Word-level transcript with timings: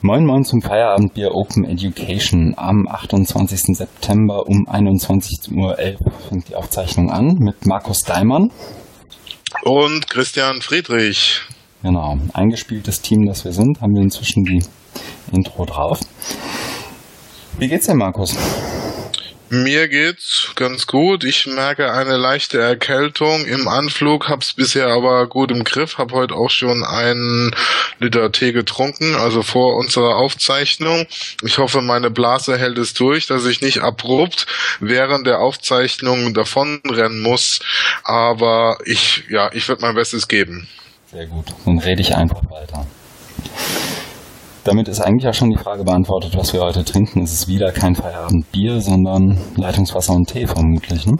Moin 0.00 0.24
Moin 0.24 0.44
zum 0.44 0.62
Feierabendbier 0.62 1.34
Open 1.34 1.64
Education. 1.64 2.54
Am 2.56 2.86
28. 2.86 3.76
September 3.76 4.46
um 4.46 4.68
21.11 4.68 5.56
Uhr 5.56 5.76
fängt 6.28 6.48
die 6.48 6.54
Aufzeichnung 6.54 7.10
an 7.10 7.34
mit 7.40 7.66
Markus 7.66 8.04
Daimann. 8.04 8.52
Und 9.64 10.08
Christian 10.08 10.60
Friedrich. 10.60 11.40
Genau, 11.82 12.16
eingespieltes 12.32 13.02
Team, 13.02 13.26
das 13.26 13.44
wir 13.44 13.50
sind, 13.50 13.80
haben 13.80 13.96
wir 13.96 14.02
inzwischen 14.02 14.44
die 14.44 14.62
Intro 15.32 15.64
drauf. 15.64 15.98
Wie 17.58 17.66
geht's 17.66 17.86
dir, 17.86 17.94
Markus? 17.94 18.36
Mir 19.50 19.88
geht's 19.88 20.50
ganz 20.56 20.86
gut. 20.86 21.24
Ich 21.24 21.46
merke 21.46 21.90
eine 21.92 22.18
leichte 22.18 22.60
Erkältung 22.60 23.46
im 23.46 23.66
Anflug, 23.66 24.28
hab's 24.28 24.52
bisher 24.52 24.88
aber 24.88 25.26
gut 25.26 25.50
im 25.50 25.64
Griff. 25.64 25.96
Hab 25.96 26.12
heute 26.12 26.34
auch 26.34 26.50
schon 26.50 26.84
einen 26.84 27.54
Liter 27.98 28.30
Tee 28.30 28.52
getrunken, 28.52 29.14
also 29.14 29.42
vor 29.42 29.76
unserer 29.76 30.16
Aufzeichnung. 30.16 31.06
Ich 31.42 31.56
hoffe, 31.56 31.80
meine 31.80 32.10
Blase 32.10 32.58
hält 32.58 32.76
es 32.76 32.92
durch, 32.92 33.26
dass 33.26 33.46
ich 33.46 33.62
nicht 33.62 33.80
abrupt 33.80 34.46
während 34.80 35.26
der 35.26 35.40
Aufzeichnung 35.40 36.34
davonrennen 36.34 37.22
muss. 37.22 37.60
Aber 38.04 38.78
ich, 38.84 39.24
ja, 39.30 39.50
ich 39.54 39.66
werde 39.68 39.80
mein 39.80 39.94
Bestes 39.94 40.28
geben. 40.28 40.68
Sehr 41.10 41.26
gut. 41.26 41.46
Dann 41.64 41.78
rede 41.78 42.02
ich 42.02 42.14
einfach 42.14 42.42
weiter. 42.50 42.86
Damit 44.64 44.88
ist 44.88 45.00
eigentlich 45.00 45.28
auch 45.28 45.34
schon 45.34 45.50
die 45.50 45.58
Frage 45.58 45.84
beantwortet, 45.84 46.36
was 46.36 46.52
wir 46.52 46.60
heute 46.60 46.84
trinken. 46.84 47.22
Es 47.22 47.32
ist 47.32 47.48
wieder 47.48 47.72
kein 47.72 47.94
Feierabendbier, 47.94 48.80
sondern 48.80 49.40
Leitungswasser 49.56 50.12
und 50.12 50.28
Tee 50.28 50.46
vermutlich, 50.46 51.06
ne? 51.06 51.16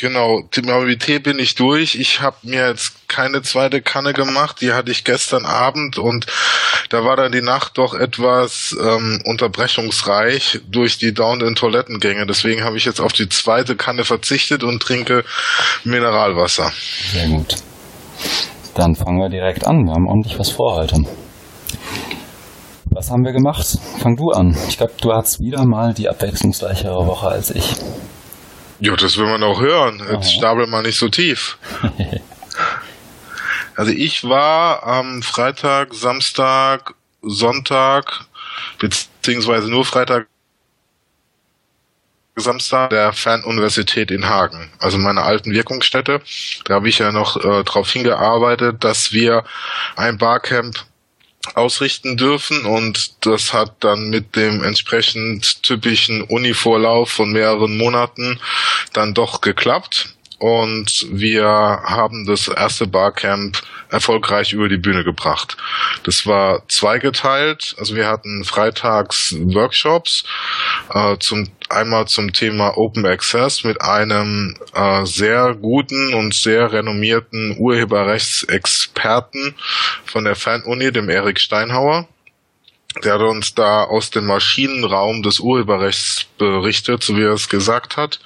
Genau, 0.00 0.38
mit 0.84 1.02
Tee 1.02 1.18
bin 1.18 1.40
ich 1.40 1.56
durch. 1.56 1.96
Ich 1.96 2.20
habe 2.20 2.36
mir 2.44 2.68
jetzt 2.68 3.08
keine 3.08 3.42
zweite 3.42 3.82
Kanne 3.82 4.12
gemacht. 4.12 4.60
Die 4.60 4.72
hatte 4.72 4.92
ich 4.92 5.02
gestern 5.02 5.44
Abend 5.44 5.98
und 5.98 6.26
da 6.88 7.04
war 7.04 7.16
dann 7.16 7.32
die 7.32 7.42
Nacht 7.42 7.78
doch 7.78 7.94
etwas 7.94 8.76
ähm, 8.80 9.20
unterbrechungsreich 9.24 10.60
durch 10.70 10.98
die 10.98 11.12
dauernden 11.12 11.56
Toilettengänge. 11.56 12.26
Deswegen 12.26 12.62
habe 12.62 12.76
ich 12.76 12.84
jetzt 12.84 13.00
auf 13.00 13.12
die 13.12 13.28
zweite 13.28 13.74
Kanne 13.74 14.04
verzichtet 14.04 14.62
und 14.62 14.80
trinke 14.80 15.24
Mineralwasser. 15.82 16.70
Sehr 17.12 17.26
gut. 17.26 17.56
Dann 18.74 18.94
fangen 18.94 19.18
wir 19.18 19.28
direkt 19.28 19.66
an. 19.66 19.84
Wir 19.84 19.94
haben 19.94 20.06
ordentlich 20.06 20.38
was 20.38 20.50
vor 20.50 20.76
heute. 20.76 21.02
Was 22.90 23.10
haben 23.10 23.24
wir 23.24 23.32
gemacht? 23.32 23.78
Fang 23.98 24.16
du 24.16 24.30
an. 24.30 24.56
Ich 24.68 24.76
glaube, 24.76 24.92
du 25.00 25.12
hattest 25.12 25.40
wieder 25.40 25.64
mal 25.64 25.94
die 25.94 26.08
abwechslungsreichere 26.08 27.06
Woche 27.06 27.28
als 27.28 27.50
ich. 27.50 27.76
Ja, 28.80 28.96
das 28.96 29.16
will 29.16 29.26
man 29.26 29.42
auch 29.42 29.60
hören. 29.60 30.02
Jetzt 30.10 30.32
stapel 30.32 30.66
mal 30.66 30.82
nicht 30.82 30.98
so 30.98 31.08
tief. 31.08 31.58
also 33.76 33.92
ich 33.92 34.24
war 34.24 34.84
am 34.84 35.22
Freitag, 35.22 35.94
Samstag, 35.94 36.94
Sonntag, 37.22 38.24
beziehungsweise 38.78 39.68
nur 39.68 39.84
Freitag, 39.84 40.26
Samstag 42.36 42.90
der 42.90 43.12
Fernuniversität 43.12 44.12
in 44.12 44.28
Hagen, 44.28 44.70
also 44.78 44.96
meiner 44.98 45.24
alten 45.24 45.52
Wirkungsstätte. 45.52 46.20
Da 46.64 46.74
habe 46.74 46.88
ich 46.88 46.98
ja 46.98 47.10
noch 47.10 47.36
äh, 47.36 47.64
darauf 47.64 47.90
hingearbeitet, 47.90 48.84
dass 48.84 49.12
wir 49.12 49.44
ein 49.96 50.18
Barcamp 50.18 50.84
ausrichten 51.56 52.16
dürfen 52.16 52.64
und 52.64 53.24
das 53.26 53.52
hat 53.52 53.76
dann 53.80 54.10
mit 54.10 54.36
dem 54.36 54.62
entsprechend 54.62 55.62
typischen 55.62 56.22
Univorlauf 56.22 57.10
von 57.10 57.32
mehreren 57.32 57.76
Monaten 57.76 58.40
dann 58.92 59.14
doch 59.14 59.40
geklappt 59.40 60.14
und 60.38 61.06
wir 61.10 61.46
haben 61.46 62.26
das 62.26 62.48
erste 62.48 62.86
Barcamp 62.86 63.60
erfolgreich 63.90 64.52
über 64.52 64.68
die 64.68 64.76
Bühne 64.76 65.02
gebracht. 65.02 65.56
Das 66.04 66.26
war 66.26 66.62
zweigeteilt, 66.68 67.74
also 67.78 67.96
wir 67.96 68.06
hatten 68.06 68.44
freitags 68.44 69.34
Workshops 69.38 70.24
äh, 70.94 71.16
zum 71.18 71.48
einmal 71.68 72.06
zum 72.06 72.32
Thema 72.32 72.78
Open 72.78 73.04
Access 73.04 73.64
mit 73.64 73.80
einem 73.82 74.56
äh, 74.74 75.04
sehr 75.04 75.54
guten 75.54 76.14
und 76.14 76.34
sehr 76.34 76.72
renommierten 76.72 77.56
Urheberrechtsexperten 77.58 79.54
von 80.06 80.24
der 80.24 80.34
Fernuni, 80.34 80.92
dem 80.92 81.10
Erik 81.10 81.40
Steinhauer 81.40 82.08
der 83.04 83.14
hat 83.14 83.20
uns 83.20 83.54
da 83.54 83.84
aus 83.84 84.10
dem 84.10 84.26
Maschinenraum 84.26 85.22
des 85.22 85.40
Urheberrechts 85.40 86.26
berichtet, 86.38 87.02
so 87.02 87.16
wie 87.16 87.22
er 87.22 87.32
es 87.32 87.48
gesagt 87.48 87.96
hat. 87.96 88.20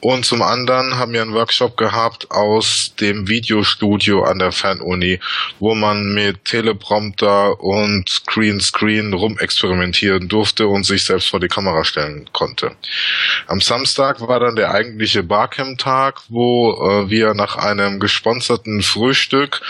Und 0.00 0.24
zum 0.24 0.42
anderen 0.42 0.98
haben 0.98 1.12
wir 1.12 1.22
einen 1.22 1.34
Workshop 1.34 1.76
gehabt 1.76 2.30
aus 2.30 2.94
dem 3.00 3.28
Videostudio 3.28 4.24
an 4.24 4.38
der 4.38 4.52
Fernuni, 4.52 5.20
wo 5.58 5.74
man 5.74 6.12
mit 6.12 6.44
Teleprompter 6.44 7.60
und 7.60 8.22
Greenscreen 8.26 9.12
rumexperimentieren 9.12 10.28
durfte 10.28 10.66
und 10.66 10.84
sich 10.84 11.04
selbst 11.04 11.28
vor 11.28 11.40
die 11.40 11.48
Kamera 11.48 11.84
stellen 11.84 12.28
konnte. 12.32 12.72
Am 13.46 13.60
Samstag 13.60 14.20
war 14.26 14.40
dann 14.40 14.56
der 14.56 14.72
eigentliche 14.72 15.22
Barcamp-Tag, 15.22 16.22
wo 16.28 16.72
äh, 16.72 17.10
wir 17.10 17.34
nach 17.34 17.56
einem 17.56 18.00
gesponserten 18.00 18.82
Frühstück 18.82 19.60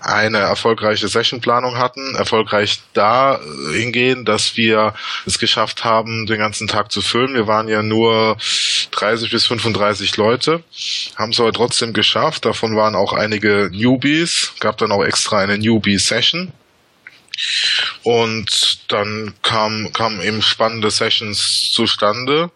eine 0.00 0.38
erfolgreiche 0.38 1.08
Sessionplanung 1.08 1.78
hatten. 1.78 2.14
Erfolgreich 2.14 2.80
da 2.92 3.40
äh, 3.72 3.77
hingehen, 3.78 4.24
dass 4.24 4.56
wir 4.56 4.94
es 5.26 5.38
geschafft 5.38 5.84
haben, 5.84 6.26
den 6.26 6.38
ganzen 6.38 6.68
Tag 6.68 6.92
zu 6.92 7.00
füllen. 7.00 7.34
Wir 7.34 7.46
waren 7.46 7.68
ja 7.68 7.82
nur 7.82 8.36
30 8.90 9.30
bis 9.30 9.46
35 9.46 10.16
Leute, 10.16 10.62
haben 11.16 11.32
es 11.32 11.40
aber 11.40 11.52
trotzdem 11.52 11.92
geschafft. 11.92 12.44
Davon 12.44 12.76
waren 12.76 12.94
auch 12.94 13.12
einige 13.12 13.70
Newbies, 13.72 14.52
gab 14.60 14.78
dann 14.78 14.92
auch 14.92 15.04
extra 15.04 15.38
eine 15.38 15.58
Newbie-Session. 15.58 16.52
Und 18.02 18.80
dann 18.88 19.34
kam, 19.42 19.92
kamen 19.92 20.20
eben 20.20 20.42
spannende 20.42 20.90
Sessions 20.90 21.70
zustande. 21.72 22.50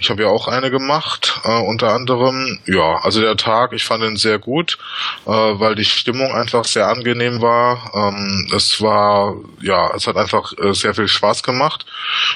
Ich 0.00 0.10
habe 0.10 0.22
ja 0.22 0.28
auch 0.28 0.46
eine 0.46 0.70
gemacht, 0.70 1.40
äh, 1.44 1.60
unter 1.60 1.92
anderem. 1.92 2.60
Ja, 2.66 3.00
also 3.02 3.20
der 3.20 3.36
Tag, 3.36 3.72
ich 3.72 3.84
fand 3.84 4.04
ihn 4.04 4.16
sehr 4.16 4.38
gut, 4.38 4.78
äh, 5.26 5.30
weil 5.30 5.74
die 5.74 5.84
Stimmung 5.84 6.32
einfach 6.32 6.64
sehr 6.64 6.86
angenehm 6.86 7.42
war. 7.42 7.90
Ähm, 7.94 8.48
es 8.54 8.80
war, 8.80 9.34
ja, 9.60 9.92
es 9.96 10.06
hat 10.06 10.16
einfach 10.16 10.52
äh, 10.56 10.72
sehr 10.72 10.94
viel 10.94 11.08
Spaß 11.08 11.42
gemacht. 11.42 11.84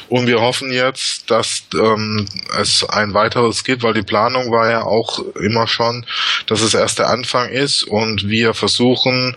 Und 0.08 0.26
wir 0.26 0.40
hoffen 0.40 0.72
jetzt, 0.72 1.30
dass 1.30 1.62
ähm, 1.74 2.26
es 2.58 2.82
ein 2.82 3.14
weiteres 3.14 3.62
gibt, 3.62 3.84
weil 3.84 3.94
die 3.94 4.02
Planung 4.02 4.50
war 4.50 4.68
ja 4.68 4.82
auch 4.82 5.20
immer 5.36 5.68
schon, 5.68 6.04
dass 6.46 6.62
es 6.62 6.74
erst 6.74 6.98
der 6.98 7.10
Anfang 7.10 7.48
ist 7.48 7.84
und 7.84 8.28
wir 8.28 8.54
versuchen, 8.54 9.36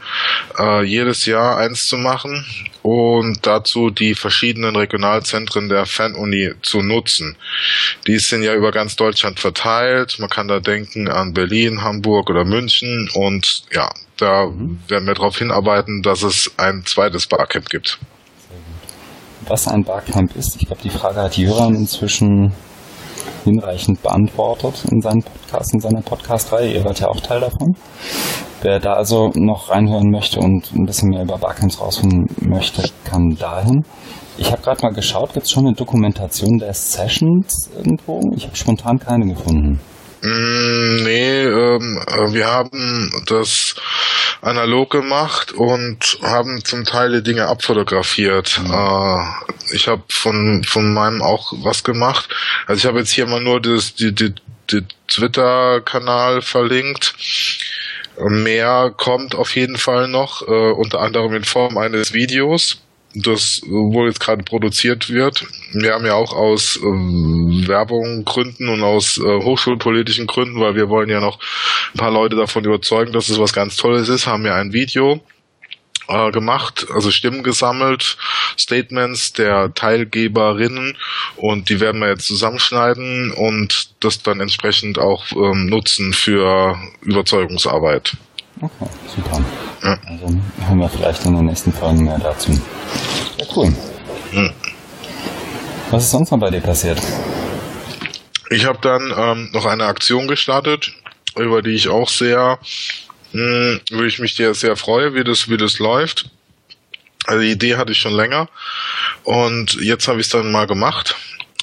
äh, 0.58 0.84
jedes 0.84 1.28
Jahr 1.28 1.58
eins 1.58 1.86
zu 1.86 1.98
machen 1.98 2.44
und 2.86 3.48
dazu 3.48 3.90
die 3.90 4.14
verschiedenen 4.14 4.76
Regionalzentren 4.76 5.70
der 5.70 5.88
Fernuni 5.88 6.54
zu 6.62 6.84
nutzen. 6.84 7.36
Die 8.06 8.15
die 8.16 8.20
sind 8.20 8.44
ja 8.44 8.54
über 8.54 8.72
ganz 8.72 8.96
Deutschland 8.96 9.42
verteilt. 9.42 10.16
Man 10.20 10.30
kann 10.30 10.48
da 10.48 10.62
denken 10.62 11.10
an 11.10 11.34
Berlin, 11.34 11.82
Hamburg 11.82 12.30
oder 12.30 12.46
München 12.46 13.10
und 13.14 13.64
ja, 13.74 13.90
da 14.16 14.46
mhm. 14.46 14.80
werden 14.88 15.06
wir 15.06 15.16
darauf 15.16 15.38
hinarbeiten, 15.38 16.02
dass 16.02 16.24
es 16.24 16.50
ein 16.56 16.84
zweites 16.86 17.28
Barcamp 17.28 17.70
gibt. 17.70 18.00
Was 19.48 19.68
ein 19.68 19.84
Barcamp 19.84 20.34
ist, 20.38 20.56
ich 20.60 20.68
glaube, 20.68 20.82
die 20.82 20.90
Frage 20.90 21.20
hat 21.20 21.38
Jöran 21.38 21.76
inzwischen 21.76 22.54
hinreichend 23.46 24.04
beantwortet 24.04 24.84
in 24.92 25.02
seinem 25.02 25.24
Podcast, 25.24 25.74
in 25.74 25.80
seiner 25.80 26.02
Podcast-Reihe. 26.02 26.74
Ihr 26.74 26.84
wart 26.84 27.00
ja 27.00 27.08
auch 27.08 27.20
Teil 27.22 27.40
davon. 27.40 27.76
Wer 28.62 28.80
da 28.80 28.94
also 28.94 29.32
noch 29.36 29.70
reinhören 29.70 30.10
möchte 30.12 30.40
und 30.40 30.74
ein 30.74 30.86
bisschen 30.86 31.10
mehr 31.10 31.24
über 31.24 31.38
Barcamps 31.38 31.80
rausfinden 31.80 32.28
möchte, 32.42 32.84
kann 33.04 33.38
dahin. 33.40 33.86
Ich 34.38 34.52
habe 34.52 34.62
gerade 34.62 34.82
mal 34.82 34.94
geschaut, 34.94 35.34
gibt 35.34 35.46
es 35.46 35.52
schon 35.52 35.66
eine 35.66 35.76
Dokumentation 35.76 36.58
der 36.58 36.74
Sessions 36.74 37.70
irgendwo? 37.78 38.20
Ich 38.36 38.46
habe 38.46 38.56
spontan 38.56 39.00
keine 39.00 39.28
gefunden. 39.28 39.80
Mm, 40.26 41.04
nee, 41.04 41.44
ähm, 41.44 42.02
äh, 42.08 42.34
wir 42.34 42.48
haben 42.48 43.12
das 43.28 43.76
analog 44.42 44.90
gemacht 44.90 45.52
und 45.52 46.18
haben 46.24 46.66
zum 46.66 46.84
Teil 46.84 47.12
die 47.12 47.22
Dinge 47.22 47.48
abfotografiert. 47.48 48.60
Mhm. 48.64 48.74
Äh, 48.74 49.76
ich 49.76 49.88
habe 49.88 50.02
von, 50.10 50.64
von 50.64 50.92
meinem 50.94 51.22
auch 51.22 51.54
was 51.58 51.84
gemacht. 51.84 52.28
Also 52.66 52.80
ich 52.80 52.86
habe 52.88 53.00
jetzt 53.00 53.12
hier 53.12 53.28
mal 53.28 53.40
nur 53.40 53.62
das, 53.62 53.94
die, 53.94 54.16
die, 54.16 54.34
die 54.72 54.82
Twitter-Kanal 55.08 56.42
verlinkt. 56.42 57.14
Mehr 58.18 58.92
kommt 58.98 59.36
auf 59.36 59.56
jeden 59.56 59.78
Fall 59.78 60.08
noch, 60.08 60.42
äh, 60.48 60.72
unter 60.72 61.02
anderem 61.02 61.36
in 61.36 61.44
Form 61.44 61.78
eines 61.78 62.14
Videos 62.14 62.85
das 63.16 63.62
wohl 63.66 64.08
jetzt 64.08 64.20
gerade 64.20 64.44
produziert 64.44 65.10
wird. 65.10 65.46
Wir 65.72 65.94
haben 65.94 66.06
ja 66.06 66.14
auch 66.14 66.34
aus 66.34 66.80
ähm, 66.84 67.64
Werbung 67.66 68.26
Gründen 68.26 68.70
und 68.70 68.84
aus 68.84 69.18
äh, 69.18 69.22
hochschulpolitischen 69.22 70.28
Gründen, 70.28 70.60
weil 70.60 70.76
wir 70.76 70.90
wollen 70.90 71.10
ja 71.10 71.22
noch 71.22 71.40
ein 71.94 71.98
paar 71.98 72.12
Leute 72.12 72.36
davon 72.36 72.66
überzeugen, 72.66 73.14
dass 73.14 73.30
es 73.30 73.40
was 73.40 73.54
ganz 73.54 73.78
Tolles 73.78 74.10
ist, 74.10 74.28
haben 74.28 74.44
wir 74.44 74.56
ein 74.56 74.74
Video 74.74 75.22
äh, 76.08 76.32
gemacht, 76.32 76.88
also 76.94 77.10
Stimmen 77.10 77.44
gesammelt, 77.44 78.18
Statements 78.58 79.34
der 79.34 79.74
Teilgeberinnen 79.74 80.98
und 81.38 81.70
die 81.70 81.80
werden 81.80 82.02
wir 82.02 82.10
jetzt 82.10 82.28
zusammenschneiden 82.28 83.32
und 83.32 83.90
das 84.02 84.22
dann 84.22 84.42
entsprechend 84.42 85.00
auch 85.00 85.26
ähm, 85.32 85.68
nutzen 85.68 86.14
für 86.14 86.78
Überzeugungsarbeit. 87.02 88.18
Okay, 88.62 88.90
super. 89.14 89.44
Ja. 89.84 90.00
Also 90.08 90.28
hören 90.66 90.80
wir 90.80 90.90
vielleicht 90.90 91.26
in 91.26 91.36
den 91.36 91.46
nächsten 91.46 91.74
Folgen 91.74 92.06
mehr 92.06 92.20
dazu. 92.20 92.52
Ja, 93.38 93.46
cool. 93.56 93.76
Mhm. 94.32 94.52
Was 95.92 96.04
ist 96.04 96.12
sonst 96.12 96.32
noch 96.32 96.40
bei 96.40 96.50
dir 96.50 96.62
passiert? 96.62 97.02
Ich 98.50 98.66
habe 98.66 98.80
dann 98.82 99.14
ähm, 99.16 99.50
noch 99.54 99.66
eine 99.66 99.86
Aktion 99.86 100.28
gestartet, 100.28 100.94
über 101.36 101.62
die 101.62 101.72
ich 101.72 101.90
auch 101.90 102.10
sehr, 102.10 102.60
mh, 103.34 103.42
hm, 103.42 103.82
würde 103.90 104.08
ich 104.08 104.20
mich 104.20 104.36
dir 104.36 104.54
sehr 104.54 104.76
freue, 104.78 105.14
wie 105.14 105.24
das, 105.24 105.50
wie 105.50 105.58
das 105.58 105.80
läuft. 105.80 106.30
Also 107.26 107.42
die 107.42 107.52
Idee 107.52 107.76
hatte 107.76 107.92
ich 107.92 107.98
schon 107.98 108.14
länger 108.14 108.48
und 109.24 109.74
jetzt 109.82 110.08
habe 110.08 110.20
ich 110.20 110.28
es 110.28 110.32
dann 110.32 110.52
mal 110.52 110.68
gemacht. 110.68 111.16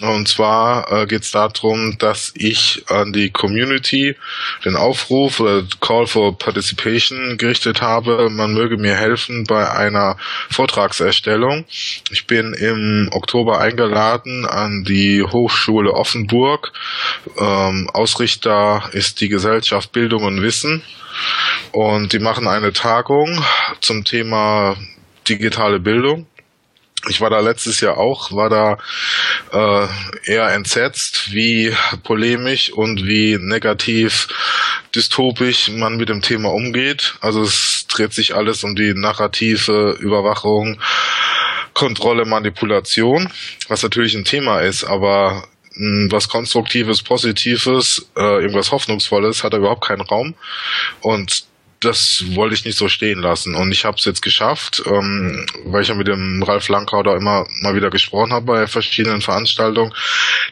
Und 0.09 0.29
zwar 0.29 0.91
äh, 0.91 1.07
geht 1.07 1.23
es 1.23 1.31
darum, 1.31 1.97
dass 1.99 2.33
ich 2.35 2.85
an 2.89 3.13
die 3.13 3.31
Community 3.31 4.17
den 4.65 4.77
Aufruf 4.77 5.41
oder 5.41 5.65
Call 5.81 6.07
for 6.07 6.37
Participation 6.37 7.39
gerichtet 7.39 7.81
habe. 7.81 8.29
Man 8.31 8.53
möge 8.53 8.77
mir 8.77 8.97
helfen 8.97 9.45
bei 9.45 9.71
einer 9.71 10.17
Vortragserstellung. 10.51 11.65
Ich 12.11 12.27
bin 12.27 12.53
im 12.55 13.11
Oktober 13.13 13.61
eingeladen 13.61 14.47
an 14.47 14.85
die 14.85 15.23
Hochschule 15.23 15.93
Offenburg. 15.93 16.73
Ähm, 17.39 17.89
Ausrichter 17.93 18.91
ist 18.93 19.21
die 19.21 19.29
Gesellschaft 19.29 19.93
Bildung 19.93 20.25
und 20.25 20.43
Wissen. 20.43 20.83
Und 21.73 22.13
die 22.13 22.19
machen 22.19 22.49
eine 22.49 22.73
Tagung 22.73 23.43
zum 23.81 24.05
Thema 24.05 24.77
digitale 25.29 25.79
Bildung. 25.79 26.27
Ich 27.09 27.21
war 27.21 27.31
da 27.31 27.41
letztes 27.41 27.81
Jahr 27.81 27.99
auch, 27.99 28.31
war 28.33 28.49
da 28.49 28.79
äh, 29.53 30.33
eher 30.33 30.49
entsetzt, 30.53 31.33
wie 31.33 31.75
polemisch 32.05 32.73
und 32.73 33.05
wie 33.05 33.39
negativ 33.41 34.29
dystopisch 34.95 35.69
man 35.71 35.97
mit 35.97 36.09
dem 36.09 36.23
Thema 36.23 36.53
umgeht. 36.53 37.15
Also 37.21 37.43
es 37.43 37.87
dreht 37.89 38.13
sich 38.13 38.37
alles 38.37 38.63
um 38.63 38.77
die 38.77 38.95
narrative 38.95 39.97
Überwachung, 39.99 40.81
Kontrolle, 41.75 42.25
Manipulation, 42.25 43.33
was 43.69 43.83
natürlich 43.83 44.15
ein 44.15 44.25
Thema 44.25 44.61
ist, 44.61 44.85
aber 44.85 45.49
hm, 45.75 46.09
was 46.11 46.29
Konstruktives, 46.29 47.03
Positives, 47.03 48.07
äh, 48.17 48.43
irgendwas 48.43 48.71
Hoffnungsvolles 48.73 49.43
hat 49.43 49.55
er 49.55 49.61
überhaupt 49.61 49.87
keinen 49.87 50.03
Raum. 50.03 50.35
Und 51.01 51.45
das 51.83 52.25
wollte 52.35 52.55
ich 52.55 52.65
nicht 52.65 52.79
so 52.79 52.89
stehen 52.89 53.21
lassen. 53.21 53.55
Und 53.55 53.73
ich 53.73 53.85
habe 53.85 53.97
es 53.99 54.05
jetzt 54.05 54.23
geschafft, 54.23 54.83
ähm, 54.87 55.47
weil 55.65 55.83
ich 55.83 55.89
ja 55.89 55.95
mit 55.95 56.09
dem 56.09 56.43
Ralf 56.43 56.69
Lankau 56.69 57.03
da 57.03 57.17
immer 57.17 57.47
mal 57.61 57.75
wieder 57.75 57.91
gesprochen 57.91 58.33
habe 58.33 58.47
bei 58.47 58.67
verschiedenen 58.67 59.21
Veranstaltungen, 59.21 59.93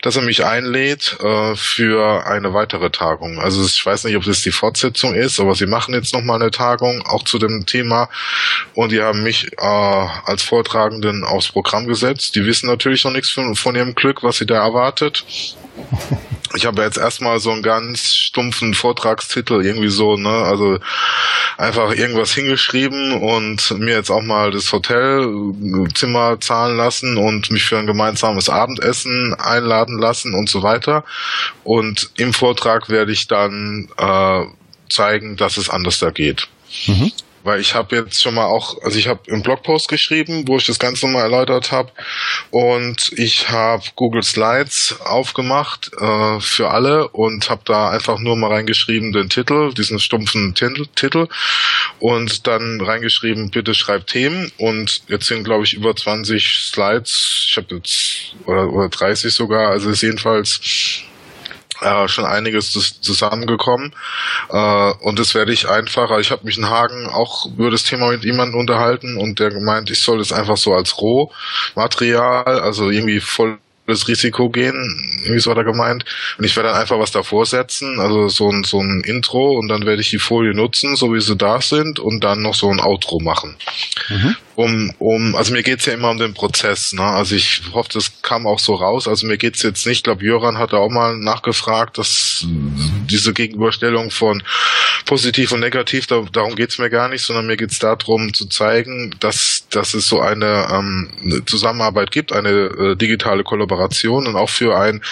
dass 0.02 0.16
er 0.16 0.22
mich 0.22 0.44
einlädt 0.44 1.16
äh, 1.22 1.54
für 1.56 2.26
eine 2.26 2.52
weitere 2.54 2.90
Tagung. 2.90 3.38
Also 3.38 3.64
ich 3.64 3.84
weiß 3.84 4.04
nicht, 4.04 4.16
ob 4.16 4.24
das 4.24 4.42
die 4.42 4.50
Fortsetzung 4.50 5.14
ist, 5.14 5.40
aber 5.40 5.54
sie 5.54 5.66
machen 5.66 5.94
jetzt 5.94 6.12
nochmal 6.14 6.40
eine 6.40 6.50
Tagung, 6.50 7.02
auch 7.06 7.24
zu 7.24 7.38
dem 7.38 7.66
Thema. 7.66 8.08
Und 8.74 8.92
die 8.92 9.00
haben 9.00 9.22
mich 9.22 9.52
äh, 9.58 9.64
als 9.64 10.42
Vortragenden 10.42 11.24
aufs 11.24 11.48
Programm 11.48 11.86
gesetzt. 11.86 12.34
Die 12.34 12.44
wissen 12.44 12.68
natürlich 12.68 13.04
noch 13.04 13.12
nichts 13.12 13.30
von, 13.30 13.54
von 13.54 13.76
ihrem 13.76 13.94
Glück, 13.94 14.22
was 14.22 14.38
sie 14.38 14.46
da 14.46 14.62
erwartet. 14.62 15.24
Ich 16.54 16.66
habe 16.66 16.82
jetzt 16.82 16.98
erstmal 16.98 17.38
so 17.38 17.52
einen 17.52 17.62
ganz 17.62 18.12
stumpfen 18.12 18.74
Vortragstitel, 18.74 19.64
irgendwie 19.64 19.88
so, 19.88 20.16
ne, 20.16 20.28
also 20.28 20.78
einfach 21.56 21.94
irgendwas 21.94 22.34
hingeschrieben 22.34 23.12
und 23.12 23.70
mir 23.78 23.94
jetzt 23.94 24.10
auch 24.10 24.22
mal 24.22 24.50
das 24.50 24.72
Hotelzimmer 24.72 26.40
zahlen 26.40 26.76
lassen 26.76 27.18
und 27.18 27.50
mich 27.52 27.64
für 27.64 27.78
ein 27.78 27.86
gemeinsames 27.86 28.48
Abendessen 28.48 29.34
einladen 29.34 29.98
lassen 29.98 30.34
und 30.34 30.48
so 30.48 30.62
weiter. 30.62 31.04
Und 31.62 32.10
im 32.16 32.32
Vortrag 32.32 32.88
werde 32.88 33.12
ich 33.12 33.28
dann 33.28 33.88
äh, 33.96 34.44
zeigen, 34.88 35.36
dass 35.36 35.56
es 35.56 35.70
anders 35.70 36.00
da 36.00 36.10
geht. 36.10 36.48
Mhm. 36.86 37.12
Weil 37.42 37.60
ich 37.60 37.74
habe 37.74 37.96
jetzt 37.96 38.22
schon 38.22 38.34
mal 38.34 38.44
auch, 38.44 38.82
also 38.82 38.98
ich 38.98 39.08
habe 39.08 39.20
einen 39.30 39.42
Blogpost 39.42 39.88
geschrieben, 39.88 40.46
wo 40.46 40.56
ich 40.56 40.66
das 40.66 40.78
Ganze 40.78 41.06
nochmal 41.06 41.22
erläutert 41.22 41.72
habe. 41.72 41.90
Und 42.50 43.12
ich 43.16 43.48
habe 43.48 43.82
Google 43.96 44.22
Slides 44.22 44.96
aufgemacht 45.04 45.90
äh, 45.98 46.40
für 46.40 46.70
alle 46.70 47.08
und 47.08 47.48
habe 47.48 47.62
da 47.64 47.90
einfach 47.90 48.18
nur 48.18 48.36
mal 48.36 48.52
reingeschrieben 48.52 49.12
den 49.12 49.28
Titel, 49.28 49.72
diesen 49.72 49.98
stumpfen 49.98 50.54
Titel. 50.54 51.28
Und 51.98 52.46
dann 52.46 52.80
reingeschrieben, 52.80 53.50
bitte 53.50 53.74
schreibt 53.74 54.10
Themen. 54.10 54.52
Und 54.58 55.02
jetzt 55.08 55.26
sind, 55.26 55.44
glaube 55.44 55.64
ich, 55.64 55.74
über 55.74 55.94
20 55.94 56.70
Slides. 56.70 57.46
Ich 57.48 57.56
habe 57.56 57.76
jetzt, 57.76 58.34
oder, 58.46 58.70
oder 58.70 58.88
30 58.88 59.34
sogar, 59.34 59.70
also 59.70 59.90
ist 59.90 60.02
jedenfalls 60.02 60.60
äh, 61.80 62.08
schon 62.08 62.24
einiges 62.24 62.72
zusammengekommen. 63.00 63.94
Äh, 64.50 64.92
und 65.00 65.18
das 65.18 65.34
werde 65.34 65.52
ich 65.52 65.68
einfach, 65.68 66.16
ich 66.18 66.30
habe 66.30 66.44
mich 66.44 66.58
in 66.58 66.68
Hagen 66.68 67.08
auch 67.08 67.46
über 67.46 67.70
das 67.70 67.84
Thema 67.84 68.10
mit 68.10 68.24
jemandem 68.24 68.60
unterhalten 68.60 69.16
und 69.16 69.38
der 69.38 69.50
gemeint, 69.50 69.90
ich 69.90 70.02
soll 70.02 70.18
das 70.18 70.32
einfach 70.32 70.56
so 70.56 70.72
als 70.74 70.96
Rohmaterial, 70.98 72.60
also 72.60 72.90
irgendwie 72.90 73.20
voll 73.20 73.58
das 73.90 74.08
Risiko 74.08 74.48
gehen, 74.48 75.20
irgendwie 75.22 75.40
so 75.40 75.50
hat 75.50 75.58
er 75.58 75.64
gemeint. 75.64 76.04
Und 76.38 76.44
ich 76.44 76.56
werde 76.56 76.70
dann 76.70 76.80
einfach 76.80 76.98
was 76.98 77.10
davor 77.10 77.46
setzen, 77.46 78.00
also 78.00 78.28
so 78.28 78.50
ein, 78.50 78.64
so 78.64 78.80
ein 78.80 79.02
Intro 79.04 79.58
und 79.58 79.68
dann 79.68 79.86
werde 79.86 80.02
ich 80.02 80.10
die 80.10 80.18
Folie 80.18 80.54
nutzen, 80.54 80.96
so 80.96 81.12
wie 81.12 81.20
sie 81.20 81.36
da 81.36 81.60
sind 81.60 81.98
und 81.98 82.24
dann 82.24 82.42
noch 82.42 82.54
so 82.54 82.70
ein 82.70 82.80
Outro 82.80 83.20
machen. 83.20 83.56
Mhm. 84.08 84.36
Um, 84.56 84.92
um, 84.98 85.34
also 85.36 85.54
mir 85.54 85.62
geht's 85.62 85.86
ja 85.86 85.94
immer 85.94 86.10
um 86.10 86.18
den 86.18 86.34
Prozess, 86.34 86.92
ne? 86.92 87.02
Also 87.02 87.34
ich 87.34 87.62
hoffe, 87.72 87.88
das 87.94 88.20
kam 88.20 88.46
auch 88.46 88.58
so 88.58 88.74
raus. 88.74 89.08
Also 89.08 89.26
mir 89.26 89.38
geht's 89.38 89.62
jetzt 89.62 89.86
nicht, 89.86 89.98
ich 89.98 90.02
glaube, 90.02 90.22
Jöran 90.24 90.58
hat 90.58 90.74
da 90.74 90.78
auch 90.78 90.90
mal 90.90 91.16
nachgefragt, 91.16 91.96
dass 91.96 92.44
diese 93.08 93.32
Gegenüberstellung 93.32 94.10
von 94.10 94.42
positiv 95.06 95.52
und 95.52 95.60
negativ, 95.60 96.06
da, 96.06 96.22
darum 96.32 96.56
geht's 96.56 96.78
mir 96.78 96.90
gar 96.90 97.08
nicht, 97.08 97.24
sondern 97.24 97.46
mir 97.46 97.56
geht's 97.56 97.78
darum 97.78 98.34
zu 98.34 98.46
zeigen, 98.46 99.14
dass, 99.20 99.59
dass 99.70 99.94
es 99.94 100.06
so 100.06 100.20
eine, 100.20 100.68
ähm, 100.70 101.10
eine 101.22 101.44
Zusammenarbeit 101.44 102.10
gibt, 102.10 102.32
eine 102.32 102.50
äh, 102.50 102.96
digitale 102.96 103.44
Kollaboration 103.44 104.26
und 104.26 104.36
auch 104.36 104.50
für 104.50 104.76
ein 104.76 105.02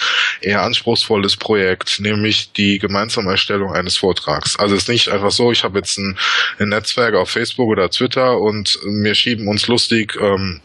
eher 0.41 0.61
anspruchsvolles 0.63 1.37
Projekt, 1.37 1.99
nämlich 1.99 2.53
die 2.53 2.79
gemeinsame 2.79 3.31
Erstellung 3.31 3.73
eines 3.73 3.97
Vortrags. 3.97 4.57
Also 4.57 4.75
es 4.75 4.83
ist 4.83 4.89
nicht 4.89 5.09
einfach 5.09 5.31
so, 5.31 5.51
ich 5.51 5.63
habe 5.63 5.79
jetzt 5.79 5.97
ein, 5.97 6.17
ein 6.59 6.69
Netzwerk 6.69 7.15
auf 7.15 7.29
Facebook 7.29 7.69
oder 7.69 7.89
Twitter 7.89 8.39
und 8.39 8.79
mir 8.83 9.15
schieben 9.15 9.47
uns 9.47 9.67
lustig 9.67 10.17
ähm, 10.19 10.61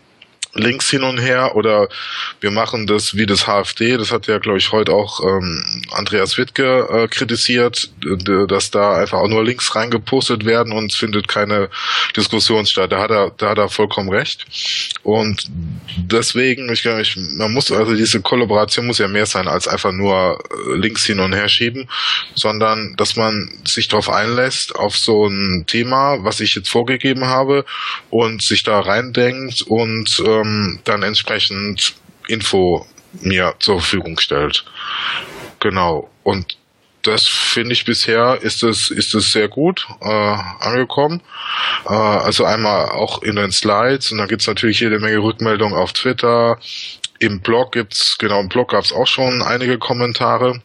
Links 0.54 0.90
hin 0.90 1.02
und 1.02 1.18
her 1.18 1.56
oder 1.56 1.88
wir 2.40 2.50
machen 2.50 2.86
das 2.86 3.14
wie 3.14 3.26
das 3.26 3.46
HFD, 3.46 3.96
das 3.96 4.12
hat 4.12 4.26
ja 4.26 4.38
glaube 4.38 4.58
ich 4.58 4.72
heute 4.72 4.92
auch 4.92 5.20
ähm, 5.20 5.64
Andreas 5.92 6.38
Wittke 6.38 6.88
äh, 6.90 7.08
kritisiert, 7.08 7.90
dass 8.48 8.70
da 8.70 8.96
einfach 8.96 9.18
auch 9.18 9.28
nur 9.28 9.44
Links 9.44 9.74
reingepostet 9.74 10.44
werden 10.44 10.72
und 10.72 10.92
es 10.92 10.98
findet 10.98 11.28
keine 11.28 11.70
Diskussion 12.16 12.66
statt. 12.66 12.92
Da 12.92 13.00
hat 13.00 13.10
er, 13.10 13.32
da 13.36 13.50
hat 13.50 13.58
er 13.58 13.68
vollkommen 13.68 14.10
recht. 14.10 14.46
Und 15.02 15.44
deswegen, 15.96 16.72
ich 16.72 16.82
glaube, 16.82 17.02
ich, 17.02 17.16
man 17.16 17.52
muss 17.52 17.70
also 17.72 17.94
diese 17.94 18.20
Kollaboration 18.20 18.86
muss 18.86 18.98
ja 18.98 19.08
mehr 19.08 19.26
sein 19.26 19.48
als 19.48 19.68
einfach 19.68 19.92
nur 19.92 20.38
äh, 20.50 20.76
Links 20.76 21.04
hin 21.04 21.20
und 21.20 21.34
her 21.34 21.48
schieben, 21.48 21.88
sondern 22.34 22.94
dass 22.96 23.16
man 23.16 23.50
sich 23.64 23.88
darauf 23.88 24.08
einlässt 24.08 24.76
auf 24.76 24.96
so 24.96 25.26
ein 25.26 25.64
Thema, 25.66 26.22
was 26.24 26.40
ich 26.40 26.54
jetzt 26.54 26.68
vorgegeben 26.68 27.26
habe 27.26 27.64
und 28.10 28.42
sich 28.42 28.62
da 28.62 28.80
reindenkt 28.80 29.62
und 29.62 30.22
äh, 30.24 30.43
ähm, 30.44 30.80
dann 30.84 31.02
entsprechend 31.02 31.94
Info 32.28 32.86
mir 33.20 33.54
zur 33.60 33.80
Verfügung 33.80 34.18
stellt. 34.18 34.64
Genau. 35.60 36.10
Und 36.22 36.56
das 37.02 37.28
finde 37.28 37.72
ich 37.72 37.84
bisher 37.84 38.38
ist 38.40 38.62
es 38.62 38.90
ist 38.90 39.14
es 39.14 39.30
sehr 39.32 39.48
gut 39.48 39.86
äh, 40.00 40.36
angekommen. 40.60 41.20
Äh, 41.86 41.92
also 41.92 42.44
einmal 42.44 42.88
auch 42.90 43.22
in 43.22 43.36
den 43.36 43.52
Slides 43.52 44.10
und 44.10 44.18
dann 44.18 44.28
gibt's 44.28 44.46
natürlich 44.46 44.80
jede 44.80 44.98
Menge 44.98 45.18
Rückmeldungen 45.18 45.76
auf 45.76 45.92
Twitter. 45.92 46.58
Im 47.18 47.40
Blog 47.40 47.72
gibt's 47.72 48.16
genau 48.18 48.40
im 48.40 48.48
Blog 48.48 48.70
gab's 48.70 48.92
auch 48.92 49.06
schon 49.06 49.42
einige 49.42 49.78
Kommentare. 49.78 50.62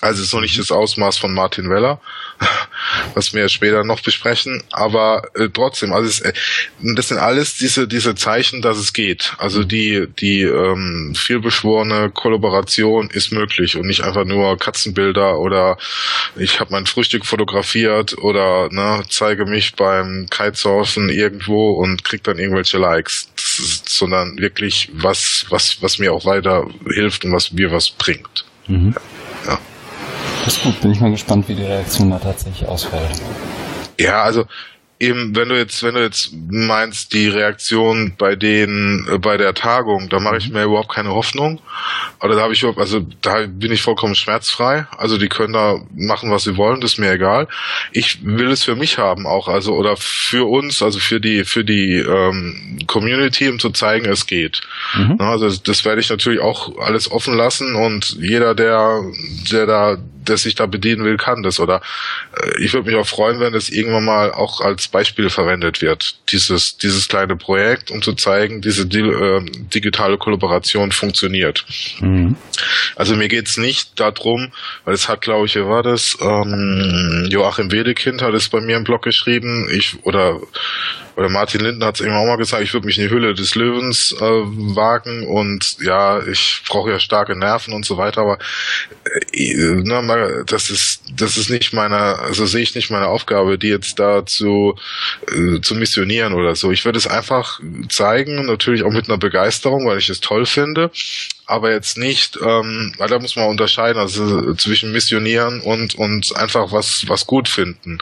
Also 0.00 0.20
es 0.20 0.28
ist 0.28 0.34
noch 0.34 0.40
nicht 0.40 0.58
das 0.58 0.70
Ausmaß 0.70 1.18
von 1.18 1.34
Martin 1.34 1.70
Weller, 1.70 2.00
was 3.14 3.34
wir 3.34 3.48
später 3.48 3.84
noch 3.84 4.00
besprechen, 4.00 4.62
aber 4.70 5.28
äh, 5.34 5.48
trotzdem, 5.48 5.92
also 5.92 6.08
es, 6.08 6.20
äh, 6.20 6.32
das 6.80 7.08
sind 7.08 7.18
alles 7.18 7.56
diese 7.56 7.88
diese 7.88 8.14
Zeichen, 8.14 8.62
dass 8.62 8.78
es 8.78 8.92
geht. 8.92 9.34
Also 9.38 9.64
die 9.64 10.06
die 10.18 10.42
ähm, 10.42 11.14
vielbeschworene 11.16 12.10
Kollaboration 12.10 13.10
ist 13.10 13.32
möglich 13.32 13.76
und 13.76 13.86
nicht 13.86 14.02
einfach 14.02 14.24
nur 14.24 14.56
Katzenbilder 14.56 15.38
oder 15.38 15.78
ich 16.36 16.60
habe 16.60 16.72
mein 16.72 16.86
Frühstück 16.86 17.26
fotografiert 17.26 18.16
oder 18.18 18.68
ne, 18.70 19.02
zeige 19.08 19.46
mich 19.46 19.74
beim 19.74 20.26
Kitesurfen 20.30 21.08
irgendwo 21.08 21.72
und 21.72 22.04
krieg 22.04 22.22
dann 22.22 22.38
irgendwelche 22.38 22.78
Likes, 22.78 23.28
ist, 23.36 23.88
sondern 23.88 24.38
wirklich 24.38 24.90
was 24.92 25.44
was 25.48 25.82
was 25.82 25.98
mir 25.98 26.12
auch 26.12 26.24
weiter 26.24 26.68
hilft 26.92 27.24
und 27.24 27.32
was 27.32 27.52
mir 27.52 27.72
was 27.72 27.90
bringt. 27.90 28.44
Mhm. 28.68 28.94
Ja. 28.94 29.17
Das 30.48 30.56
ist 30.56 30.62
gut, 30.62 30.80
bin 30.80 30.92
ich 30.92 31.00
mal 31.00 31.10
gespannt, 31.10 31.46
wie 31.50 31.54
die 31.54 31.62
Reaktion 31.62 32.08
da 32.08 32.18
tatsächlich 32.18 32.66
ausfällt. 32.66 33.10
Ja, 34.00 34.22
also 34.22 34.46
eben, 34.98 35.36
wenn 35.36 35.50
du 35.50 35.58
jetzt, 35.58 35.82
wenn 35.82 35.94
du 35.94 36.00
jetzt 36.00 36.32
meinst, 36.48 37.12
die 37.12 37.28
Reaktion 37.28 38.14
bei 38.16 38.34
den, 38.34 39.06
äh, 39.12 39.18
bei 39.18 39.36
der 39.36 39.52
Tagung, 39.52 40.08
da 40.08 40.20
mache 40.20 40.38
ich 40.38 40.48
mhm. 40.48 40.54
mir 40.54 40.64
überhaupt 40.64 40.94
keine 40.94 41.10
Hoffnung. 41.10 41.60
Oder 42.22 42.34
da 42.34 42.40
habe 42.40 42.54
ich 42.54 42.62
überhaupt, 42.62 42.80
also 42.80 43.06
da 43.20 43.46
bin 43.46 43.72
ich 43.72 43.82
vollkommen 43.82 44.14
schmerzfrei. 44.14 44.86
Also 44.96 45.18
die 45.18 45.28
können 45.28 45.52
da 45.52 45.82
machen, 45.94 46.30
was 46.30 46.44
sie 46.44 46.56
wollen, 46.56 46.80
das 46.80 46.92
ist 46.92 46.98
mir 46.98 47.12
egal. 47.12 47.46
Ich 47.92 48.24
will 48.24 48.50
es 48.50 48.64
für 48.64 48.74
mich 48.74 48.96
haben 48.96 49.26
auch, 49.26 49.48
also 49.48 49.74
oder 49.74 49.96
für 49.98 50.48
uns, 50.48 50.82
also 50.82 50.98
für 50.98 51.20
die, 51.20 51.44
für 51.44 51.62
die 51.62 51.96
ähm, 51.96 52.78
Community, 52.86 53.50
um 53.50 53.58
zu 53.58 53.68
zeigen, 53.68 54.06
es 54.06 54.26
geht. 54.26 54.62
Mhm. 54.94 55.20
Also 55.20 55.54
das 55.54 55.84
werde 55.84 56.00
ich 56.00 56.08
natürlich 56.08 56.40
auch 56.40 56.78
alles 56.78 57.10
offen 57.10 57.34
lassen 57.34 57.74
und 57.74 58.16
jeder, 58.18 58.54
der, 58.54 59.02
der 59.52 59.66
da 59.66 59.98
der 60.28 60.36
sich 60.36 60.54
da 60.54 60.66
bedienen 60.66 61.04
will, 61.04 61.16
kann 61.16 61.42
das. 61.42 61.60
Oder 61.60 61.82
äh, 62.36 62.62
ich 62.62 62.72
würde 62.72 62.90
mich 62.90 62.98
auch 62.98 63.06
freuen, 63.06 63.40
wenn 63.40 63.52
das 63.52 63.68
irgendwann 63.68 64.04
mal 64.04 64.32
auch 64.32 64.60
als 64.60 64.88
Beispiel 64.88 65.30
verwendet 65.30 65.82
wird. 65.82 66.12
Dieses, 66.30 66.76
dieses 66.76 67.08
kleine 67.08 67.36
Projekt, 67.36 67.90
um 67.90 68.02
zu 68.02 68.14
zeigen, 68.14 68.60
diese 68.60 68.86
di 68.86 69.00
äh, 69.00 69.44
digitale 69.74 70.18
Kollaboration 70.18 70.92
funktioniert. 70.92 71.64
Mhm. 72.00 72.36
Also 72.96 73.16
mir 73.16 73.28
geht's 73.28 73.56
nicht 73.56 73.98
darum, 74.00 74.52
weil 74.84 74.94
es 74.94 75.08
hat, 75.08 75.20
glaube 75.20 75.46
ich, 75.46 75.54
wer 75.54 75.68
war 75.68 75.82
das? 75.82 76.16
Ähm, 76.20 77.28
Joachim 77.30 77.70
Wedekind 77.70 78.22
hat 78.22 78.34
es 78.34 78.48
bei 78.48 78.60
mir 78.60 78.76
im 78.76 78.84
Blog 78.84 79.02
geschrieben, 79.02 79.68
ich 79.70 79.96
oder 80.04 80.40
oder 81.18 81.28
Martin 81.28 81.62
Linden 81.62 81.82
hat 81.82 81.96
es 81.96 82.00
eben 82.00 82.14
auch 82.14 82.26
mal 82.26 82.36
gesagt, 82.36 82.62
ich 82.62 82.72
würde 82.72 82.86
mich 82.86 82.96
in 82.96 83.08
die 83.08 83.10
Hülle 83.10 83.34
des 83.34 83.56
Löwens 83.56 84.14
äh, 84.20 84.22
wagen 84.22 85.26
und 85.26 85.76
ja, 85.80 86.24
ich 86.24 86.62
brauche 86.68 86.92
ja 86.92 87.00
starke 87.00 87.36
Nerven 87.36 87.74
und 87.74 87.84
so 87.84 87.96
weiter, 87.96 88.20
aber 88.20 88.38
äh, 89.32 89.82
ne, 89.82 90.44
das 90.46 90.70
ist 90.70 91.02
das 91.16 91.36
ist 91.36 91.50
nicht 91.50 91.72
meine, 91.72 92.20
also 92.20 92.46
sehe 92.46 92.62
ich 92.62 92.76
nicht 92.76 92.90
meine 92.90 93.08
Aufgabe, 93.08 93.58
die 93.58 93.66
jetzt 93.66 93.98
da 93.98 94.24
zu, 94.26 94.76
äh, 95.26 95.60
zu 95.60 95.74
missionieren 95.74 96.34
oder 96.34 96.54
so. 96.54 96.70
Ich 96.70 96.84
würde 96.84 96.98
es 96.98 97.08
einfach 97.08 97.58
zeigen, 97.88 98.46
natürlich 98.46 98.84
auch 98.84 98.92
mit 98.92 99.08
einer 99.08 99.18
Begeisterung, 99.18 99.88
weil 99.88 99.98
ich 99.98 100.10
es 100.10 100.20
toll 100.20 100.46
finde, 100.46 100.92
aber 101.46 101.72
jetzt 101.72 101.98
nicht, 101.98 102.38
ähm, 102.40 102.94
weil 102.96 103.08
da 103.08 103.18
muss 103.18 103.34
man 103.34 103.48
unterscheiden, 103.48 104.00
also 104.00 104.54
zwischen 104.54 104.92
missionieren 104.92 105.62
und 105.62 105.96
und 105.96 106.36
einfach 106.36 106.70
was 106.70 107.02
was 107.08 107.26
gut 107.26 107.48
finden. 107.48 107.98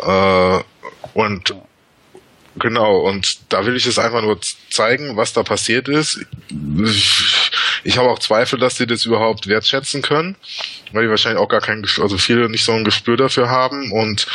Äh, 0.00 0.60
und 1.14 1.54
Genau, 2.56 2.98
und 2.98 3.38
da 3.48 3.66
will 3.66 3.74
ich 3.74 3.86
es 3.86 3.98
einfach 3.98 4.22
nur 4.22 4.38
zeigen, 4.70 5.16
was 5.16 5.32
da 5.32 5.42
passiert 5.42 5.88
ist. 5.88 6.24
Ich 7.82 7.98
habe 7.98 8.08
auch 8.08 8.20
Zweifel, 8.20 8.60
dass 8.60 8.76
sie 8.76 8.86
das 8.86 9.04
überhaupt 9.04 9.48
wertschätzen 9.48 10.02
können, 10.02 10.36
weil 10.92 11.04
die 11.04 11.10
wahrscheinlich 11.10 11.40
auch 11.40 11.48
gar 11.48 11.60
kein, 11.60 11.84
also 12.00 12.16
viele 12.16 12.48
nicht 12.48 12.64
so 12.64 12.72
ein 12.72 12.84
Gespür 12.84 13.16
dafür 13.16 13.50
haben 13.50 13.90
und 13.90 14.26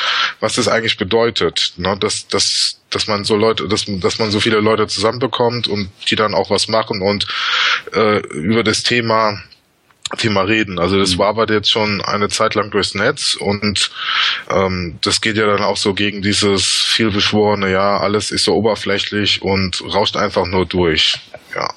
was 0.41 0.53
das 0.55 0.67
eigentlich 0.67 0.97
bedeutet, 0.97 1.73
ne? 1.77 1.95
dass, 1.97 2.27
dass, 2.27 2.79
dass 2.89 3.07
man 3.07 3.23
so 3.23 3.37
Leute, 3.37 3.69
dass, 3.69 3.85
dass 3.87 4.19
man 4.19 4.31
so 4.31 4.41
viele 4.41 4.59
Leute 4.59 4.87
zusammenbekommt 4.87 5.67
und 5.67 5.89
die 6.09 6.15
dann 6.17 6.35
auch 6.35 6.49
was 6.49 6.67
machen 6.67 7.01
und 7.01 7.25
äh, 7.93 8.19
über 8.19 8.63
das 8.63 8.83
Thema 8.83 9.41
Thema 10.17 10.41
reden. 10.41 10.79
Also 10.79 10.97
das 10.97 11.15
mhm. 11.15 11.19
wabert 11.19 11.49
jetzt 11.49 11.69
schon 11.69 12.01
eine 12.01 12.29
Zeit 12.29 12.55
lang 12.55 12.71
durchs 12.71 12.95
Netz 12.95 13.35
und 13.39 13.91
ähm, 14.49 14.97
das 15.01 15.21
geht 15.21 15.37
ja 15.37 15.45
dann 15.45 15.63
auch 15.63 15.77
so 15.77 15.93
gegen 15.93 16.21
dieses 16.21 16.63
vielbeschworene, 16.63 17.71
ja, 17.71 17.97
alles 17.97 18.31
ist 18.31 18.45
so 18.45 18.53
oberflächlich 18.53 19.41
und 19.41 19.81
rauscht 19.93 20.17
einfach 20.17 20.45
nur 20.47 20.65
durch. 20.65 21.19
Ja. 21.55 21.69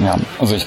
Ja, 0.00 0.16
also 0.38 0.54
ich 0.54 0.66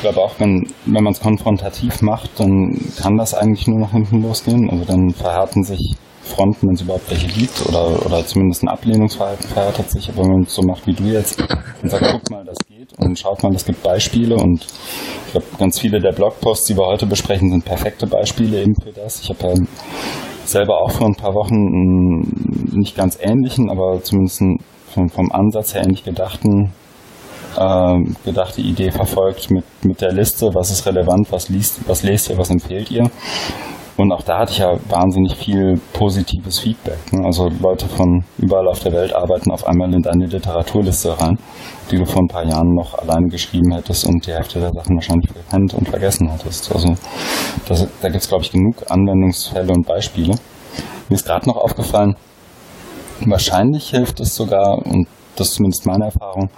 glaube 0.00 0.20
auch, 0.20 0.38
wenn, 0.38 0.70
wenn 0.86 1.02
man 1.02 1.12
es 1.12 1.20
konfrontativ 1.20 2.02
macht, 2.02 2.38
dann 2.38 2.78
kann 3.00 3.16
das 3.16 3.34
eigentlich 3.34 3.66
nur 3.66 3.80
nach 3.80 3.90
hinten 3.90 4.22
losgehen. 4.22 4.70
Also 4.70 4.84
dann 4.84 5.10
verhärten 5.10 5.64
sich 5.64 5.96
Fronten, 6.24 6.68
wenn 6.68 6.74
es 6.74 6.80
überhaupt 6.82 7.10
welche 7.10 7.28
gibt, 7.28 7.66
oder, 7.68 8.04
oder 8.04 8.26
zumindest 8.26 8.62
ein 8.62 8.68
Ablehnungsverhalten 8.68 9.48
verhärtet 9.48 9.90
sich. 9.90 10.08
Aber 10.08 10.22
wenn 10.22 10.32
man 10.32 10.42
es 10.42 10.54
so 10.54 10.62
macht 10.62 10.86
wie 10.86 10.94
du 10.94 11.04
jetzt 11.04 11.40
und 11.82 11.90
sagt, 11.90 12.04
guck 12.10 12.30
mal, 12.30 12.44
das 12.44 12.56
geht 12.66 12.98
und 12.98 13.18
schaut 13.18 13.42
mal, 13.42 13.54
es 13.54 13.64
gibt 13.64 13.82
Beispiele 13.82 14.36
und 14.36 14.64
ich 15.26 15.32
glaube, 15.32 15.46
ganz 15.58 15.78
viele 15.78 16.00
der 16.00 16.12
Blogposts, 16.12 16.66
die 16.66 16.76
wir 16.76 16.86
heute 16.86 17.06
besprechen, 17.06 17.50
sind 17.50 17.64
perfekte 17.64 18.06
Beispiele 18.06 18.62
eben 18.62 18.74
für 18.74 18.92
das. 18.92 19.20
Ich 19.20 19.30
habe 19.30 19.48
ja 19.48 19.54
selber 20.44 20.80
auch 20.80 20.90
vor 20.90 21.06
ein 21.06 21.14
paar 21.14 21.34
Wochen 21.34 21.54
einen 21.54 22.70
nicht 22.74 22.96
ganz 22.96 23.18
ähnlichen, 23.20 23.70
aber 23.70 24.02
zumindest 24.02 24.42
vom, 24.92 25.08
vom 25.08 25.32
Ansatz 25.32 25.74
her 25.74 25.82
ähnlich 25.82 26.04
gedachten 26.04 26.72
äh, 27.56 27.98
gedachte 28.24 28.60
Idee 28.60 28.90
verfolgt 28.90 29.50
mit, 29.50 29.64
mit 29.84 30.00
der 30.00 30.12
Liste, 30.12 30.50
was 30.54 30.70
ist 30.70 30.86
relevant, 30.86 31.30
was 31.30 31.48
liest, 31.48 31.88
was 31.88 32.02
lest 32.02 32.30
ihr, 32.30 32.38
was 32.38 32.50
empfehlt 32.50 32.90
ihr. 32.90 33.10
Und 33.96 34.10
auch 34.12 34.22
da 34.22 34.40
hatte 34.40 34.52
ich 34.52 34.58
ja 34.58 34.72
wahnsinnig 34.88 35.36
viel 35.36 35.80
positives 35.92 36.58
Feedback. 36.58 37.12
Ne? 37.12 37.24
Also 37.24 37.48
Leute 37.60 37.86
von 37.86 38.24
überall 38.38 38.66
auf 38.66 38.80
der 38.80 38.92
Welt 38.92 39.14
arbeiten 39.14 39.52
auf 39.52 39.66
einmal 39.66 39.92
in 39.94 40.02
deine 40.02 40.26
Literaturliste 40.26 41.20
rein, 41.20 41.38
die 41.90 41.98
du 41.98 42.04
vor 42.04 42.22
ein 42.22 42.28
paar 42.28 42.44
Jahren 42.44 42.74
noch 42.74 42.98
alleine 42.98 43.28
geschrieben 43.28 43.72
hättest 43.72 44.06
und 44.06 44.26
die 44.26 44.32
Hälfte 44.32 44.58
der 44.58 44.72
Sachen 44.72 44.96
wahrscheinlich 44.96 45.30
verpennt 45.30 45.74
und 45.74 45.88
vergessen 45.88 46.28
hättest. 46.28 46.74
Also 46.74 46.94
das, 47.68 47.86
da 48.02 48.08
gibt 48.08 48.22
es, 48.22 48.28
glaube 48.28 48.42
ich, 48.42 48.50
genug 48.50 48.76
Anwendungsfälle 48.90 49.72
und 49.72 49.86
Beispiele. 49.86 50.34
Mir 51.08 51.14
ist 51.14 51.26
gerade 51.26 51.48
noch 51.48 51.56
aufgefallen, 51.56 52.16
wahrscheinlich 53.26 53.90
hilft 53.90 54.18
es 54.18 54.34
sogar, 54.34 54.84
und 54.86 55.06
das 55.36 55.48
ist 55.48 55.54
zumindest 55.54 55.86
meine 55.86 56.06
Erfahrung, 56.06 56.50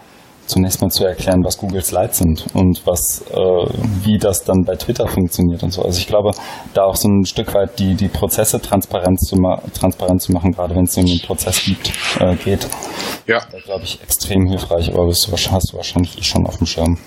zunächst 0.46 0.80
mal 0.80 0.90
zu 0.90 1.04
erklären, 1.04 1.42
was 1.44 1.58
Google 1.58 1.82
Slides 1.82 2.18
sind 2.18 2.46
und 2.54 2.86
was, 2.86 3.22
äh, 3.30 3.34
wie 4.04 4.18
das 4.18 4.44
dann 4.44 4.64
bei 4.64 4.76
Twitter 4.76 5.06
funktioniert 5.06 5.62
und 5.62 5.72
so. 5.72 5.82
Also 5.82 5.98
ich 5.98 6.06
glaube, 6.06 6.30
da 6.74 6.84
auch 6.84 6.96
so 6.96 7.08
ein 7.08 7.24
Stück 7.24 7.54
weit 7.54 7.78
die, 7.78 7.94
die 7.94 8.08
Prozesse 8.08 8.60
transparent 8.60 9.20
zu, 9.20 9.36
ma 9.36 9.60
transparent 9.78 10.22
zu 10.22 10.32
machen, 10.32 10.52
gerade 10.52 10.74
wenn 10.74 10.84
es 10.84 10.96
um 10.96 11.06
den 11.06 11.20
Prozess 11.20 11.64
gibt, 11.64 11.92
äh, 12.20 12.36
geht. 12.36 12.66
Ja. 13.26 13.40
Da 13.50 13.58
glaube 13.58 13.84
ich 13.84 14.00
extrem 14.02 14.46
hilfreich, 14.46 14.92
aber 14.92 15.06
das 15.06 15.28
hast 15.50 15.72
du 15.72 15.76
wahrscheinlich 15.76 16.18
eh 16.18 16.22
schon 16.22 16.46
auf 16.46 16.58
dem 16.58 16.66
Schirm. 16.66 16.98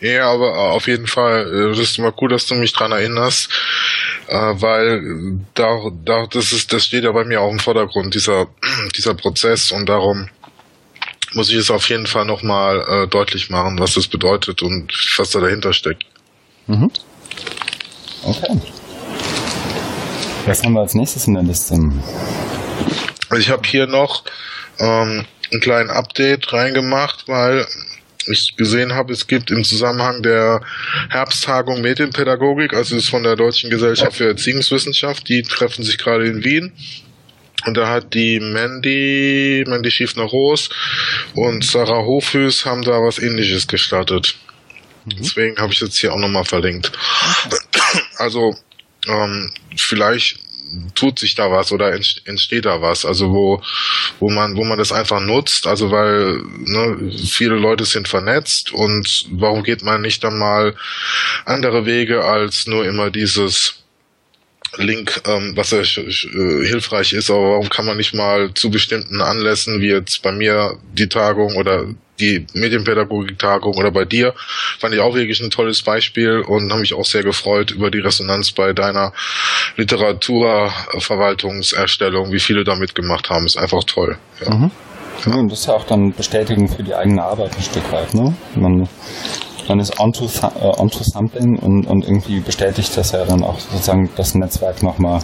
Ja, 0.00 0.30
aber 0.30 0.54
äh, 0.54 0.70
auf 0.74 0.86
jeden 0.86 1.06
Fall, 1.06 1.46
äh, 1.46 1.68
das 1.70 1.78
ist 1.78 1.98
immer 1.98 2.12
gut, 2.12 2.32
dass 2.32 2.46
du 2.46 2.54
mich 2.54 2.72
dran 2.72 2.92
erinnerst, 2.92 3.50
äh, 4.28 4.34
weil 4.34 5.40
da, 5.54 5.78
da, 6.04 6.26
das 6.26 6.52
ist, 6.52 6.72
das 6.72 6.84
steht 6.84 7.04
ja 7.04 7.12
bei 7.12 7.24
mir 7.24 7.40
auch 7.40 7.50
im 7.50 7.58
Vordergrund, 7.58 8.14
dieser, 8.14 8.46
dieser 8.96 9.14
Prozess 9.14 9.72
und 9.72 9.88
darum, 9.88 10.28
muss 11.34 11.50
ich 11.50 11.56
es 11.56 11.70
auf 11.70 11.88
jeden 11.88 12.06
Fall 12.06 12.24
nochmal 12.24 12.84
äh, 12.88 13.08
deutlich 13.08 13.50
machen, 13.50 13.78
was 13.78 13.94
das 13.94 14.06
bedeutet 14.06 14.62
und 14.62 14.92
was 15.16 15.30
da 15.30 15.40
dahinter 15.40 15.72
steckt. 15.72 16.04
Mhm. 16.66 16.90
Okay. 18.22 18.60
Was 20.46 20.62
haben 20.62 20.74
wir 20.74 20.80
als 20.80 20.94
nächstes 20.94 21.26
in 21.26 21.34
der 21.34 21.42
Liste? 21.42 21.76
Ich 23.36 23.50
habe 23.50 23.62
hier 23.66 23.86
noch 23.86 24.24
ähm, 24.78 25.24
einen 25.50 25.60
kleinen 25.60 25.90
Update 25.90 26.52
reingemacht, 26.52 27.26
weil 27.26 27.66
ich 28.28 28.54
gesehen 28.56 28.94
habe, 28.94 29.12
es 29.12 29.26
gibt 29.26 29.50
im 29.50 29.64
Zusammenhang 29.64 30.22
der 30.22 30.60
Herbsttagung 31.10 31.80
Medienpädagogik, 31.80 32.74
also 32.74 32.96
ist 32.96 33.08
von 33.08 33.22
der 33.22 33.36
Deutschen 33.36 33.70
Gesellschaft 33.70 34.16
für 34.16 34.26
Erziehungswissenschaft, 34.26 35.28
die 35.28 35.42
treffen 35.42 35.84
sich 35.84 35.98
gerade 35.98 36.26
in 36.26 36.44
Wien 36.44 36.72
und 37.66 37.76
da 37.76 37.88
hat 37.88 38.14
die 38.14 38.40
Mandy, 38.40 39.64
Mandy 39.66 39.90
Schiefner-Roos 39.90 40.70
und 41.34 41.64
Sarah 41.64 42.04
Hofhüß 42.04 42.64
haben 42.64 42.82
da 42.82 43.02
was 43.02 43.18
ähnliches 43.18 43.66
gestartet. 43.66 44.36
Mhm. 45.04 45.16
Deswegen 45.18 45.56
habe 45.58 45.72
ich 45.72 45.80
jetzt 45.80 45.98
hier 45.98 46.12
auch 46.12 46.18
nochmal 46.18 46.44
verlinkt. 46.44 46.92
Also, 48.18 48.56
ähm, 49.06 49.52
vielleicht 49.76 50.38
tut 50.94 51.18
sich 51.18 51.34
da 51.34 51.50
was 51.50 51.72
oder 51.72 51.92
entsteht 51.92 52.64
da 52.64 52.82
was, 52.82 53.04
also 53.04 53.30
wo, 53.30 53.62
wo 54.18 54.30
man, 54.30 54.56
wo 54.56 54.64
man 54.64 54.78
das 54.78 54.92
einfach 54.92 55.20
nutzt, 55.20 55.66
also 55.66 55.90
weil 55.90 56.42
ne, 56.58 57.12
viele 57.30 57.54
Leute 57.54 57.84
sind 57.84 58.08
vernetzt 58.08 58.72
und 58.72 59.26
warum 59.30 59.62
geht 59.62 59.82
man 59.82 60.02
nicht 60.02 60.24
dann 60.24 60.38
mal 60.38 60.74
andere 61.44 61.86
Wege 61.86 62.24
als 62.24 62.66
nur 62.66 62.84
immer 62.84 63.10
dieses 63.10 63.85
Link, 64.76 65.22
ähm, 65.26 65.52
was 65.56 65.70
ja 65.70 65.80
äh, 65.80 66.66
hilfreich 66.66 67.12
ist, 67.12 67.30
aber 67.30 67.52
warum 67.52 67.68
kann 67.68 67.86
man 67.86 67.96
nicht 67.96 68.14
mal 68.14 68.52
zu 68.54 68.70
bestimmten 68.70 69.20
Anlässen, 69.20 69.80
wie 69.80 69.88
jetzt 69.88 70.22
bei 70.22 70.32
mir 70.32 70.78
die 70.92 71.08
Tagung 71.08 71.56
oder 71.56 71.86
die 72.20 72.46
Medienpädagogik-Tagung 72.54 73.74
oder 73.76 73.90
bei 73.90 74.04
dir, 74.04 74.34
fand 74.78 74.94
ich 74.94 75.00
auch 75.00 75.14
wirklich 75.14 75.40
ein 75.40 75.50
tolles 75.50 75.82
Beispiel 75.82 76.40
und 76.40 76.70
habe 76.70 76.80
mich 76.80 76.94
auch 76.94 77.04
sehr 77.04 77.22
gefreut 77.22 77.72
über 77.72 77.90
die 77.90 77.98
Resonanz 77.98 78.52
bei 78.52 78.72
deiner 78.72 79.12
Literaturverwaltungserstellung, 79.76 82.32
wie 82.32 82.40
viele 82.40 82.64
da 82.64 82.74
mitgemacht 82.74 83.28
haben, 83.30 83.44
ist 83.44 83.58
einfach 83.58 83.84
toll. 83.84 84.16
Ja. 84.44 84.54
Mhm. 84.54 84.70
Ja, 85.24 85.34
und 85.34 85.50
das 85.50 85.60
ist 85.60 85.66
ja 85.66 85.74
auch 85.74 85.86
dann 85.86 86.12
Bestätigung 86.12 86.68
für 86.68 86.82
die 86.82 86.94
eigene 86.94 87.22
Arbeit 87.22 87.56
ein 87.56 87.62
Stück 87.62 87.90
weit, 87.90 88.12
ne? 88.12 88.36
Man 88.54 88.86
man 89.68 89.80
ist 89.80 89.98
onto, 90.00 90.24
äh, 90.24 90.80
und, 91.62 91.86
und 91.86 92.04
irgendwie 92.04 92.40
bestätigt 92.40 92.96
das 92.96 93.12
ja 93.12 93.24
dann 93.24 93.42
auch 93.42 93.58
sozusagen 93.58 94.10
das 94.16 94.34
Netzwerk 94.34 94.82
nochmal 94.82 95.20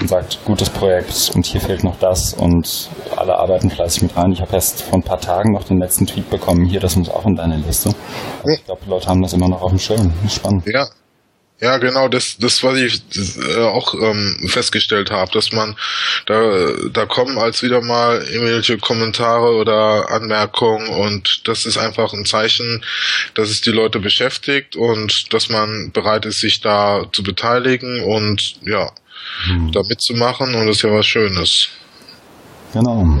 und 0.00 0.08
sagt, 0.08 0.38
gutes 0.44 0.70
Projekt 0.70 1.32
und 1.34 1.44
hier 1.46 1.60
fehlt 1.60 1.84
noch 1.84 1.98
das 1.98 2.34
und 2.34 2.88
alle 3.16 3.36
arbeiten 3.36 3.70
fleißig 3.70 4.02
mit 4.02 4.16
rein. 4.16 4.32
Ich 4.32 4.40
habe 4.40 4.52
erst 4.52 4.82
vor 4.82 4.98
ein 4.98 5.02
paar 5.02 5.20
Tagen 5.20 5.52
noch 5.52 5.64
den 5.64 5.78
letzten 5.78 6.06
Tweet 6.06 6.28
bekommen, 6.30 6.64
hier, 6.66 6.80
das 6.80 6.96
muss 6.96 7.08
auch 7.08 7.26
in 7.26 7.34
deine 7.34 7.56
Liste. 7.56 7.90
Also 8.42 8.54
ich 8.54 8.64
glaube, 8.64 8.80
die 8.84 8.90
Leute 8.90 9.06
haben 9.08 9.22
das 9.22 9.32
immer 9.32 9.48
noch 9.48 9.62
auf 9.62 9.70
dem 9.70 9.78
Schirm. 9.78 10.12
Spannend. 10.28 10.64
Ja, 10.66 10.86
Ja, 11.60 11.78
genau, 11.78 12.08
das, 12.08 12.36
das 12.38 12.64
was 12.64 12.76
ich 12.78 13.00
äh, 13.16 13.62
auch 13.62 13.94
ähm, 13.94 14.48
festgestellt 14.48 15.12
habe, 15.12 15.30
dass 15.32 15.52
man 15.52 15.76
da, 16.26 16.72
da 16.92 17.06
kommen 17.06 17.38
als 17.38 17.62
wieder 17.62 17.80
mal 17.80 18.22
irgendwelche 18.22 18.76
Kommentare 18.76 19.54
oder 19.54 20.10
Anmerkungen 20.10 20.88
und 20.88 21.46
das 21.46 21.64
ist 21.64 21.78
einfach 21.78 22.12
ein 22.12 22.24
Zeichen, 22.24 22.84
dass 23.34 23.50
es 23.50 23.60
die 23.60 23.70
Leute 23.70 24.00
beschäftigt 24.00 24.74
und 24.74 25.32
dass 25.32 25.48
man 25.48 25.92
bereit 25.92 26.26
ist, 26.26 26.40
sich 26.40 26.60
da 26.60 27.04
zu 27.12 27.22
beteiligen 27.22 28.02
und 28.02 28.56
ja, 28.62 28.90
hm. 29.44 29.70
da 29.70 29.82
mitzumachen 29.88 30.56
und 30.56 30.66
das 30.66 30.76
ist 30.76 30.82
ja 30.82 30.90
was 30.90 31.06
Schönes. 31.06 31.68
Genau. 32.72 33.20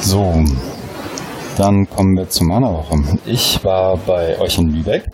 So, 0.00 0.42
dann 1.58 1.88
kommen 1.90 2.16
wir 2.16 2.28
zu 2.30 2.44
meiner 2.44 2.72
Woche. 2.72 3.18
Ich 3.26 3.62
war 3.62 3.98
bei 3.98 4.38
euch 4.38 4.56
in 4.56 4.72
Lübeck 4.72 5.04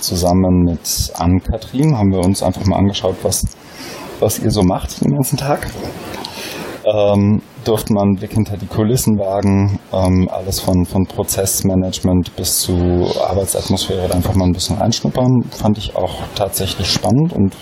zusammen 0.00 0.64
mit 0.64 1.10
Ann-Kathrin 1.14 1.96
haben 1.96 2.12
wir 2.12 2.20
uns 2.20 2.42
einfach 2.42 2.64
mal 2.66 2.76
angeschaut, 2.76 3.16
was, 3.22 3.44
was 4.20 4.38
ihr 4.38 4.50
so 4.50 4.62
macht 4.62 5.04
den 5.04 5.12
ganzen 5.12 5.36
Tag. 5.36 5.66
Ähm, 6.84 7.42
durfte 7.64 7.92
man 7.92 8.04
einen 8.04 8.16
Blick 8.16 8.32
hinter 8.32 8.56
die 8.56 8.66
Kulissen 8.66 9.18
wagen, 9.18 9.80
ähm, 9.92 10.28
alles 10.30 10.60
von, 10.60 10.84
von 10.84 11.04
Prozessmanagement 11.06 12.36
bis 12.36 12.60
zu 12.60 12.72
Arbeitsatmosphäre 13.28 14.14
einfach 14.14 14.34
mal 14.34 14.44
ein 14.44 14.52
bisschen 14.52 14.76
reinschnuppern. 14.76 15.42
Fand 15.50 15.78
ich 15.78 15.96
auch 15.96 16.22
tatsächlich 16.36 16.88
spannend 16.88 17.32
und 17.32 17.56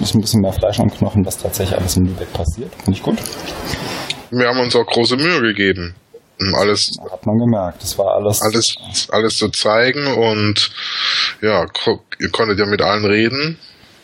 ist 0.00 0.14
ein 0.14 0.20
bisschen 0.20 0.42
mehr 0.42 0.52
Fleisch 0.52 0.78
am 0.78 0.90
Knochen, 0.90 1.26
was 1.26 1.38
tatsächlich 1.38 1.76
alles 1.76 1.96
in 1.96 2.04
Lübeck 2.04 2.32
passiert. 2.32 2.72
Finde 2.84 2.92
ich 2.92 3.02
gut. 3.02 3.18
Wir 4.30 4.48
haben 4.48 4.60
uns 4.60 4.76
auch 4.76 4.86
große 4.86 5.16
Mühe 5.16 5.40
gegeben 5.40 5.94
alles. 6.54 6.90
Hat 7.10 7.26
man 7.26 7.38
gemerkt, 7.38 7.82
das 7.82 7.98
war 7.98 8.14
alles. 8.14 8.42
Alles, 8.42 8.76
alles 9.10 9.36
zu 9.36 9.48
zeigen 9.48 10.06
und 10.06 10.70
ja, 11.40 11.66
ihr 12.18 12.30
konntet 12.30 12.58
ja 12.58 12.66
mit 12.66 12.82
allen 12.82 13.04
reden, 13.04 13.58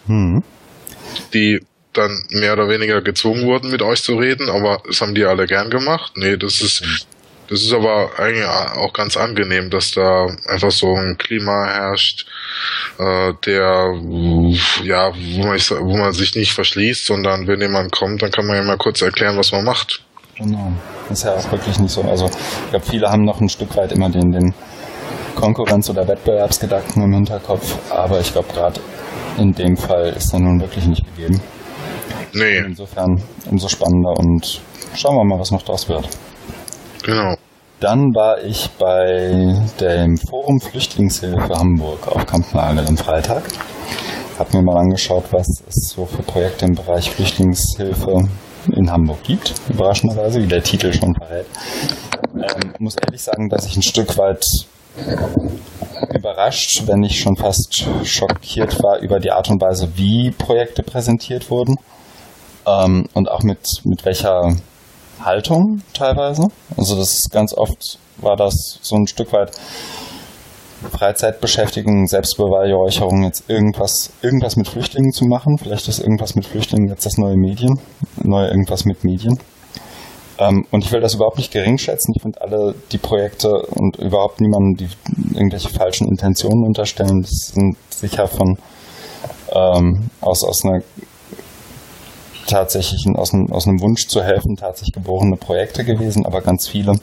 hm. 0.06 0.42
die 1.34 1.60
dann 1.92 2.24
mehr 2.30 2.52
oder 2.52 2.68
weniger 2.68 3.02
gezwungen 3.02 3.46
wurden, 3.46 3.70
mit 3.70 3.82
euch 3.82 4.02
zu 4.02 4.16
reden, 4.16 4.48
aber 4.48 4.82
das 4.86 5.00
haben 5.00 5.14
die 5.14 5.24
alle 5.24 5.46
gern 5.46 5.70
gemacht. 5.70 6.12
Nee, 6.16 6.36
das 6.36 6.60
ist, 6.60 6.82
das 7.48 7.62
ist 7.62 7.72
aber 7.72 8.18
eigentlich 8.18 8.46
auch 8.46 8.92
ganz 8.92 9.16
angenehm, 9.16 9.70
dass 9.70 9.92
da 9.92 10.26
einfach 10.46 10.70
so 10.70 10.94
ein 10.94 11.16
Klima 11.18 11.66
herrscht, 11.66 12.26
äh, 12.98 13.32
der, 13.46 13.94
ja, 14.84 15.12
wo 15.14 15.46
man, 15.46 15.58
wo 15.58 15.96
man 15.96 16.12
sich 16.12 16.34
nicht 16.34 16.52
verschließt, 16.52 17.06
sondern 17.06 17.46
wenn 17.46 17.60
jemand 17.60 17.90
kommt, 17.92 18.22
dann 18.22 18.30
kann 18.30 18.46
man 18.46 18.56
ja 18.56 18.62
mal 18.62 18.76
kurz 18.76 19.02
erklären, 19.02 19.36
was 19.36 19.52
man 19.52 19.64
macht. 19.64 20.02
Genau. 20.36 20.72
Ist 21.10 21.24
ja 21.24 21.34
auch 21.34 21.52
wirklich 21.52 21.78
nicht 21.78 21.92
so. 21.92 22.02
Also 22.02 22.26
ich 22.26 22.70
glaube, 22.70 22.84
viele 22.84 23.10
haben 23.10 23.24
noch 23.24 23.40
ein 23.40 23.48
Stück 23.48 23.74
weit 23.76 23.92
immer 23.92 24.10
den, 24.10 24.30
den 24.30 24.54
Konkurrenz- 25.34 25.88
oder 25.88 26.06
Wettbewerbsgedanken 26.06 27.02
im 27.04 27.12
Hinterkopf, 27.12 27.76
aber 27.90 28.20
ich 28.20 28.32
glaube, 28.32 28.52
gerade 28.52 28.80
in 29.38 29.52
dem 29.52 29.76
Fall 29.76 30.12
ist 30.16 30.32
er 30.32 30.40
nun 30.40 30.60
wirklich 30.60 30.86
nicht 30.86 31.04
gegeben. 31.06 31.40
Nee. 32.34 32.58
Insofern 32.58 33.22
umso 33.50 33.68
spannender 33.68 34.18
und 34.18 34.60
schauen 34.94 35.16
wir 35.16 35.24
mal, 35.24 35.38
was 35.38 35.50
noch 35.50 35.62
draus 35.62 35.88
wird. 35.88 36.08
Genau. 37.04 37.34
Dann 37.80 38.12
war 38.12 38.42
ich 38.42 38.68
bei 38.78 39.54
dem 39.80 40.16
Forum 40.16 40.60
Flüchtlingshilfe 40.60 41.54
Hamburg 41.56 42.08
auf 42.08 42.26
Kampnagel 42.26 42.84
am 42.86 42.96
Freitag. 42.96 43.44
Hab 44.38 44.52
mir 44.52 44.62
mal 44.62 44.78
angeschaut, 44.78 45.24
was 45.30 45.46
es 45.68 45.90
so 45.94 46.04
für 46.04 46.22
Projekte 46.22 46.66
im 46.66 46.74
Bereich 46.74 47.10
Flüchtlingshilfe 47.10 48.28
in 48.74 48.90
Hamburg 48.90 49.22
gibt, 49.24 49.54
überraschenderweise, 49.68 50.42
wie 50.42 50.46
der 50.46 50.62
Titel 50.62 50.92
schon 50.92 51.14
verrät. 51.14 51.46
Ähm, 52.34 52.74
muss 52.78 52.96
ehrlich 52.96 53.22
sagen, 53.22 53.48
dass 53.48 53.66
ich 53.66 53.76
ein 53.76 53.82
Stück 53.82 54.16
weit 54.18 54.44
überrascht, 56.14 56.82
wenn 56.86 57.00
nicht 57.00 57.20
schon 57.20 57.36
fast 57.36 57.86
schockiert 58.04 58.82
war 58.82 58.98
über 58.98 59.20
die 59.20 59.30
Art 59.30 59.50
und 59.50 59.60
Weise, 59.60 59.90
wie 59.96 60.30
Projekte 60.30 60.82
präsentiert 60.82 61.50
wurden 61.50 61.76
ähm, 62.66 63.06
und 63.14 63.30
auch 63.30 63.42
mit, 63.42 63.66
mit 63.84 64.04
welcher 64.04 64.56
Haltung 65.24 65.82
teilweise. 65.92 66.48
Also 66.76 66.96
das 66.96 67.28
ganz 67.30 67.54
oft 67.54 67.98
war 68.18 68.36
das 68.36 68.78
so 68.82 68.96
ein 68.96 69.06
Stück 69.06 69.32
weit 69.32 69.52
Freizeitbeschäftigung, 70.92 72.06
Selbstbeweihräucherung, 72.06 73.24
jetzt 73.24 73.48
irgendwas, 73.50 74.10
irgendwas 74.22 74.56
mit 74.56 74.68
Flüchtlingen 74.68 75.12
zu 75.12 75.24
machen. 75.26 75.58
Vielleicht 75.58 75.88
ist 75.88 75.98
irgendwas 75.98 76.34
mit 76.34 76.46
Flüchtlingen 76.46 76.88
jetzt 76.88 77.04
das 77.04 77.18
neue 77.18 77.36
Medien, 77.36 77.80
neue 78.22 78.48
irgendwas 78.48 78.84
mit 78.84 79.04
Medien. 79.04 79.38
Ähm, 80.38 80.64
und 80.70 80.84
ich 80.84 80.92
will 80.92 81.00
das 81.00 81.14
überhaupt 81.14 81.38
nicht 81.38 81.52
gering 81.52 81.78
schätzen. 81.78 82.12
Ich 82.14 82.22
finde 82.22 82.40
alle 82.40 82.74
die 82.92 82.98
Projekte 82.98 83.50
und 83.50 83.96
überhaupt 83.96 84.40
niemanden, 84.40 84.74
die 84.74 84.88
irgendwelche 85.34 85.68
falschen 85.68 86.06
Intentionen 86.06 86.64
unterstellen, 86.64 87.22
das 87.22 87.52
sind 87.54 87.76
sicher 87.90 88.28
von 88.28 88.56
ähm, 89.52 90.10
aus, 90.20 90.44
aus 90.44 90.64
einer 90.64 90.80
tatsächlichen, 92.46 93.16
aus 93.16 93.34
einem, 93.34 93.50
aus 93.50 93.66
einem 93.66 93.80
Wunsch 93.80 94.06
zu 94.06 94.22
helfen, 94.22 94.56
tatsächlich 94.56 94.94
geborene 94.94 95.36
Projekte 95.36 95.84
gewesen, 95.84 96.24
aber 96.24 96.40
ganz 96.40 96.68
viele 96.68 96.94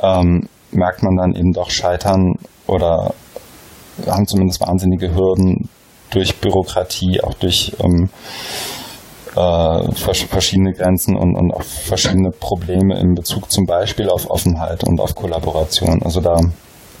ähm, 0.00 0.48
merkt 0.72 1.02
man 1.02 1.16
dann 1.16 1.34
eben 1.34 1.52
doch 1.52 1.70
scheitern 1.70 2.34
oder 2.72 3.14
haben 4.06 4.26
zumindest 4.26 4.60
wahnsinnige 4.60 5.14
Hürden 5.14 5.68
durch 6.10 6.36
Bürokratie, 6.40 7.20
auch 7.22 7.34
durch 7.34 7.72
ähm, 7.80 8.10
äh, 9.34 9.92
verschiedene 9.94 10.72
Grenzen 10.72 11.16
und, 11.16 11.36
und 11.36 11.54
auch 11.54 11.62
verschiedene 11.62 12.30
Probleme 12.30 12.98
in 12.98 13.14
Bezug 13.14 13.50
zum 13.50 13.64
Beispiel 13.64 14.08
auf 14.08 14.30
Offenheit 14.30 14.84
und 14.84 15.00
auf 15.00 15.14
Kollaboration. 15.14 16.02
Also 16.02 16.20
da 16.20 16.36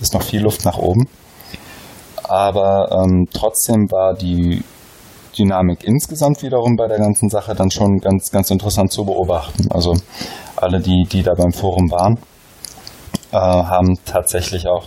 ist 0.00 0.14
noch 0.14 0.22
viel 0.22 0.42
Luft 0.42 0.64
nach 0.64 0.78
oben. 0.78 1.08
Aber 2.24 2.90
ähm, 2.90 3.26
trotzdem 3.32 3.90
war 3.90 4.14
die 4.14 4.62
Dynamik 5.36 5.84
insgesamt 5.84 6.42
wiederum 6.42 6.76
bei 6.76 6.88
der 6.88 6.98
ganzen 6.98 7.28
Sache 7.28 7.54
dann 7.54 7.70
schon 7.70 7.98
ganz, 7.98 8.30
ganz 8.30 8.50
interessant 8.50 8.92
zu 8.92 9.04
beobachten. 9.04 9.70
Also 9.70 9.94
alle, 10.56 10.80
die, 10.80 11.04
die 11.10 11.22
da 11.22 11.32
beim 11.34 11.52
Forum 11.52 11.90
waren, 11.90 12.18
äh, 13.32 13.36
haben 13.36 13.98
tatsächlich 14.04 14.66
auch 14.68 14.84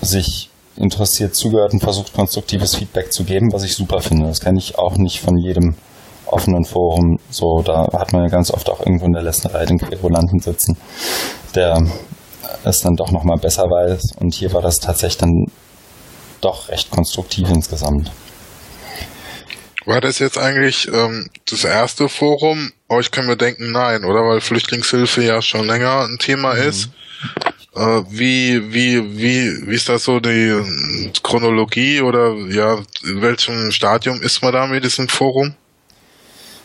sich 0.00 0.50
interessiert 0.76 1.34
zugehört 1.34 1.72
und 1.72 1.80
versucht, 1.80 2.12
konstruktives 2.12 2.76
Feedback 2.76 3.12
zu 3.12 3.24
geben, 3.24 3.52
was 3.52 3.64
ich 3.64 3.74
super 3.74 4.00
finde. 4.00 4.28
Das 4.28 4.40
kenne 4.40 4.58
ich 4.58 4.78
auch 4.78 4.96
nicht 4.96 5.20
von 5.20 5.36
jedem 5.36 5.74
offenen 6.26 6.64
Forum. 6.64 7.18
So, 7.30 7.62
da 7.64 7.86
hat 7.92 8.12
man 8.12 8.22
ja 8.22 8.28
ganz 8.28 8.50
oft 8.50 8.68
auch 8.70 8.80
irgendwo 8.80 9.06
in 9.06 9.12
der 9.12 9.22
letzten 9.22 9.48
Reihe 9.48 9.66
den 9.66 9.78
Querulanten 9.78 10.40
sitzen, 10.40 10.76
der 11.54 11.82
es 12.64 12.80
dann 12.80 12.94
doch 12.94 13.10
nochmal 13.10 13.38
besser 13.38 13.64
weiß. 13.64 14.16
Und 14.20 14.34
hier 14.34 14.52
war 14.52 14.62
das 14.62 14.78
tatsächlich 14.78 15.18
dann 15.18 15.46
doch 16.40 16.68
recht 16.68 16.90
konstruktiv 16.90 17.48
insgesamt. 17.50 18.12
War 19.84 20.00
das 20.00 20.18
jetzt 20.18 20.36
eigentlich 20.36 20.86
ähm, 20.92 21.30
das 21.48 21.64
erste 21.64 22.08
Forum? 22.08 22.72
Ich 23.00 23.10
kann 23.10 23.26
mir 23.26 23.36
denken, 23.36 23.72
nein, 23.72 24.04
oder? 24.04 24.20
Weil 24.20 24.40
Flüchtlingshilfe 24.40 25.22
ja 25.22 25.40
schon 25.40 25.66
länger 25.66 26.02
ein 26.04 26.18
Thema 26.18 26.54
mhm. 26.54 26.68
ist. 26.68 26.90
Äh, 27.74 28.02
wie, 28.08 28.72
wie, 28.72 29.18
wie, 29.18 29.68
wie 29.68 29.74
ist 29.74 29.88
das 29.88 30.04
so 30.04 30.20
die 30.20 31.10
Chronologie 31.22 32.00
oder 32.00 32.34
ja, 32.48 32.76
in 33.04 33.22
welchem 33.22 33.70
Stadium 33.70 34.20
ist 34.22 34.42
man 34.42 34.52
da 34.52 34.66
mit 34.66 34.84
diesem 34.84 35.08
Forum? 35.08 35.54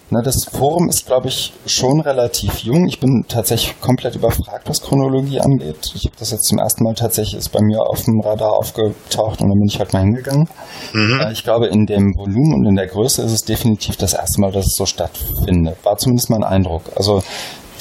Na, 0.10 0.22
das 0.22 0.46
Forum 0.46 0.90
ist, 0.90 1.08
glaube 1.08 1.28
ich, 1.28 1.54
schon 1.66 2.00
relativ 2.02 2.60
jung. 2.60 2.86
Ich 2.88 3.00
bin 3.00 3.26
tatsächlich 3.28 3.80
komplett 3.82 4.16
überfragt, 4.16 4.70
was 4.70 4.82
Chronologie 4.82 5.40
angeht. 5.40 5.92
Ich 5.96 6.06
habe 6.06 6.16
das 6.20 6.30
jetzt 6.30 6.46
zum 6.46 6.60
ersten 6.60 6.84
Mal 6.84 6.94
tatsächlich 6.94 7.40
ist 7.40 7.50
bei 7.50 7.62
mir 7.62 7.80
auf 7.82 8.04
dem 8.04 8.22
Radar 8.22 8.52
aufgetaucht 8.52 9.42
und 9.42 9.50
dann 9.50 9.58
bin 9.58 9.68
ich 9.68 9.80
halt 9.80 9.92
mal 9.92 10.04
hingegangen. 10.04 10.48
Mhm. 10.94 11.20
Äh, 11.20 11.32
ich 11.32 11.44
glaube, 11.44 11.68
in 11.68 11.86
dem 11.86 12.14
Volumen 12.16 12.54
und 12.60 12.68
in 12.68 12.76
der 12.76 12.88
Größe 12.88 13.24
ist 13.24 13.32
es 13.32 13.42
definitiv 13.42 13.96
das 13.98 14.14
erste 14.14 14.40
Mal, 14.40 14.52
dass 14.52 14.68
es 14.68 14.76
so 14.76 14.86
stattfindet. 14.86 15.78
War 15.84 15.98
zumindest 15.98 16.30
mein 16.30 16.44
Eindruck. 16.44 16.84
Also 16.96 17.24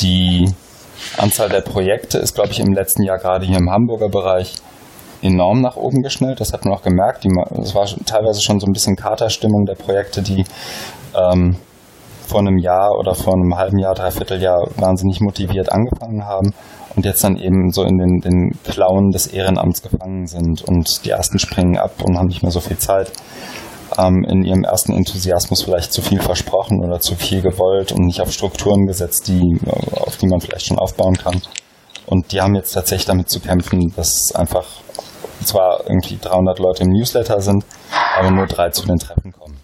die 0.01 0.49
Anzahl 1.17 1.49
der 1.49 1.61
Projekte 1.61 2.19
ist, 2.19 2.35
glaube 2.35 2.51
ich, 2.51 2.61
im 2.61 2.73
letzten 2.73 3.03
Jahr 3.03 3.19
gerade 3.19 3.47
hier 3.47 3.59
im 3.59 3.71
Hamburger 3.71 4.09
Bereich 4.09 4.55
enorm 5.23 5.61
nach 5.61 5.77
oben 5.77 6.03
geschnellt. 6.03 6.41
Das 6.41 6.53
hat 6.53 6.65
man 6.65 6.75
auch 6.75 6.83
gemerkt. 6.83 7.25
Es 7.63 7.75
war 7.75 7.87
teilweise 8.07 8.43
schon 8.43 8.59
so 8.61 8.67
ein 8.67 8.73
bisschen 8.73 8.97
Katerstimmung 8.97 9.65
der 9.65 9.75
Projekte, 9.75 10.23
die 10.23 10.45
ähm, 11.15 11.57
vor 12.27 12.41
einem 12.41 12.59
Jahr 12.59 12.91
oder 12.99 13.15
vor 13.15 13.35
einem 13.35 13.57
halben 13.57 13.79
Jahr, 13.79 13.95
dreiviertel 13.95 14.41
Jahr 14.41 14.67
wahnsinnig 14.77 15.21
motiviert 15.21 15.71
angefangen 15.71 16.25
haben 16.25 16.55
und 16.97 17.05
jetzt 17.05 17.23
dann 17.25 17.37
eben 17.37 17.71
so 17.71 17.83
in 17.83 17.99
den, 17.99 18.21
den 18.21 18.51
Klauen 18.65 19.11
des 19.11 19.27
Ehrenamts 19.27 19.83
gefangen 19.83 20.27
sind 20.27 20.63
und 20.63 21.05
die 21.05 21.11
ersten 21.11 21.39
springen 21.39 21.77
ab 21.77 21.93
und 22.03 22.19
haben 22.19 22.29
nicht 22.29 22.43
mehr 22.43 22.53
so 22.53 22.61
viel 22.61 22.79
Zeit 22.79 23.13
ähm, 23.99 24.25
in 24.29 24.45
ihrem 24.45 24.65
ersten 24.65 24.93
Enthusiasmus 24.93 25.63
vielleicht 25.63 25.93
zu 25.93 26.03
viel 26.03 26.21
versprochen 26.21 26.85
oder 26.85 27.01
zu 27.01 27.15
viel 27.15 27.43
gewollt 27.43 27.93
und 27.93 28.07
nicht 28.07 28.21
auf 28.21 28.33
Strukturen 28.33 28.87
gesetzt, 28.87 29.29
die, 29.29 29.59
auf 29.97 30.17
die 30.17 30.27
man 30.27 30.41
vielleicht 30.41 30.67
schon 30.67 30.79
aufbauen 30.79 31.17
kann. 31.17 31.41
Und 32.07 32.33
die 32.33 32.41
haben 32.41 32.55
jetzt 32.55 32.73
tatsächlich 32.73 33.07
damit 33.07 33.31
zu 33.31 33.41
kämpfen, 33.41 33.93
dass 33.97 34.35
einfach 34.35 34.67
zwar 35.45 35.81
irgendwie 35.87 36.19
300 36.21 36.59
Leute 36.59 36.83
im 36.85 36.91
Newsletter 36.91 37.41
sind, 37.41 37.65
aber 38.19 38.31
nur 38.31 38.47
drei 38.47 38.71
zu 38.71 38.87
den 38.87 38.99
Treffen 38.99 39.33
kommen. 39.33 39.57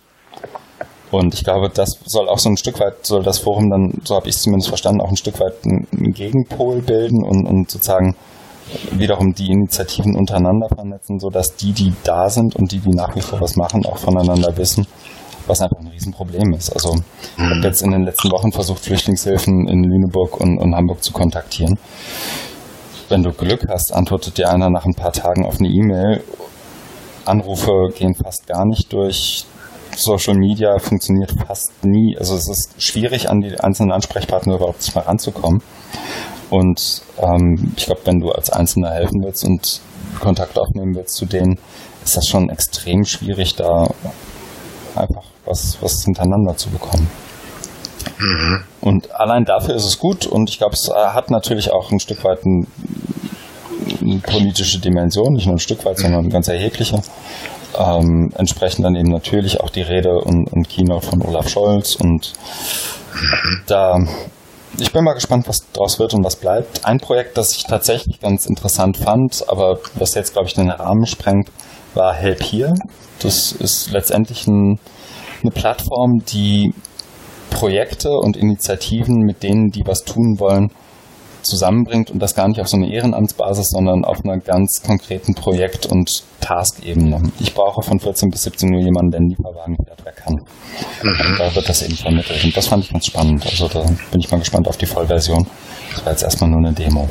Und 1.10 1.34
ich 1.34 1.42
glaube, 1.42 1.70
das 1.70 1.98
soll 2.04 2.28
auch 2.28 2.38
so 2.38 2.50
ein 2.50 2.56
Stück 2.56 2.80
weit, 2.80 3.06
soll 3.06 3.22
das 3.22 3.38
Forum 3.38 3.70
dann, 3.70 4.00
so 4.04 4.14
habe 4.14 4.28
ich 4.28 4.36
es 4.36 4.42
zumindest 4.42 4.68
verstanden, 4.68 5.00
auch 5.00 5.08
ein 5.08 5.16
Stück 5.16 5.40
weit 5.40 5.54
einen 5.64 6.12
Gegenpol 6.12 6.82
bilden 6.82 7.24
und, 7.24 7.46
und 7.46 7.70
sozusagen 7.70 8.14
wiederum 8.92 9.32
die 9.32 9.50
Initiativen 9.50 10.16
untereinander 10.16 10.68
vernetzen, 10.68 11.18
sodass 11.18 11.56
die, 11.56 11.72
die 11.72 11.92
da 12.04 12.28
sind 12.28 12.56
und 12.56 12.72
die, 12.72 12.80
die 12.80 12.90
nach 12.90 13.14
wie 13.16 13.20
vor 13.20 13.40
was 13.40 13.56
machen, 13.56 13.84
auch 13.86 13.98
voneinander 13.98 14.56
wissen, 14.56 14.86
was 15.46 15.60
einfach 15.60 15.78
ein 15.78 15.88
Riesenproblem 15.88 16.52
ist. 16.52 16.70
Also 16.70 16.96
ich 17.36 17.44
habe 17.44 17.60
jetzt 17.60 17.82
in 17.82 17.90
den 17.90 18.02
letzten 18.02 18.30
Wochen 18.30 18.52
versucht, 18.52 18.80
Flüchtlingshilfen 18.80 19.68
in 19.68 19.84
Lüneburg 19.84 20.40
und, 20.40 20.58
und 20.58 20.74
Hamburg 20.74 21.02
zu 21.02 21.12
kontaktieren. 21.12 21.78
Wenn 23.08 23.22
du 23.22 23.30
Glück 23.30 23.66
hast, 23.68 23.94
antwortet 23.94 24.36
dir 24.36 24.50
einer 24.50 24.68
nach 24.68 24.84
ein 24.84 24.94
paar 24.94 25.12
Tagen 25.12 25.46
auf 25.46 25.58
eine 25.58 25.68
E-Mail. 25.68 26.22
Anrufe 27.24 27.88
gehen 27.94 28.14
fast 28.14 28.46
gar 28.46 28.66
nicht 28.66 28.92
durch. 28.92 29.46
Social 29.96 30.34
Media 30.34 30.78
funktioniert 30.78 31.32
fast 31.46 31.72
nie. 31.82 32.16
Also 32.18 32.36
es 32.36 32.48
ist 32.48 32.74
schwierig, 32.82 33.30
an 33.30 33.40
die 33.40 33.58
einzelnen 33.58 33.92
Ansprechpartner 33.92 34.56
überhaupt 34.56 34.94
mal 34.94 35.02
ranzukommen. 35.02 35.62
Und 36.50 37.02
ähm, 37.18 37.72
ich 37.76 37.86
glaube, 37.86 38.00
wenn 38.04 38.20
du 38.20 38.30
als 38.30 38.50
Einzelner 38.50 38.90
helfen 38.90 39.22
willst 39.22 39.44
und 39.44 39.80
Kontakt 40.20 40.58
aufnehmen 40.58 40.94
willst 40.94 41.16
zu 41.16 41.26
denen, 41.26 41.58
ist 42.04 42.16
das 42.16 42.26
schon 42.26 42.48
extrem 42.48 43.04
schwierig, 43.04 43.54
da 43.54 43.86
einfach 44.94 45.24
was, 45.44 45.78
was 45.80 46.04
hintereinander 46.04 46.56
zu 46.56 46.70
bekommen. 46.70 47.08
Mhm. 48.18 48.64
Und 48.80 49.14
allein 49.14 49.44
dafür 49.44 49.74
ist 49.74 49.84
es 49.84 49.98
gut 49.98 50.26
und 50.26 50.50
ich 50.50 50.58
glaube, 50.58 50.74
es 50.74 50.88
hat 50.88 51.30
natürlich 51.30 51.72
auch 51.72 51.90
ein 51.90 52.00
Stück 52.00 52.24
weit 52.24 52.44
ein, 52.44 52.66
eine 54.00 54.18
politische 54.18 54.80
Dimension, 54.80 55.34
nicht 55.34 55.46
nur 55.46 55.56
ein 55.56 55.60
Stück 55.60 55.84
weit, 55.84 55.98
sondern 55.98 56.20
eine 56.20 56.30
ganz 56.30 56.48
erhebliche. 56.48 57.02
Ähm, 57.78 58.32
entsprechend 58.36 58.84
dann 58.84 58.96
eben 58.96 59.10
natürlich 59.10 59.60
auch 59.60 59.70
die 59.70 59.82
Rede 59.82 60.14
und, 60.14 60.50
und 60.52 60.68
Keynote 60.68 61.06
von 61.06 61.22
Olaf 61.22 61.48
Scholz 61.48 61.96
und 61.96 62.32
mhm. 63.12 63.62
da 63.66 63.98
ich 64.78 64.92
bin 64.92 65.04
mal 65.04 65.14
gespannt, 65.14 65.48
was 65.48 65.66
daraus 65.72 65.98
wird 65.98 66.14
und 66.14 66.24
was 66.24 66.36
bleibt. 66.36 66.84
Ein 66.84 66.98
Projekt, 66.98 67.38
das 67.38 67.56
ich 67.56 67.64
tatsächlich 67.64 68.20
ganz 68.20 68.46
interessant 68.46 68.96
fand, 68.96 69.44
aber 69.48 69.78
was 69.94 70.14
jetzt, 70.14 70.32
glaube 70.32 70.48
ich, 70.48 70.54
den 70.54 70.70
Rahmen 70.70 71.06
sprengt, 71.06 71.50
war 71.94 72.14
Help 72.14 72.42
Here. 72.42 72.74
Das 73.20 73.52
ist 73.52 73.90
letztendlich 73.90 74.46
ein, 74.46 74.78
eine 75.42 75.50
Plattform, 75.50 76.22
die 76.26 76.72
Projekte 77.50 78.10
und 78.10 78.36
Initiativen, 78.36 79.16
mit 79.24 79.42
denen 79.42 79.70
die 79.70 79.82
was 79.86 80.04
tun 80.04 80.36
wollen, 80.38 80.70
zusammenbringt 81.48 82.10
und 82.10 82.20
das 82.20 82.34
gar 82.34 82.48
nicht 82.48 82.60
auf 82.60 82.68
so 82.68 82.76
einer 82.76 82.88
Ehrenamtsbasis, 82.88 83.70
sondern 83.70 84.04
auf 84.04 84.18
einer 84.24 84.38
ganz 84.38 84.82
konkreten 84.82 85.34
Projekt- 85.34 85.86
und 85.86 86.22
Task-Ebene. 86.40 87.20
Ich 87.40 87.54
brauche 87.54 87.82
von 87.82 87.98
14 87.98 88.30
bis 88.30 88.44
17 88.44 88.74
Uhr 88.74 88.80
jemanden, 88.80 89.10
der 89.10 89.20
einen 89.20 89.30
Lieferwagen 89.30 89.76
fährt, 89.84 90.00
wer 90.04 90.12
kann. 90.12 90.34
Mhm. 91.02 91.38
Da 91.38 91.54
wird 91.54 91.68
das 91.68 91.82
eben 91.82 91.96
vermittelt. 91.96 92.44
Und 92.44 92.56
das 92.56 92.68
fand 92.68 92.84
ich 92.84 92.92
ganz 92.92 93.06
spannend. 93.06 93.44
Also 93.46 93.68
da 93.68 93.82
bin 93.82 94.20
ich 94.20 94.30
mal 94.30 94.38
gespannt 94.38 94.68
auf 94.68 94.76
die 94.76 94.86
Vollversion. 94.86 95.46
Das 95.94 96.04
war 96.04 96.12
jetzt 96.12 96.22
erstmal 96.22 96.50
nur 96.50 96.60
eine 96.60 96.72
Demo. 96.72 97.08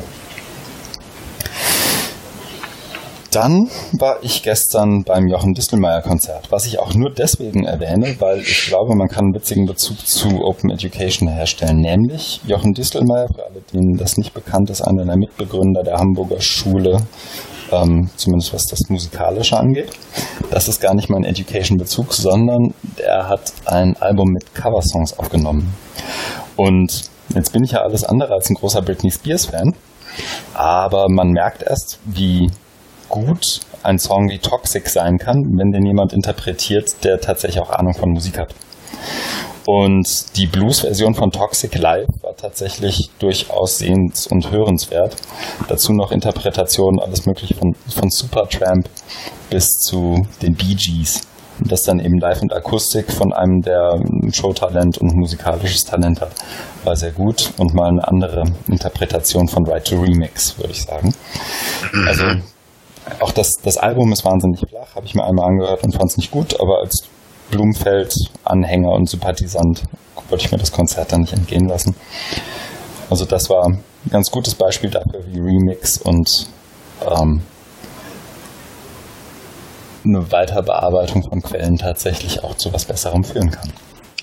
Dann 3.30 3.68
war 3.92 4.22
ich 4.22 4.42
gestern 4.42 5.04
beim 5.04 5.28
Jochen 5.28 5.52
Distelmeier 5.52 6.00
Konzert, 6.00 6.50
was 6.50 6.64
ich 6.64 6.78
auch 6.78 6.94
nur 6.94 7.10
deswegen 7.12 7.64
erwähne, 7.64 8.16
weil 8.20 8.40
ich 8.40 8.68
glaube, 8.68 8.94
man 8.96 9.08
kann 9.08 9.26
einen 9.26 9.34
witzigen 9.34 9.66
Bezug 9.66 10.06
zu 10.06 10.28
Open 10.42 10.70
Education 10.70 11.28
herstellen. 11.28 11.80
Nämlich 11.80 12.40
Jochen 12.46 12.72
Distelmeier, 12.72 13.26
für 13.28 13.44
alle, 13.44 13.60
denen 13.72 13.98
das 13.98 14.16
nicht 14.16 14.32
bekannt 14.32 14.70
ist, 14.70 14.80
einer 14.80 15.04
der 15.04 15.16
Mitbegründer 15.18 15.82
der 15.82 15.98
Hamburger 15.98 16.40
Schule, 16.40 17.02
ähm, 17.70 18.08
zumindest 18.16 18.54
was 18.54 18.64
das 18.64 18.80
Musikalische 18.88 19.58
angeht. 19.58 19.90
Das 20.50 20.68
ist 20.68 20.80
gar 20.80 20.94
nicht 20.94 21.10
mein 21.10 21.24
Education-Bezug, 21.24 22.14
sondern 22.14 22.72
er 22.96 23.28
hat 23.28 23.52
ein 23.66 23.94
Album 24.00 24.30
mit 24.30 24.54
Coversongs 24.54 25.18
aufgenommen. 25.18 25.74
Und 26.56 27.02
jetzt 27.34 27.52
bin 27.52 27.62
ich 27.62 27.72
ja 27.72 27.82
alles 27.82 28.04
andere 28.04 28.32
als 28.32 28.48
ein 28.48 28.54
großer 28.54 28.80
Britney 28.80 29.10
Spears-Fan. 29.10 29.74
Aber 30.54 31.06
man 31.10 31.28
merkt 31.30 31.62
erst, 31.62 31.98
wie 32.06 32.50
gut 33.08 33.60
ein 33.82 33.98
Song 33.98 34.28
wie 34.28 34.38
Toxic 34.38 34.88
sein 34.88 35.18
kann, 35.18 35.36
wenn 35.56 35.70
den 35.70 35.86
jemand 35.86 36.12
interpretiert, 36.12 37.04
der 37.04 37.20
tatsächlich 37.20 37.60
auch 37.60 37.70
Ahnung 37.70 37.94
von 37.94 38.10
Musik 38.10 38.38
hat. 38.38 38.54
Und 39.66 40.36
die 40.36 40.46
Blues-Version 40.46 41.14
von 41.14 41.30
Toxic 41.30 41.76
Live 41.76 42.08
war 42.22 42.34
tatsächlich 42.34 43.10
durchaus 43.18 43.78
sehens- 43.78 44.26
und 44.26 44.50
hörenswert. 44.50 45.14
Dazu 45.68 45.92
noch 45.92 46.10
Interpretationen, 46.10 46.98
alles 47.00 47.26
mögliche 47.26 47.54
von, 47.54 47.74
von 47.74 48.08
Supertramp 48.08 48.88
bis 49.50 49.72
zu 49.72 50.26
den 50.40 50.54
Bee 50.54 50.74
Gees. 50.74 51.20
Und 51.60 51.70
das 51.70 51.82
dann 51.82 51.98
eben 51.98 52.18
live 52.18 52.40
und 52.40 52.54
Akustik 52.54 53.12
von 53.12 53.34
einem, 53.34 53.60
der 53.60 54.00
Showtalent 54.32 54.96
und 54.98 55.14
musikalisches 55.14 55.84
Talent 55.84 56.22
hat, 56.22 56.30
war 56.84 56.96
sehr 56.96 57.12
gut. 57.12 57.50
Und 57.58 57.74
mal 57.74 57.88
eine 57.88 58.08
andere 58.08 58.44
Interpretation 58.68 59.48
von 59.48 59.66
Right 59.66 59.86
to 59.86 59.96
Remix, 59.96 60.56
würde 60.56 60.72
ich 60.72 60.82
sagen. 60.82 61.12
Also 62.06 62.24
auch 63.20 63.32
das, 63.32 63.54
das 63.62 63.76
Album 63.76 64.12
ist 64.12 64.24
wahnsinnig 64.24 64.60
flach, 64.68 64.94
habe 64.94 65.06
ich 65.06 65.14
mir 65.14 65.24
einmal 65.24 65.48
angehört 65.48 65.84
und 65.84 65.94
fand 65.94 66.10
es 66.10 66.16
nicht 66.16 66.30
gut, 66.30 66.58
aber 66.60 66.80
als 66.80 67.08
Blumfeld-Anhänger 67.50 68.90
und 68.90 69.08
Sympathisant 69.08 69.82
wollte 70.28 70.44
ich 70.44 70.52
mir 70.52 70.58
das 70.58 70.72
Konzert 70.72 71.12
dann 71.12 71.22
nicht 71.22 71.32
entgehen 71.32 71.66
lassen. 71.66 71.94
Also 73.10 73.24
das 73.24 73.48
war 73.48 73.64
ein 73.66 73.82
ganz 74.10 74.30
gutes 74.30 74.54
Beispiel 74.54 74.90
dafür, 74.90 75.24
wie 75.26 75.38
Remix 75.38 75.98
und 75.98 76.48
ähm, 77.00 77.42
eine 80.04 80.30
Weiterbearbeitung 80.30 81.22
von 81.22 81.42
Quellen 81.42 81.76
tatsächlich 81.76 82.44
auch 82.44 82.54
zu 82.56 82.72
was 82.72 82.84
Besserem 82.84 83.24
führen 83.24 83.50
kann. 83.50 83.72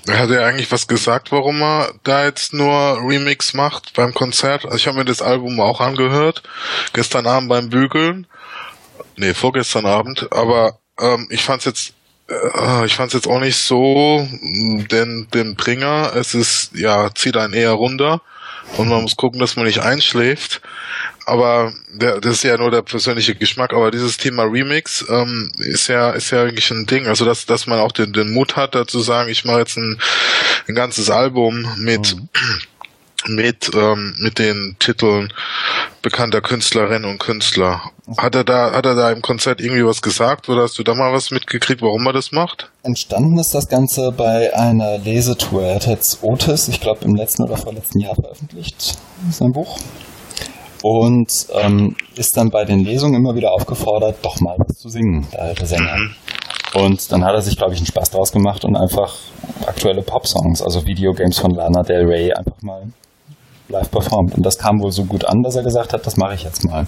Hat 0.08 0.30
er 0.30 0.46
eigentlich 0.46 0.70
was 0.70 0.86
gesagt, 0.86 1.32
warum 1.32 1.60
er 1.62 1.92
da 2.04 2.26
jetzt 2.26 2.52
nur 2.52 2.70
Remix 3.02 3.54
macht 3.54 3.92
beim 3.94 4.14
Konzert? 4.14 4.64
Also 4.64 4.76
ich 4.76 4.86
habe 4.86 4.98
mir 4.98 5.04
das 5.04 5.20
Album 5.20 5.58
auch 5.60 5.80
angehört, 5.80 6.44
gestern 6.92 7.26
Abend 7.26 7.48
beim 7.48 7.70
Bügeln 7.70 8.28
nee, 9.16 9.34
vorgestern 9.34 9.86
Abend, 9.86 10.28
aber 10.32 10.78
ähm, 10.98 11.26
ich 11.30 11.42
fand's 11.44 11.64
jetzt 11.64 11.94
äh, 12.28 12.86
ich 12.86 12.94
fand's 12.94 13.14
jetzt 13.14 13.26
auch 13.26 13.40
nicht 13.40 13.56
so 13.56 14.26
mm, 14.40 14.88
den 14.88 15.28
den 15.32 15.56
Bringer. 15.56 16.12
Es 16.14 16.34
ist 16.34 16.70
ja 16.74 17.10
zieht 17.14 17.36
einen 17.36 17.54
eher 17.54 17.72
runter 17.72 18.20
und 18.76 18.88
man 18.88 19.02
muss 19.02 19.16
gucken, 19.16 19.40
dass 19.40 19.56
man 19.56 19.66
nicht 19.66 19.80
einschläft. 19.80 20.60
Aber 21.28 21.72
der, 21.92 22.20
das 22.20 22.34
ist 22.34 22.44
ja 22.44 22.56
nur 22.56 22.70
der 22.70 22.82
persönliche 22.82 23.34
Geschmack. 23.34 23.72
Aber 23.72 23.90
dieses 23.90 24.16
Thema 24.16 24.44
Remix 24.44 25.04
ähm, 25.08 25.50
ist 25.58 25.88
ja 25.88 26.10
ist 26.10 26.30
ja 26.30 26.42
eigentlich 26.42 26.70
ein 26.70 26.86
Ding. 26.86 27.06
Also 27.06 27.24
dass 27.24 27.46
dass 27.46 27.66
man 27.66 27.80
auch 27.80 27.92
den 27.92 28.12
den 28.12 28.32
Mut 28.32 28.56
hat, 28.56 28.74
da 28.74 28.86
zu 28.86 29.00
sagen, 29.00 29.28
ich 29.30 29.44
mache 29.44 29.60
jetzt 29.60 29.76
ein, 29.76 30.00
ein 30.68 30.74
ganzes 30.74 31.10
Album 31.10 31.68
mit 31.76 32.14
mhm 32.14 32.28
mit, 33.28 33.70
ähm, 33.74 34.14
mit 34.18 34.38
den 34.38 34.76
Titeln 34.78 35.32
bekannter 36.02 36.40
Künstlerinnen 36.40 37.04
und 37.04 37.18
Künstler. 37.18 37.80
Hat 38.16 38.34
er 38.34 38.44
da, 38.44 38.72
hat 38.72 38.86
er 38.86 38.94
da 38.94 39.10
im 39.10 39.22
Konzert 39.22 39.60
irgendwie 39.60 39.84
was 39.84 40.02
gesagt 40.02 40.48
oder 40.48 40.62
hast 40.62 40.78
du 40.78 40.82
da 40.82 40.94
mal 40.94 41.12
was 41.12 41.30
mitgekriegt, 41.30 41.82
warum 41.82 42.06
er 42.06 42.12
das 42.12 42.32
macht? 42.32 42.70
Entstanden 42.82 43.38
ist 43.38 43.54
das 43.54 43.68
Ganze 43.68 44.12
bei 44.12 44.54
einer 44.56 44.98
Lesetour. 44.98 45.62
Er 45.62 45.76
hat 45.76 45.86
jetzt 45.86 46.22
Otis, 46.22 46.68
ich 46.68 46.80
glaube 46.80 47.04
im 47.04 47.16
letzten 47.16 47.42
oder 47.42 47.56
vorletzten 47.56 48.00
Jahr 48.00 48.14
veröffentlicht, 48.14 48.98
sein 49.30 49.52
Buch. 49.52 49.78
Und 50.82 51.46
ähm, 51.54 51.96
ist 52.14 52.36
dann 52.36 52.50
bei 52.50 52.64
den 52.64 52.80
Lesungen 52.80 53.16
immer 53.16 53.34
wieder 53.34 53.50
aufgefordert, 53.52 54.18
doch 54.22 54.40
mal 54.40 54.56
was 54.58 54.78
zu 54.78 54.88
singen, 54.88 55.26
der 55.32 55.42
alte 55.42 55.66
Sänger. 55.66 55.96
Mhm. 55.96 56.14
Und 56.74 57.10
dann 57.10 57.24
hat 57.24 57.34
er 57.34 57.42
sich, 57.42 57.56
glaube 57.56 57.72
ich, 57.72 57.80
einen 57.80 57.86
Spaß 57.86 58.10
draus 58.10 58.32
gemacht 58.32 58.64
und 58.64 58.76
einfach 58.76 59.14
aktuelle 59.66 60.02
Pop-Songs, 60.02 60.62
also 60.62 60.84
Videogames 60.86 61.38
von 61.38 61.50
Lana 61.50 61.82
Del 61.82 62.06
Rey, 62.06 62.32
einfach 62.32 62.60
mal 62.62 62.82
live 63.68 63.90
performt. 63.90 64.34
Und 64.34 64.44
das 64.44 64.58
kam 64.58 64.80
wohl 64.80 64.92
so 64.92 65.04
gut 65.04 65.24
an, 65.24 65.42
dass 65.42 65.56
er 65.56 65.62
gesagt 65.62 65.92
hat, 65.92 66.06
das 66.06 66.16
mache 66.16 66.34
ich 66.34 66.42
jetzt 66.42 66.64
mal. 66.64 66.86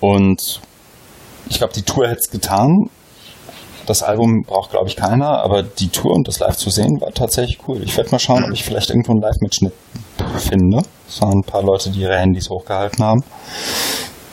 Und 0.00 0.60
ich 1.48 1.58
glaube, 1.58 1.72
die 1.72 1.82
Tour 1.82 2.06
hätte 2.06 2.20
es 2.20 2.30
getan. 2.30 2.88
Das 3.86 4.02
Album 4.02 4.44
braucht, 4.46 4.70
glaube 4.70 4.88
ich, 4.88 4.96
keiner, 4.96 5.42
aber 5.42 5.62
die 5.62 5.88
Tour 5.88 6.12
und 6.14 6.26
das 6.26 6.38
live 6.38 6.56
zu 6.56 6.70
sehen 6.70 7.00
war 7.00 7.12
tatsächlich 7.12 7.58
cool. 7.68 7.82
Ich 7.82 7.96
werde 7.96 8.10
mal 8.10 8.18
schauen, 8.18 8.44
ob 8.44 8.52
ich 8.52 8.64
vielleicht 8.64 8.88
irgendwo 8.88 9.12
einen 9.12 9.20
Live-Mitschnitt 9.20 9.74
finde. 10.38 10.82
Es 11.06 11.20
waren 11.20 11.40
ein 11.40 11.46
paar 11.46 11.62
Leute, 11.62 11.90
die 11.90 12.00
ihre 12.00 12.16
Handys 12.16 12.48
hochgehalten 12.48 13.04
haben. 13.04 13.22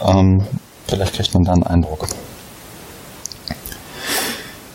Ähm, 0.02 0.48
vielleicht 0.88 1.14
kriegt 1.14 1.34
man 1.34 1.44
da 1.44 1.52
einen 1.52 1.64
Eindruck. 1.64 2.08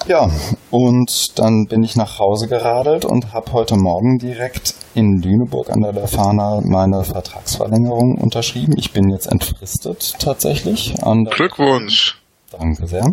Ja, 0.08 0.30
und 0.70 1.36
dann 1.36 1.66
bin 1.66 1.82
ich 1.82 1.96
nach 1.96 2.20
Hause 2.20 2.46
geradelt 2.46 3.04
und 3.04 3.32
habe 3.32 3.52
heute 3.52 3.74
Morgen 3.74 4.18
direkt 4.18 4.76
in 4.94 5.20
Lüneburg 5.20 5.68
an 5.68 5.80
der 5.80 5.92
Lefana 5.92 6.60
meine 6.62 7.02
Vertragsverlängerung 7.02 8.16
unterschrieben. 8.16 8.74
Ich 8.76 8.92
bin 8.92 9.10
jetzt 9.10 9.26
entfristet 9.26 10.14
tatsächlich. 10.20 10.94
Glückwunsch! 11.30 12.22
Danke 12.52 12.86
sehr. 12.86 13.04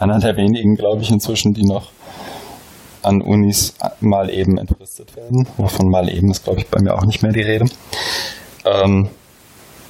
Einer 0.00 0.18
der 0.18 0.36
wenigen, 0.36 0.74
glaube 0.74 1.02
ich, 1.02 1.10
inzwischen, 1.12 1.54
die 1.54 1.66
noch 1.66 1.92
an 3.02 3.22
Unis 3.22 3.74
mal 4.00 4.28
eben 4.28 4.58
entfristet 4.58 5.14
werden. 5.14 5.46
Wovon 5.56 5.88
mal 5.88 6.08
eben 6.08 6.32
ist, 6.32 6.42
glaube 6.42 6.58
ich, 6.58 6.68
bei 6.68 6.80
mir 6.82 6.94
auch 6.94 7.04
nicht 7.04 7.22
mehr 7.22 7.32
die 7.32 7.42
Rede. 7.42 7.66
Ähm, 8.64 9.08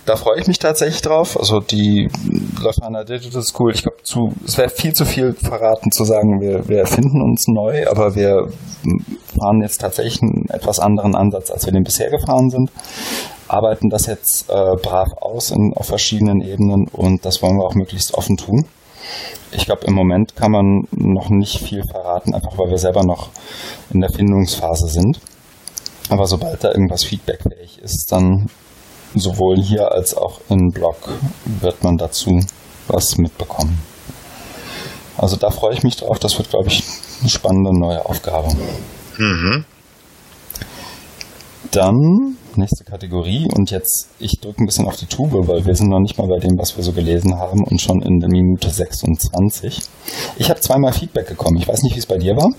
da 0.06 0.16
freue 0.16 0.40
ich 0.40 0.46
mich 0.46 0.58
tatsächlich 0.58 1.02
drauf. 1.02 1.38
Also 1.38 1.60
die 1.60 2.08
Leuphana 2.60 3.04
Digital 3.04 3.42
School, 3.42 3.72
ich 3.72 3.82
glaube, 3.82 3.96
es 4.44 4.58
wäre 4.58 4.68
viel 4.68 4.92
zu 4.92 5.04
viel 5.04 5.34
verraten 5.34 5.90
zu 5.90 6.04
sagen, 6.04 6.40
wir, 6.40 6.68
wir 6.68 6.80
erfinden 6.80 7.22
uns 7.22 7.46
neu, 7.48 7.86
aber 7.88 8.14
wir 8.14 8.48
fahren 9.38 9.62
jetzt 9.62 9.80
tatsächlich 9.80 10.22
einen 10.22 10.46
etwas 10.50 10.78
anderen 10.78 11.14
Ansatz, 11.14 11.50
als 11.50 11.64
wir 11.66 11.72
den 11.72 11.84
bisher 11.84 12.10
gefahren 12.10 12.50
sind. 12.50 12.70
arbeiten 13.48 13.88
das 13.88 14.06
jetzt 14.06 14.50
äh, 14.50 14.76
brav 14.82 15.08
aus 15.20 15.50
in, 15.50 15.72
auf 15.74 15.86
verschiedenen 15.86 16.40
Ebenen 16.40 16.86
und 16.92 17.24
das 17.24 17.42
wollen 17.42 17.56
wir 17.56 17.64
auch 17.64 17.74
möglichst 17.74 18.14
offen 18.14 18.36
tun. 18.36 18.64
Ich 19.52 19.66
glaube, 19.66 19.86
im 19.86 19.94
Moment 19.94 20.34
kann 20.34 20.50
man 20.50 20.82
noch 20.90 21.30
nicht 21.30 21.60
viel 21.60 21.82
verraten, 21.90 22.34
einfach 22.34 22.58
weil 22.58 22.70
wir 22.70 22.78
selber 22.78 23.04
noch 23.04 23.28
in 23.92 24.00
der 24.00 24.10
Findungsphase 24.10 24.88
sind. 24.88 25.20
Aber 26.10 26.26
sobald 26.26 26.62
da 26.64 26.68
irgendwas 26.68 27.04
feedbackfähig 27.04 27.78
ist, 27.82 28.10
dann 28.10 28.48
sowohl 29.14 29.56
hier 29.62 29.92
als 29.92 30.16
auch 30.16 30.40
im 30.48 30.70
Blog 30.72 30.96
wird 31.60 31.82
man 31.82 31.96
dazu 31.96 32.40
was 32.88 33.16
mitbekommen. 33.16 33.80
Also 35.16 35.36
da 35.36 35.50
freue 35.50 35.74
ich 35.74 35.82
mich 35.82 35.96
drauf. 35.96 36.18
Das 36.18 36.36
wird, 36.38 36.50
glaube 36.50 36.68
ich, 36.68 36.82
eine 37.20 37.30
spannende 37.30 37.70
neue 37.72 38.04
Aufgabe. 38.04 38.48
Mhm. 39.18 39.64
Dann 41.70 42.36
nächste 42.56 42.84
Kategorie 42.84 43.48
und 43.52 43.70
jetzt, 43.70 44.08
ich 44.18 44.38
drücke 44.40 44.62
ein 44.62 44.66
bisschen 44.66 44.86
auf 44.86 44.96
die 44.96 45.06
Tube, 45.06 45.48
weil 45.48 45.64
wir 45.66 45.74
sind 45.74 45.88
noch 45.88 45.98
nicht 45.98 46.18
mal 46.18 46.28
bei 46.28 46.38
dem, 46.38 46.56
was 46.56 46.76
wir 46.76 46.84
so 46.84 46.92
gelesen 46.92 47.36
haben 47.36 47.64
und 47.64 47.80
schon 47.80 48.00
in 48.02 48.20
der 48.20 48.28
Minute 48.28 48.70
26. 48.70 49.80
Ich 50.36 50.50
habe 50.50 50.60
zweimal 50.60 50.92
Feedback 50.92 51.28
bekommen. 51.28 51.56
Ich 51.58 51.66
weiß 51.66 51.82
nicht, 51.82 51.96
wie 51.96 51.98
es 51.98 52.06
bei 52.06 52.18
dir 52.18 52.36
war, 52.36 52.50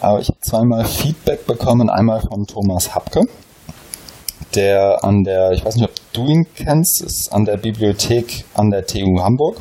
aber 0.00 0.20
ich 0.20 0.28
habe 0.28 0.38
zweimal 0.40 0.84
Feedback 0.84 1.46
bekommen. 1.46 1.90
Einmal 1.90 2.20
von 2.20 2.46
Thomas 2.46 2.94
Hapke 2.94 3.24
der 4.54 5.04
an 5.04 5.22
der, 5.22 5.52
ich 5.52 5.64
weiß 5.64 5.76
nicht, 5.76 5.84
ob 5.84 5.94
du 6.12 6.26
ihn 6.26 6.46
kennst, 6.54 7.02
ist 7.02 7.32
an 7.32 7.44
der 7.44 7.56
Bibliothek 7.56 8.44
an 8.54 8.70
der 8.70 8.86
TU 8.86 9.20
Hamburg 9.20 9.56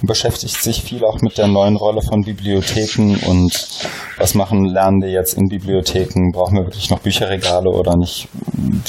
und 0.00 0.06
beschäftigt 0.06 0.62
sich 0.62 0.82
viel 0.82 1.04
auch 1.04 1.20
mit 1.20 1.38
der 1.38 1.48
neuen 1.48 1.76
Rolle 1.76 2.00
von 2.02 2.22
Bibliotheken 2.22 3.16
und 3.26 3.68
was 4.18 4.34
machen 4.34 4.64
Lernende 4.64 5.08
jetzt 5.08 5.34
in 5.34 5.48
Bibliotheken? 5.48 6.32
Brauchen 6.32 6.56
wir 6.56 6.64
wirklich 6.64 6.90
noch 6.90 7.00
Bücherregale 7.00 7.70
oder 7.70 7.96
nicht 7.96 8.28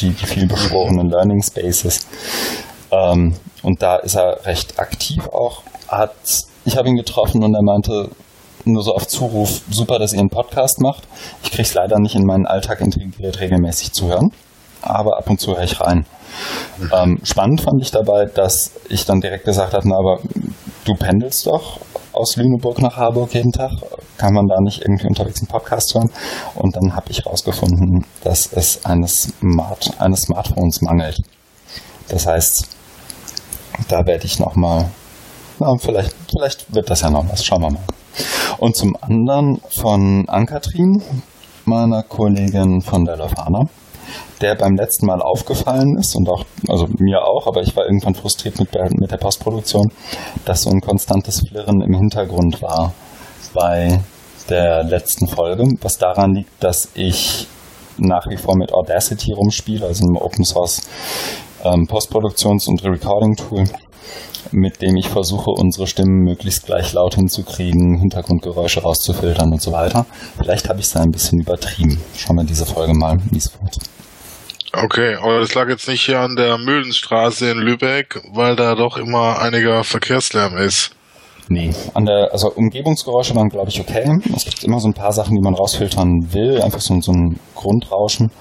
die, 0.02 0.12
die 0.12 0.26
viel 0.26 0.48
beschworenen 0.48 1.10
Learning 1.10 1.42
Spaces? 1.42 2.08
Ähm, 2.92 3.36
und 3.62 3.82
da 3.82 3.98
ist 3.98 4.16
er 4.16 4.46
recht 4.46 4.80
aktiv 4.80 5.28
auch. 5.28 5.64
Hat, 5.88 6.14
ich 6.66 6.78
habe 6.78 6.90
ihn 6.90 6.96
getroffen 6.96 7.44
und 7.44 7.54
er 7.54 7.64
meinte, 7.64 8.10
nur 8.66 8.84
so 8.84 8.94
auf 8.94 9.08
Zuruf, 9.08 9.62
super, 9.70 10.00
dass 10.00 10.14
ihr 10.14 10.20
einen 10.20 10.30
Podcast 10.30 10.82
macht. 10.82 11.04
Ich 11.44 11.52
kriege 11.52 11.64
es 11.64 11.74
leider 11.74 12.00
nicht 12.00 12.16
in 12.16 12.26
meinen 12.26 12.46
Alltag 12.46 12.82
integriert, 12.82 13.40
regelmäßig 13.40 13.94
zu 13.94 14.08
hören 14.08 14.32
aber 14.82 15.18
ab 15.18 15.30
und 15.30 15.40
zu 15.40 15.56
höre 15.56 15.64
ich 15.64 15.80
rein. 15.82 16.06
Ähm, 16.94 17.20
spannend 17.24 17.62
fand 17.62 17.82
ich 17.82 17.92
dabei, 17.92 18.26
dass 18.26 18.72
ich 18.90 19.06
dann 19.06 19.20
direkt 19.20 19.46
gesagt 19.46 19.74
habe, 19.74 19.88
na, 19.88 19.98
aber 19.98 20.20
du 20.86 20.94
pendelst 20.94 21.48
doch 21.48 21.80
aus 22.14 22.36
Lüneburg 22.36 22.82
nach 22.82 22.98
Harburg 22.98 23.34
jeden 23.34 23.52
Tag. 23.52 23.72
Kann 24.18 24.34
man 24.34 24.48
da 24.48 24.56
nicht 24.60 24.82
irgendwie 24.82 25.08
unterwegs 25.08 25.40
einen 25.40 25.48
Podcast 25.48 25.94
hören? 25.96 26.10
Und 26.56 26.76
dann 26.76 26.96
habe 26.96 27.10
ich 27.10 27.24
herausgefunden, 27.24 28.06
dass 28.24 28.52
es 28.52 28.86
eines, 28.86 29.34
Smart, 29.40 29.92
eines 30.00 30.22
Smartphones 30.24 30.82
mangelt. 30.82 31.18
Das 32.10 32.26
heißt, 32.26 32.68
da 33.88 34.06
werde 34.06 34.26
ich 34.26 34.40
nochmal, 34.40 34.90
na, 35.60 35.74
vielleicht, 35.78 36.14
vielleicht 36.30 36.74
wird 36.74 36.90
das 36.90 37.02
ja 37.02 37.10
noch 37.10 37.30
was. 37.30 37.46
Schauen 37.46 37.62
wir 37.62 37.72
mal. 37.72 37.84
Und 38.58 38.76
zum 38.76 38.98
anderen 39.00 39.62
von 39.70 40.28
Ankatrin, 40.28 41.02
meiner 41.66 42.04
Kollegin 42.04 42.82
von 42.82 43.06
der 43.06 43.18
Lofana 43.18 43.70
der 44.42 44.56
beim 44.56 44.76
letzten 44.76 45.06
Mal 45.06 45.22
aufgefallen 45.22 45.98
ist 46.00 46.16
und 46.16 46.30
auch, 46.30 46.46
also 46.68 46.88
mir 46.98 47.24
auch, 47.24 47.48
aber 47.48 47.62
ich 47.62 47.76
war 47.76 47.86
irgendwann 47.86 48.16
frustriert 48.16 48.60
mit 48.60 48.74
der, 48.74 48.90
mit 49.00 49.12
der 49.12 49.18
Postproduktion, 49.18 49.92
dass 50.46 50.64
so 50.64 50.70
ein 50.70 50.82
konstantes 50.82 51.42
Flirren 51.48 51.82
im 51.82 51.94
Hintergrund 51.94 52.62
war 52.62 52.94
bei 53.54 54.00
der 54.50 54.84
letzten 54.84 55.28
Folge, 55.28 55.66
was 55.82 55.98
daran 55.98 56.34
liegt, 56.34 56.64
dass 56.64 56.90
ich 56.96 57.48
nach 57.98 58.28
wie 58.30 58.38
vor 58.38 58.56
mit 58.56 58.74
Audacity 58.74 59.34
rumspiele, 59.34 59.86
also 59.86 60.06
einem 60.06 60.18
Open 60.18 60.46
Source 60.46 60.82
ähm, 61.64 61.86
Postproduktions- 61.88 62.68
und 62.68 62.84
Recording-Tool, 62.84 63.66
mit 64.52 64.82
dem 64.82 64.96
ich 64.96 65.10
versuche, 65.10 65.52
unsere 65.52 65.86
Stimmen 65.86 66.24
möglichst 66.24 66.66
gleich 66.66 66.94
laut 66.94 67.16
hinzukriegen, 67.16 68.00
Hintergrundgeräusche 68.00 68.82
rauszufiltern 68.82 69.52
und 69.52 69.62
so 69.62 69.72
weiter. 69.72 70.06
Vielleicht 70.38 70.70
habe 70.70 70.80
ich 70.80 70.86
es 70.86 70.94
da 70.94 71.02
ein 71.02 71.12
bisschen 71.12 71.42
übertrieben. 71.42 72.00
Schauen 72.16 72.38
wir 72.38 72.46
diese 72.46 72.66
Folge 72.66 72.94
mal, 72.94 73.18
wie 73.32 73.38
es 73.38 73.52
wird. 73.62 73.78
Okay, 74.72 75.16
aber 75.16 75.40
das 75.40 75.56
lag 75.56 75.68
jetzt 75.68 75.88
nicht 75.88 76.06
hier 76.06 76.20
an 76.20 76.36
der 76.36 76.58
Mühlenstraße 76.58 77.50
in 77.50 77.58
Lübeck, 77.58 78.22
weil 78.34 78.56
da 78.56 78.76
doch 78.76 78.98
immer 78.98 79.40
einiger 79.40 79.84
Verkehrslärm 79.84 80.58
ist. 80.58 80.92
Nee, 81.48 81.72
an 81.96 82.06
der, 82.06 82.30
also 82.32 82.52
Umgebungsgeräusche 82.52 83.36
waren, 83.36 83.50
glaube 83.50 83.70
ich, 83.70 83.80
okay. 83.80 84.06
Es 84.36 84.46
gibt 84.46 84.64
immer 84.64 84.80
so 84.80 84.88
ein 84.88 84.94
paar 84.94 85.12
Sachen, 85.12 85.36
die 85.36 85.42
man 85.42 85.56
rausfiltern 85.56 86.32
will, 86.32 86.62
einfach 86.62 86.80
so, 86.80 87.00
so 87.02 87.12
ein 87.12 87.40
Grundrauschen. 87.56 88.32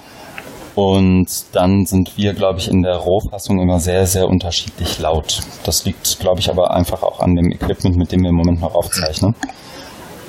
Und 0.75 1.27
dann 1.53 1.87
sind 1.87 2.17
wir, 2.17 2.35
glaube 2.35 2.59
ich, 2.59 2.69
in 2.71 2.83
der 2.83 2.97
Rohfassung 2.97 3.59
immer 3.61 3.81
sehr, 3.81 4.07
sehr 4.07 4.29
unterschiedlich 4.29 4.99
laut. 4.99 5.41
Das 5.65 5.87
liegt, 5.87 6.21
glaube 6.21 6.41
ich, 6.41 6.51
aber 6.51 6.71
einfach 6.73 7.03
auch 7.03 7.21
an 7.21 7.35
dem 7.35 7.51
Equipment, 7.51 7.97
mit 7.97 8.13
dem 8.13 8.21
wir 8.21 8.29
im 8.29 8.37
Moment 8.37 8.61
noch 8.61 8.75
aufzeichnen. 8.75 9.35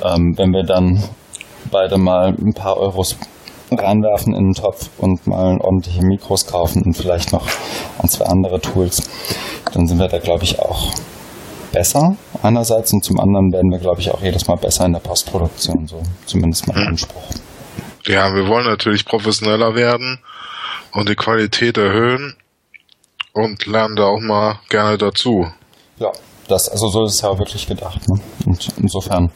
Ähm, 0.04 0.34
wenn 0.38 0.52
wir 0.52 0.64
dann 0.64 1.04
beide 1.70 1.98
mal 1.98 2.30
ein 2.30 2.54
paar 2.54 2.78
Euros 2.78 3.18
reinwerfen 3.78 4.34
in 4.34 4.46
den 4.46 4.54
Topf 4.54 4.90
und 4.98 5.28
mal 5.28 5.58
ordentliche 5.60 6.02
Mikros 6.02 6.48
kaufen 6.48 6.82
und 6.86 6.96
vielleicht 6.96 7.32
noch 7.32 7.46
ein, 8.02 8.10
zwei 8.10 8.26
andere 8.26 8.60
Tools, 8.60 9.08
dann 9.74 9.86
sind 9.86 10.00
wir 10.00 10.08
da, 10.08 10.18
glaube 10.18 10.44
ich, 10.44 10.60
auch 10.60 10.94
besser 11.72 12.16
einerseits 12.42 12.94
und 12.94 13.04
zum 13.04 13.20
anderen 13.20 13.52
werden 13.52 13.72
wir, 13.72 13.80
glaube 13.80 14.02
ich, 14.02 14.12
auch 14.12 14.22
jedes 14.22 14.48
Mal 14.48 14.56
besser 14.56 14.86
in 14.86 14.94
der 14.94 15.00
Postproduktion, 15.00 15.86
so 15.86 16.02
zumindest 16.26 16.68
mein 16.68 16.78
hm. 16.78 16.88
Anspruch. 16.88 17.30
Ja, 18.06 18.34
wir 18.34 18.48
wollen 18.48 18.66
natürlich 18.66 19.06
professioneller 19.06 19.76
werden 19.76 20.20
und 20.94 21.10
die 21.10 21.16
Qualität 21.16 21.78
erhöhen 21.78 22.36
und 23.34 23.66
lernen 23.66 23.96
da 23.96 24.06
auch 24.06 24.22
mal 24.22 24.60
gerne 24.70 24.98
dazu. 24.98 25.46
Ja, 26.00 26.12
das, 26.48 26.68
also 26.70 26.88
so 26.88 27.06
ist 27.06 27.16
es 27.16 27.22
ja 27.22 27.38
wirklich 27.38 27.68
gedacht. 27.68 28.00
Ne? 28.10 28.20
Und 28.46 28.70
insofern 28.78 29.30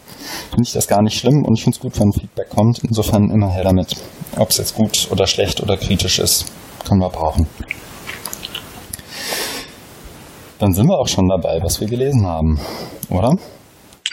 finde 0.49 0.63
ich 0.63 0.73
das 0.73 0.87
gar 0.87 1.01
nicht 1.01 1.17
schlimm 1.17 1.43
und 1.45 1.57
ich 1.57 1.63
finde 1.63 1.77
es 1.77 1.81
gut, 1.81 1.99
wenn 1.99 2.11
Feedback 2.11 2.49
kommt. 2.49 2.79
Insofern 2.83 3.29
immer 3.29 3.51
her 3.51 3.63
damit. 3.63 3.95
Ob 4.37 4.49
es 4.49 4.57
jetzt 4.57 4.75
gut 4.75 5.07
oder 5.11 5.27
schlecht 5.27 5.61
oder 5.61 5.77
kritisch 5.77 6.19
ist, 6.19 6.51
können 6.87 7.01
wir 7.01 7.09
brauchen. 7.09 7.47
Dann 10.59 10.73
sind 10.73 10.87
wir 10.87 10.97
auch 10.97 11.07
schon 11.07 11.27
dabei, 11.27 11.59
was 11.61 11.79
wir 11.81 11.87
gelesen 11.87 12.25
haben, 12.25 12.59
oder? 13.09 13.35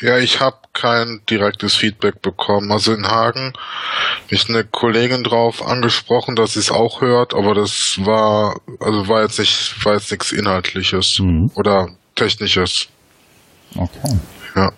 Ja, 0.00 0.16
ich 0.16 0.40
habe 0.40 0.56
kein 0.72 1.20
direktes 1.28 1.76
Feedback 1.76 2.22
bekommen. 2.22 2.72
Also 2.72 2.94
in 2.94 3.06
Hagen 3.06 3.52
ist 4.28 4.48
eine 4.48 4.64
Kollegin 4.64 5.22
drauf 5.22 5.66
angesprochen, 5.66 6.36
dass 6.36 6.54
sie 6.54 6.60
es 6.60 6.70
auch 6.70 7.02
hört, 7.02 7.34
aber 7.34 7.54
das 7.54 7.98
war, 8.00 8.56
also 8.80 9.08
war 9.08 9.22
jetzt 9.22 9.38
nicht, 9.38 9.84
war 9.84 9.94
jetzt 9.94 10.10
nichts 10.10 10.32
Inhaltliches 10.32 11.18
mhm. 11.20 11.50
oder 11.54 11.88
Technisches. 12.14 12.88
Okay. 13.76 14.18
Ja. 14.56 14.72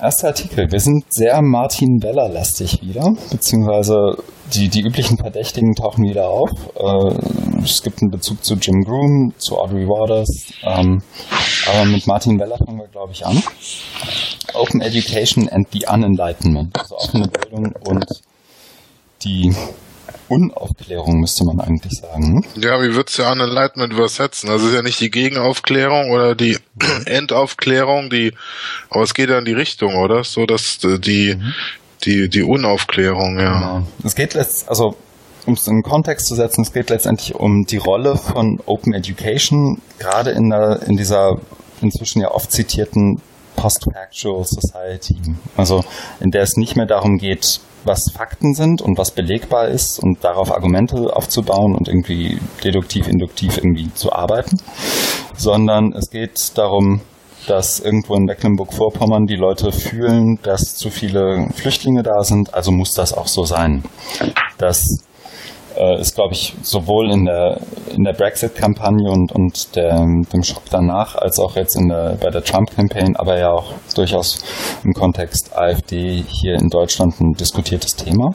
Erster 0.00 0.28
Artikel. 0.28 0.72
Wir 0.72 0.80
sind 0.80 1.12
sehr 1.12 1.42
Martin 1.42 2.02
Weller-lastig 2.02 2.80
wieder, 2.80 3.12
beziehungsweise 3.30 4.16
die, 4.54 4.70
die 4.70 4.80
üblichen 4.80 5.18
Verdächtigen 5.18 5.74
tauchen 5.74 6.04
wieder 6.04 6.28
auf. 6.30 6.50
Äh, 6.74 7.62
es 7.62 7.82
gibt 7.82 8.00
einen 8.00 8.10
Bezug 8.10 8.42
zu 8.42 8.54
Jim 8.54 8.80
Groom, 8.82 9.34
zu 9.36 9.58
Audrey 9.58 9.86
Waters, 9.86 10.54
ähm, 10.62 11.02
aber 11.68 11.84
mit 11.84 12.06
Martin 12.06 12.40
Weller 12.40 12.56
fangen 12.56 12.78
wir, 12.78 12.88
glaube 12.88 13.12
ich, 13.12 13.26
an. 13.26 13.42
Open 14.54 14.80
Education 14.80 15.50
and 15.50 15.68
the 15.70 15.84
Unenlightenment, 15.86 16.78
also 16.78 16.96
offene 16.96 17.28
Bildung 17.28 17.74
und 17.86 18.06
die 19.22 19.54
Unaufklärung, 20.30 21.18
müsste 21.18 21.44
man 21.44 21.60
eigentlich 21.60 21.98
sagen. 22.00 22.34
Ne? 22.34 22.42
Ja, 22.54 22.80
wie 22.80 22.94
würdest 22.94 23.18
du 23.18 23.24
Unenlightenment 23.24 23.92
übersetzen? 23.92 24.48
Das 24.48 24.62
ist 24.62 24.72
ja 24.72 24.80
nicht 24.80 25.00
die 25.00 25.10
Gegenaufklärung 25.10 26.12
oder 26.12 26.36
die 26.36 26.56
Endaufklärung, 27.06 28.10
die, 28.10 28.32
aber 28.90 29.02
es 29.02 29.12
geht 29.12 29.28
ja 29.28 29.38
in 29.38 29.44
die 29.44 29.52
Richtung, 29.52 29.96
oder? 29.96 30.22
So, 30.22 30.46
dass 30.46 30.78
die, 30.78 31.34
mhm. 31.34 31.52
die, 32.04 32.28
die 32.28 32.44
Unaufklärung, 32.44 33.40
ja. 33.40 33.58
Genau. 33.58 33.86
Es 34.04 34.14
geht 34.14 34.34
letzt, 34.34 34.68
also, 34.68 34.94
um 35.46 35.54
es 35.54 35.66
in 35.66 35.82
Kontext 35.82 36.28
zu 36.28 36.36
setzen, 36.36 36.62
es 36.62 36.72
geht 36.72 36.90
letztendlich 36.90 37.34
um 37.34 37.66
die 37.66 37.78
Rolle 37.78 38.16
von 38.16 38.60
Open 38.66 38.94
Education, 38.94 39.82
gerade 39.98 40.30
in 40.30 40.50
der, 40.50 40.82
in 40.86 40.96
dieser 40.96 41.40
inzwischen 41.80 42.22
ja 42.22 42.30
oft 42.30 42.52
zitierten 42.52 43.20
Post-Factual 43.56 44.44
Society. 44.44 45.16
Also, 45.56 45.84
in 46.20 46.30
der 46.30 46.42
es 46.42 46.56
nicht 46.56 46.76
mehr 46.76 46.86
darum 46.86 47.18
geht, 47.18 47.60
was 47.84 48.10
Fakten 48.12 48.54
sind 48.54 48.82
und 48.82 48.98
was 48.98 49.10
belegbar 49.10 49.68
ist 49.68 49.98
und 49.98 50.22
darauf 50.22 50.52
Argumente 50.52 51.14
aufzubauen 51.14 51.74
und 51.74 51.88
irgendwie 51.88 52.38
deduktiv, 52.62 53.08
induktiv 53.08 53.58
irgendwie 53.58 53.92
zu 53.94 54.12
arbeiten, 54.12 54.58
sondern 55.34 55.92
es 55.92 56.10
geht 56.10 56.56
darum, 56.56 57.00
dass 57.46 57.80
irgendwo 57.80 58.14
in 58.14 58.24
Mecklenburg-Vorpommern 58.24 59.26
die 59.26 59.36
Leute 59.36 59.72
fühlen, 59.72 60.38
dass 60.42 60.76
zu 60.76 60.90
viele 60.90 61.48
Flüchtlinge 61.54 62.02
da 62.02 62.22
sind, 62.22 62.54
also 62.54 62.70
muss 62.70 62.92
das 62.92 63.14
auch 63.14 63.26
so 63.26 63.44
sein. 63.44 63.82
Dass 64.58 64.84
äh, 65.76 66.00
ist, 66.00 66.14
glaube 66.14 66.34
ich, 66.34 66.54
sowohl 66.62 67.10
in 67.10 67.24
der, 67.24 67.60
in 67.94 68.04
der 68.04 68.12
Brexit-Kampagne 68.12 69.10
und, 69.10 69.32
und 69.32 69.76
der, 69.76 69.98
dem 70.32 70.42
Schock 70.42 70.62
danach, 70.70 71.16
als 71.16 71.38
auch 71.38 71.56
jetzt 71.56 71.76
in 71.76 71.88
der, 71.88 72.16
bei 72.20 72.30
der 72.30 72.42
Trump-Campaign, 72.42 73.16
aber 73.16 73.38
ja 73.38 73.50
auch 73.50 73.72
durchaus 73.94 74.42
im 74.84 74.92
Kontext 74.92 75.56
AfD 75.56 76.24
hier 76.26 76.54
in 76.54 76.68
Deutschland 76.68 77.20
ein 77.20 77.32
diskutiertes 77.32 77.96
Thema. 77.96 78.30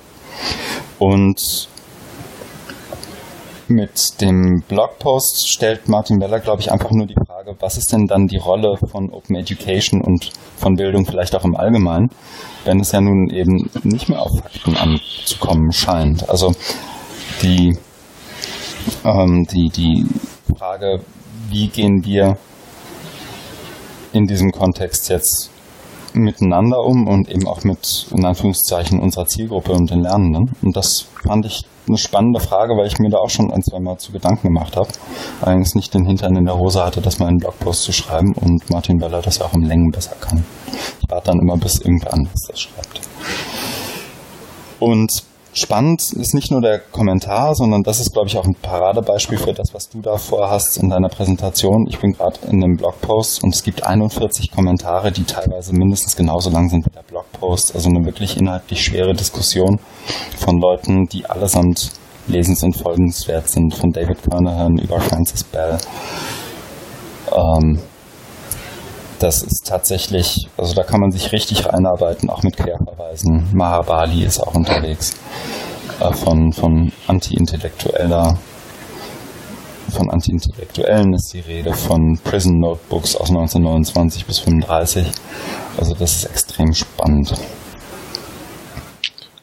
Und 1.00 1.68
mit 3.68 4.22
dem 4.22 4.62
Blogpost 4.68 5.50
stellt 5.50 5.90
Martin 5.90 6.22
Weller, 6.22 6.40
glaube 6.40 6.62
ich, 6.62 6.72
einfach 6.72 6.92
nur 6.92 7.08
die 7.08 7.16
Frage, 7.28 7.56
was 7.60 7.78
ist 7.78 7.92
denn 7.92 8.06
dann 8.06 8.28
die 8.28 8.38
Rolle 8.38 8.76
von 8.92 9.10
Open 9.12 9.36
Education 9.36 10.02
und 10.02 10.32
von 10.58 10.76
Bildung 10.76 11.06
vielleicht 11.06 11.36
auch 11.36 11.44
im 11.44 11.56
Allgemeinen, 11.56 12.10
wenn 12.64 12.80
es 12.80 12.92
ja 12.92 13.02
nun 13.02 13.30
eben 13.32 13.70
nicht 13.84 14.08
mehr 14.08 14.22
auf 14.22 14.38
Fakten 14.40 14.76
anzukommen 14.78 15.72
scheint. 15.72 16.30
Also 16.30 16.52
die, 17.42 17.78
ähm, 19.04 19.46
die, 19.52 19.70
die 19.70 20.06
Frage, 20.58 21.02
wie 21.50 21.68
gehen 21.68 22.04
wir 22.04 22.38
in 24.14 24.26
diesem 24.26 24.52
Kontext 24.52 25.10
jetzt 25.10 25.52
miteinander 26.14 26.80
um 26.80 27.08
und 27.08 27.30
eben 27.30 27.48
auch 27.48 27.64
mit, 27.64 28.08
in 28.12 28.26
Anführungszeichen, 28.26 29.00
unserer 29.00 29.26
Zielgruppe 29.26 29.74
und 29.74 29.92
den 29.92 30.02
Lernenden. 30.02 30.56
Und 30.62 30.76
das 30.76 31.08
fand 31.28 31.46
ich 31.46 31.64
eine 31.88 31.98
spannende 31.98 32.40
Frage, 32.40 32.74
weil 32.76 32.88
ich 32.88 32.98
mir 32.98 33.10
da 33.10 33.18
auch 33.18 33.30
schon 33.30 33.52
ein, 33.52 33.62
zwei 33.62 33.80
Mal 33.80 33.98
zu 33.98 34.12
Gedanken 34.12 34.48
gemacht 34.48 34.76
habe. 34.76 34.90
Allerdings 35.42 35.76
nicht 35.76 35.94
den 35.94 36.06
Hintern 36.06 36.36
in 36.36 36.46
der 36.46 36.58
Hose 36.58 36.84
hatte, 36.84 37.02
das 37.02 37.20
mal 37.20 37.26
in 37.26 37.32
einen 37.32 37.40
Blogpost 37.40 37.84
zu 37.84 37.92
schreiben 37.92 38.34
und 38.34 38.70
Martin 38.70 39.00
Weller 39.02 39.22
das 39.22 39.42
auch 39.42 39.54
im 39.54 39.64
Längen 39.64 39.92
besser 39.92 40.16
kann. 40.20 40.44
Ich 41.02 41.10
warte 41.10 41.32
dann 41.32 41.40
immer, 41.40 41.58
bis 41.58 41.80
irgendwer 41.82 42.14
anderes 42.14 42.42
das 42.50 42.60
schreibt. 42.60 43.02
Und 44.80 45.24
spannend 45.56 46.14
ist 46.14 46.34
nicht 46.34 46.52
nur 46.52 46.62
der 46.62 46.80
Kommentar, 46.80 47.56
sondern 47.56 47.82
das 47.82 48.00
ist, 48.00 48.14
glaube 48.14 48.28
ich, 48.28 48.38
auch 48.38 48.46
ein 48.46 48.56
Paradebeispiel 48.62 49.38
für 49.38 49.54
das, 49.54 49.74
was 49.74 49.90
du 49.90 50.02
da 50.02 50.18
vorhast 50.18 50.78
in 50.78 50.90
deiner 50.90 51.10
Präsentation. 51.10 51.88
Ich 51.90 52.00
bin 52.00 52.12
gerade 52.12 52.40
in 52.48 52.64
einem 52.64 52.76
Blogpost 52.76 53.44
und 53.44 53.56
es 53.56 53.64
gibt 53.64 53.84
41 53.84 54.52
Kommentare, 54.52 55.12
die 55.12 55.24
teilweise 55.24 55.74
mindestens 55.74 56.16
genauso 56.16 56.50
lang 56.50 56.70
sind 56.70 56.86
wie 56.86 56.92
der 56.92 57.04
Blogpost. 57.04 57.74
Also 57.74 57.90
eine 57.90 58.06
wirklich 58.06 58.38
inhaltlich 58.38 58.84
schwere 58.84 59.14
Diskussion 59.14 59.80
von 60.38 60.60
Leuten, 60.60 61.06
die 61.06 61.26
allesamt 61.26 61.92
lesens- 62.28 62.64
und 62.64 62.76
folgenswert 62.76 63.50
sind, 63.50 63.74
von 63.74 63.92
David 63.92 64.22
Kernahan 64.24 64.78
über 64.78 65.00
Francis 65.00 65.44
Bell. 65.44 65.78
Ähm, 67.32 67.80
das 69.20 69.44
ist 69.44 69.68
tatsächlich, 69.68 70.48
also 70.58 70.74
da 70.74 70.84
kann 70.84 71.00
man 71.00 71.12
sich 71.12 71.32
richtig 71.32 71.66
reinarbeiten, 71.66 72.30
auch 72.30 72.44
mit 72.44 72.58
Querverweisen. 72.58 73.50
Mahabali 73.54 74.24
ist 74.24 74.40
auch 74.40 74.56
unterwegs 74.56 75.16
äh, 76.00 76.14
von, 76.14 76.52
von 76.52 76.92
anti-intellektueller 77.08 78.38
von 79.92 80.10
Anti-Intellektuellen 80.10 81.14
ist 81.14 81.32
die 81.34 81.40
Rede, 81.40 81.74
von 81.74 82.18
Prison 82.24 82.60
Notebooks 82.60 83.16
aus 83.16 83.30
1929 83.30 84.26
bis 84.26 84.40
35. 84.40 85.08
Also 85.78 85.94
das 85.94 86.18
ist 86.18 86.26
extrem 86.26 86.74
spannend. 86.74 87.34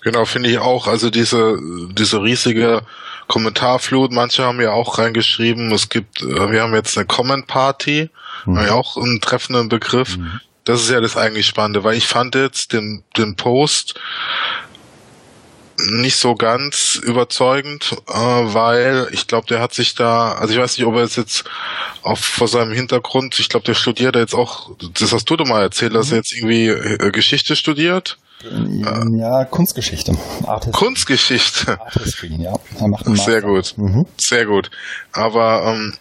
Genau, 0.02 0.24
finde 0.24 0.50
ich 0.50 0.58
auch. 0.58 0.88
Also 0.88 1.11
diese, 1.11 1.56
diese 1.96 2.22
riesige 2.22 2.82
Kommentarflut, 3.32 4.12
manche 4.12 4.44
haben 4.44 4.60
ja 4.60 4.72
auch 4.72 4.98
reingeschrieben, 4.98 5.72
es 5.72 5.88
gibt, 5.88 6.20
äh, 6.20 6.50
wir 6.50 6.60
haben 6.60 6.74
jetzt 6.74 6.98
eine 6.98 7.06
Comment 7.06 7.46
Party, 7.46 8.10
mhm. 8.44 8.56
ja 8.56 8.74
auch 8.74 8.98
einen 8.98 9.22
treffenden 9.22 9.70
Begriff. 9.70 10.18
Mhm. 10.18 10.40
Das 10.64 10.82
ist 10.82 10.90
ja 10.90 11.00
das 11.00 11.16
eigentlich 11.16 11.46
Spannende, 11.46 11.82
weil 11.82 11.96
ich 11.96 12.06
fand 12.06 12.34
jetzt 12.34 12.74
den, 12.74 13.04
den 13.16 13.34
Post 13.36 13.94
nicht 15.78 16.16
so 16.16 16.34
ganz 16.34 16.96
überzeugend, 17.02 17.96
äh, 18.06 18.12
weil 18.12 19.08
ich 19.12 19.26
glaube, 19.28 19.46
der 19.46 19.60
hat 19.60 19.72
sich 19.72 19.94
da, 19.94 20.32
also 20.32 20.52
ich 20.52 20.60
weiß 20.60 20.76
nicht, 20.76 20.86
ob 20.86 20.96
er 20.96 21.04
es 21.04 21.16
jetzt 21.16 21.44
auch 22.02 22.18
vor 22.18 22.48
seinem 22.48 22.72
Hintergrund, 22.72 23.40
ich 23.40 23.48
glaube, 23.48 23.64
der 23.64 23.74
studiert 23.74 24.14
jetzt 24.14 24.34
auch, 24.34 24.72
das 24.92 25.10
hast 25.14 25.24
du 25.24 25.36
doch 25.36 25.46
mal 25.46 25.62
erzählt, 25.62 25.94
dass 25.94 26.10
er 26.10 26.18
jetzt 26.18 26.32
irgendwie 26.32 26.66
äh, 26.66 27.10
Geschichte 27.10 27.56
studiert. 27.56 28.18
Ja, 29.16 29.44
Kunstgeschichte. 29.44 30.16
Art 30.46 30.70
Kunstgeschichte. 30.72 31.81
Art 31.81 32.22
ja. 32.38 32.55
Er 32.78 32.88
macht 32.88 33.07
einen 33.07 33.16
Sehr 33.16 33.42
gut. 33.42 33.74
Mhm. 33.76 34.07
Sehr 34.18 34.46
gut. 34.46 34.70
Aber 35.12 35.64
ähm, 35.66 35.94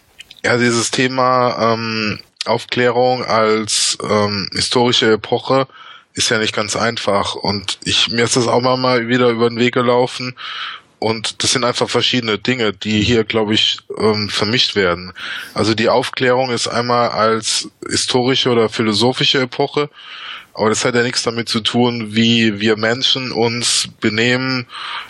ja, 0.44 0.56
dieses 0.56 0.90
Thema 0.90 1.74
ähm, 1.74 2.18
Aufklärung 2.44 3.24
als 3.24 3.96
ähm, 4.02 4.48
historische 4.52 5.12
Epoche 5.12 5.66
ist 6.14 6.30
ja 6.30 6.38
nicht 6.38 6.54
ganz 6.54 6.76
einfach. 6.76 7.34
Und 7.34 7.78
ich 7.84 8.08
mir 8.10 8.24
ist 8.24 8.36
das 8.36 8.48
auch 8.48 8.60
mal 8.60 9.08
wieder 9.08 9.28
über 9.30 9.48
den 9.48 9.58
Weg 9.58 9.74
gelaufen. 9.74 10.34
Und 10.98 11.42
das 11.42 11.52
sind 11.52 11.64
einfach 11.64 11.90
verschiedene 11.90 12.38
Dinge, 12.38 12.72
die 12.72 13.02
hier, 13.02 13.24
glaube 13.24 13.54
ich, 13.54 13.78
ähm, 13.98 14.28
vermischt 14.28 14.76
werden. 14.76 15.12
Also 15.52 15.74
die 15.74 15.88
Aufklärung 15.88 16.50
ist 16.50 16.68
einmal 16.68 17.08
als 17.08 17.68
historische 17.88 18.50
oder 18.50 18.68
philosophische 18.68 19.40
Epoche 19.40 19.90
aber 20.54 20.68
das 20.68 20.84
hat 20.84 20.94
ja 20.94 21.02
nichts 21.02 21.22
damit 21.22 21.48
zu 21.48 21.60
tun, 21.60 22.14
wie 22.14 22.60
wir 22.60 22.76
Menschen 22.76 23.32
uns 23.32 23.88
benehmen 24.00 24.66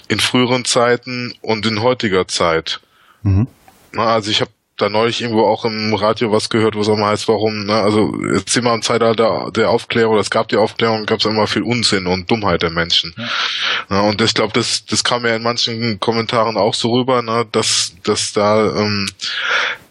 in 0.08 0.20
früheren 0.20 0.64
Zeiten 0.64 1.34
und 1.40 1.66
in 1.66 1.82
heutiger 1.82 2.28
Zeit. 2.28 2.80
Mhm. 3.22 3.48
Na, 3.92 4.06
also 4.06 4.30
ich 4.30 4.40
habe 4.40 4.50
da 4.76 4.88
neulich 4.88 5.20
irgendwo 5.20 5.46
auch 5.46 5.64
im 5.64 5.94
Radio 5.94 6.32
was 6.32 6.48
gehört, 6.48 6.74
wo 6.74 6.80
es 6.80 6.88
auch 6.88 6.96
mal 6.96 7.10
heißt, 7.10 7.28
warum, 7.28 7.66
ne, 7.66 7.74
also 7.74 8.12
jetzt 8.34 8.52
sind 8.52 8.64
wir 8.64 8.74
im 8.74 8.82
Zeitalter 8.82 9.50
der 9.54 9.70
Aufklärung, 9.70 10.18
es 10.18 10.30
gab 10.30 10.48
die 10.48 10.56
Aufklärung, 10.56 11.06
gab 11.06 11.20
es 11.20 11.26
immer 11.26 11.46
viel 11.46 11.62
Unsinn 11.62 12.06
und 12.06 12.30
Dummheit 12.30 12.62
der 12.62 12.70
Menschen. 12.70 13.14
Ja. 13.16 13.28
Na, 13.88 14.00
und 14.00 14.20
ich 14.20 14.34
glaube, 14.34 14.52
das, 14.54 14.84
das 14.86 15.04
kam 15.04 15.26
ja 15.26 15.36
in 15.36 15.42
manchen 15.42 16.00
Kommentaren 16.00 16.56
auch 16.56 16.74
so 16.74 16.92
rüber, 16.92 17.22
ne, 17.22 17.46
dass, 17.52 17.94
dass 18.02 18.32
da 18.32 18.76
ähm, 18.76 19.08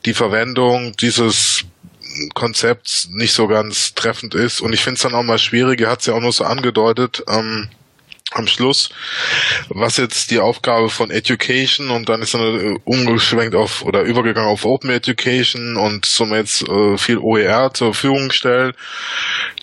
die 0.06 0.14
Verwendung 0.14 0.94
dieses 0.98 1.64
Konzept 2.34 3.08
nicht 3.10 3.34
so 3.34 3.48
ganz 3.48 3.94
treffend 3.94 4.36
ist. 4.36 4.62
Und 4.62 4.74
ich 4.74 4.82
finde 4.82 4.96
es 4.96 5.02
dann 5.02 5.16
auch 5.16 5.24
mal 5.24 5.40
schwierig, 5.40 5.82
er 5.82 5.92
hat 5.92 6.02
es 6.02 6.06
ja 6.08 6.14
auch 6.14 6.22
nur 6.22 6.32
so 6.32 6.44
angedeutet, 6.44 7.24
ähm, 7.28 7.70
am 8.34 8.48
Schluss, 8.48 8.90
was 9.68 9.98
jetzt 9.98 10.32
die 10.32 10.40
Aufgabe 10.40 10.90
von 10.90 11.12
Education 11.12 11.90
und 11.90 12.08
dann 12.08 12.22
ist 12.22 12.34
er 12.34 12.42
äh, 12.42 12.78
umgeschwenkt 12.86 13.56
auf 13.56 13.84
oder 13.84 14.02
übergegangen 14.04 14.50
auf 14.50 14.66
Open 14.66 14.90
Education 14.90 15.76
und 15.76 16.06
somit 16.06 16.38
jetzt 16.38 16.68
äh, 16.68 16.98
viel 16.98 17.18
OER 17.18 17.74
zur 17.74 17.94
Verfügung 17.94 18.32
stellt. 18.32 18.76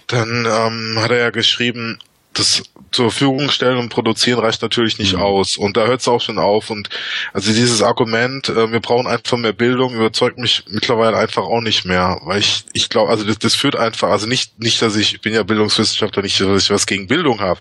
Dann 0.07 0.47
ähm, 0.47 0.99
hat 1.01 1.11
er 1.11 1.19
ja 1.19 1.31
geschrieben, 1.31 1.99
das 2.35 2.62
zur 2.91 3.11
Verfügung 3.11 3.51
stellen 3.51 3.79
und 3.79 3.91
produzieren 3.91 4.38
reicht 4.38 4.62
natürlich 4.62 4.99
nicht 4.99 5.14
mhm. 5.14 5.23
aus. 5.23 5.57
Und 5.57 5.77
da 5.77 5.87
hört 5.87 6.01
es 6.01 6.09
auch 6.09 6.21
schon 6.21 6.38
auf. 6.38 6.71
Und 6.71 6.88
also 7.33 7.53
dieses 7.53 7.83
Argument, 7.83 8.49
äh, 8.49 8.73
wir 8.73 8.81
brauchen 8.81 9.07
einfach 9.07 9.37
mehr 9.37 9.53
Bildung, 9.53 9.95
überzeugt 9.95 10.38
mich 10.38 10.64
mittlerweile 10.69 11.17
einfach 11.17 11.43
auch 11.43 11.61
nicht 11.61 11.85
mehr. 11.85 12.19
Weil 12.23 12.41
ich, 12.41 12.64
ich 12.73 12.88
glaube, 12.88 13.11
also 13.11 13.25
das, 13.25 13.38
das 13.38 13.55
führt 13.55 13.77
einfach, 13.77 14.11
also 14.11 14.27
nicht, 14.27 14.59
nicht, 14.59 14.81
dass 14.81 14.97
ich, 14.97 15.14
ich 15.14 15.21
bin 15.21 15.35
ja 15.35 15.43
Bildungswissenschaftler, 15.43 16.23
nicht, 16.23 16.41
dass 16.41 16.64
ich 16.64 16.71
was 16.71 16.87
gegen 16.87 17.07
Bildung 17.07 17.41
habe, 17.41 17.61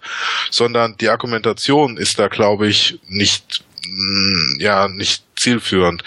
sondern 0.50 0.96
die 0.98 1.10
Argumentation 1.10 1.98
ist 1.98 2.20
da, 2.20 2.28
glaube 2.28 2.68
ich, 2.68 3.00
nicht 3.08 3.64
ja 4.60 4.88
nicht 4.88 5.24
zielführend. 5.36 6.04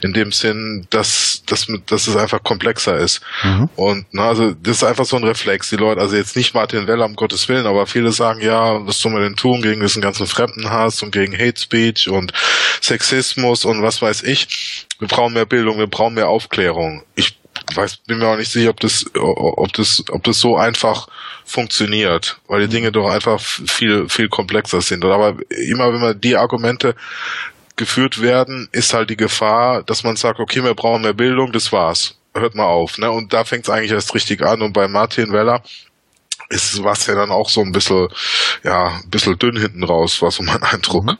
In 0.00 0.12
dem 0.12 0.32
Sinn, 0.32 0.86
dass, 0.90 1.42
dass, 1.46 1.66
dass 1.86 2.08
es 2.08 2.16
einfach 2.16 2.42
komplexer 2.42 2.98
ist. 2.98 3.20
Mhm. 3.42 3.68
Und 3.76 4.06
na, 4.10 4.28
also 4.28 4.52
das 4.52 4.78
ist 4.78 4.84
einfach 4.84 5.04
so 5.04 5.16
ein 5.16 5.24
Reflex. 5.24 5.70
Die 5.70 5.76
Leute, 5.76 6.00
also 6.00 6.16
jetzt 6.16 6.36
nicht 6.36 6.54
Martin 6.54 6.86
Weller, 6.86 7.04
um 7.04 7.16
Gottes 7.16 7.48
Willen, 7.48 7.66
aber 7.66 7.86
viele 7.86 8.12
sagen, 8.12 8.40
ja, 8.40 8.84
was 8.86 8.98
soll 8.98 9.12
man 9.12 9.22
denn 9.22 9.36
tun 9.36 9.62
gegen 9.62 9.80
diesen 9.80 10.02
ganzen 10.02 10.26
Fremdenhass 10.26 11.02
und 11.02 11.12
gegen 11.12 11.32
Hate 11.34 11.60
Speech 11.60 12.08
und 12.08 12.32
Sexismus 12.80 13.64
und 13.64 13.82
was 13.82 14.02
weiß 14.02 14.22
ich. 14.24 14.86
Wir 14.98 15.08
brauchen 15.08 15.34
mehr 15.34 15.46
Bildung, 15.46 15.78
wir 15.78 15.86
brauchen 15.86 16.14
mehr 16.14 16.28
Aufklärung. 16.28 17.04
Ich 17.14 17.36
weiß, 17.74 17.98
bin 18.06 18.18
mir 18.18 18.28
auch 18.28 18.36
nicht 18.36 18.50
sicher, 18.50 18.70
ob 18.70 18.80
das, 18.80 19.04
ob 19.14 19.72
das, 19.72 20.04
ob 20.10 20.22
das 20.24 20.38
so 20.38 20.56
einfach 20.56 21.08
funktioniert, 21.44 22.38
weil 22.48 22.62
die 22.62 22.68
Dinge 22.68 22.92
doch 22.92 23.10
einfach 23.10 23.40
viel, 23.40 24.08
viel 24.08 24.28
komplexer 24.28 24.80
sind. 24.80 25.04
Aber 25.04 25.36
immer 25.50 25.92
wenn 25.92 26.00
man 26.00 26.20
die 26.20 26.36
Argumente 26.36 26.94
geführt 27.76 28.22
werden, 28.22 28.68
ist 28.72 28.94
halt 28.94 29.10
die 29.10 29.16
Gefahr, 29.16 29.82
dass 29.82 30.04
man 30.04 30.16
sagt, 30.16 30.40
okay, 30.40 30.62
wir 30.62 30.74
brauchen 30.74 31.02
mehr 31.02 31.14
Bildung, 31.14 31.52
das 31.52 31.72
war's. 31.72 32.16
Hört 32.34 32.54
mal 32.54 32.66
auf. 32.66 32.98
Ne? 32.98 33.10
Und 33.10 33.32
da 33.32 33.44
fängt 33.44 33.64
es 33.64 33.70
eigentlich 33.70 33.92
erst 33.92 34.14
richtig 34.14 34.42
an. 34.42 34.62
Und 34.62 34.72
bei 34.72 34.88
Martin 34.88 35.32
Weller 35.32 35.62
ist 36.48 36.82
was 36.82 37.06
ja 37.06 37.14
dann 37.14 37.30
auch 37.30 37.48
so 37.48 37.60
ein 37.60 37.72
bisschen, 37.72 38.08
ja, 38.62 39.00
ein 39.02 39.10
bisschen 39.10 39.38
dünn 39.38 39.56
hinten 39.56 39.84
raus, 39.84 40.20
war 40.22 40.30
so 40.30 40.42
mein 40.42 40.62
Eindruck. 40.62 41.04
Mhm. 41.04 41.18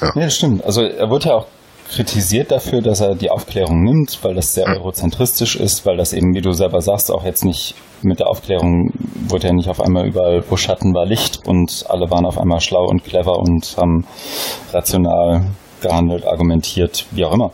Ja. 0.00 0.12
ja, 0.14 0.30
stimmt. 0.30 0.64
Also 0.64 0.82
er 0.82 1.10
wird 1.10 1.24
ja 1.24 1.34
auch 1.34 1.46
kritisiert 1.88 2.50
dafür, 2.50 2.82
dass 2.82 3.00
er 3.00 3.14
die 3.14 3.30
Aufklärung 3.30 3.82
nimmt, 3.82 4.18
weil 4.22 4.34
das 4.34 4.52
sehr 4.52 4.66
eurozentristisch 4.66 5.56
ist, 5.56 5.86
weil 5.86 5.96
das 5.96 6.12
eben, 6.12 6.34
wie 6.34 6.40
du 6.40 6.52
selber 6.52 6.80
sagst, 6.80 7.10
auch 7.10 7.24
jetzt 7.24 7.44
nicht 7.44 7.74
mit 8.02 8.20
der 8.20 8.28
Aufklärung 8.28 8.90
wurde 9.28 9.48
ja 9.48 9.52
nicht 9.52 9.68
auf 9.68 9.80
einmal 9.80 10.06
überall, 10.06 10.42
wo 10.48 10.56
Schatten 10.56 10.94
war 10.94 11.06
Licht 11.06 11.46
und 11.46 11.84
alle 11.88 12.10
waren 12.10 12.26
auf 12.26 12.38
einmal 12.38 12.60
schlau 12.60 12.84
und 12.86 13.04
clever 13.04 13.38
und 13.38 13.76
haben 13.76 14.04
rational 14.72 15.46
gehandelt, 15.80 16.26
argumentiert, 16.26 17.06
wie 17.10 17.24
auch 17.24 17.32
immer. 17.32 17.50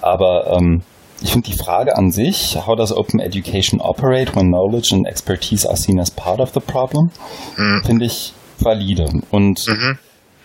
Aber 0.00 0.56
ähm, 0.56 0.82
ich 1.20 1.32
finde 1.32 1.50
die 1.50 1.56
Frage 1.56 1.96
an 1.96 2.10
sich, 2.10 2.58
how 2.66 2.76
does 2.76 2.96
open 2.96 3.18
education 3.20 3.80
operate 3.80 4.34
when 4.36 4.48
knowledge 4.48 4.94
and 4.94 5.06
expertise 5.06 5.68
are 5.68 5.76
seen 5.76 5.98
as 5.98 6.10
part 6.10 6.40
of 6.40 6.52
the 6.54 6.60
problem, 6.60 7.10
mhm. 7.56 7.82
finde 7.84 8.04
ich 8.04 8.32
valide. 8.60 9.08
Und 9.30 9.66
mhm. 9.66 9.98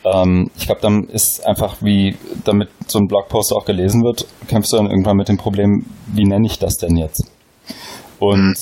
Ähm, 0.05 0.49
ich 0.57 0.65
glaube, 0.65 0.81
dann 0.81 1.03
ist 1.05 1.45
einfach, 1.45 1.77
wie 1.81 2.17
damit 2.43 2.69
so 2.87 2.99
ein 2.99 3.07
Blogpost 3.07 3.53
auch 3.53 3.65
gelesen 3.65 4.03
wird, 4.03 4.25
kämpfst 4.47 4.73
du 4.73 4.77
dann 4.77 4.89
irgendwann 4.89 5.17
mit 5.17 5.29
dem 5.29 5.37
Problem, 5.37 5.85
wie 6.07 6.25
nenne 6.25 6.45
ich 6.45 6.59
das 6.59 6.77
denn 6.77 6.97
jetzt? 6.97 7.31
Und 8.19 8.55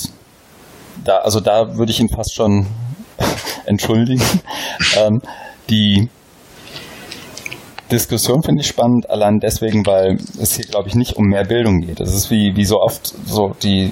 da, 1.03 1.17
also 1.17 1.39
da 1.39 1.77
würde 1.77 1.91
ich 1.91 1.99
ihn 1.99 2.09
fast 2.09 2.33
schon 2.35 2.67
entschuldigen. 3.65 4.23
ähm, 4.97 5.21
die 5.69 6.09
Diskussion 7.91 8.41
finde 8.41 8.61
ich 8.61 8.67
spannend, 8.67 9.09
allein 9.09 9.39
deswegen, 9.39 9.85
weil 9.85 10.17
es 10.39 10.55
hier, 10.55 10.65
glaube 10.65 10.87
ich, 10.87 10.95
nicht 10.95 11.17
um 11.17 11.25
mehr 11.25 11.43
Bildung 11.43 11.81
geht. 11.81 11.99
Es 11.99 12.13
ist 12.13 12.31
wie, 12.31 12.55
wie 12.55 12.65
so 12.65 12.79
oft 12.79 13.13
so 13.25 13.53
die, 13.61 13.91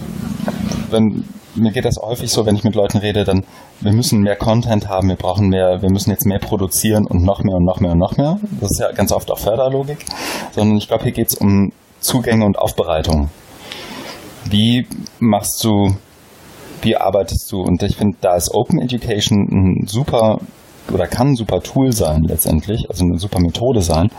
wenn, 0.89 1.25
mir 1.55 1.71
geht 1.71 1.85
das 1.85 1.97
häufig 2.01 2.31
so, 2.31 2.45
wenn 2.45 2.55
ich 2.55 2.63
mit 2.63 2.75
Leuten 2.75 2.99
rede, 2.99 3.23
dann, 3.23 3.43
wir 3.81 3.91
müssen 3.91 4.21
mehr 4.21 4.35
Content 4.35 4.87
haben, 4.87 5.09
wir 5.09 5.15
brauchen 5.15 5.47
mehr, 5.47 5.81
wir 5.81 5.89
müssen 5.89 6.11
jetzt 6.11 6.25
mehr 6.25 6.39
produzieren 6.39 7.05
und 7.07 7.23
noch 7.23 7.43
mehr 7.43 7.55
und 7.55 7.65
noch 7.65 7.79
mehr 7.79 7.91
und 7.91 7.99
noch 7.99 8.17
mehr. 8.17 8.39
Das 8.59 8.71
ist 8.71 8.79
ja 8.79 8.91
ganz 8.91 9.11
oft 9.11 9.31
auch 9.31 9.39
Förderlogik. 9.39 10.05
Sondern 10.51 10.77
ich 10.77 10.87
glaube, 10.87 11.03
hier 11.03 11.13
geht 11.13 11.29
es 11.29 11.35
um 11.35 11.71
Zugänge 11.99 12.45
und 12.45 12.57
Aufbereitung. 12.57 13.29
Wie 14.49 14.87
machst 15.19 15.63
du, 15.63 15.95
wie 16.81 16.95
arbeitest 16.95 17.51
du? 17.51 17.61
Und 17.61 17.83
ich 17.83 17.97
finde, 17.97 18.17
da 18.21 18.35
ist 18.35 18.53
Open 18.53 18.79
Education 18.79 19.47
ein 19.51 19.87
super 19.87 20.39
oder 20.91 21.07
kann 21.07 21.29
ein 21.29 21.35
super 21.35 21.61
Tool 21.61 21.91
sein 21.91 22.23
letztendlich, 22.23 22.89
also 22.89 23.05
eine 23.05 23.19
super 23.19 23.39
Methode 23.39 23.81
sein, 23.81 24.09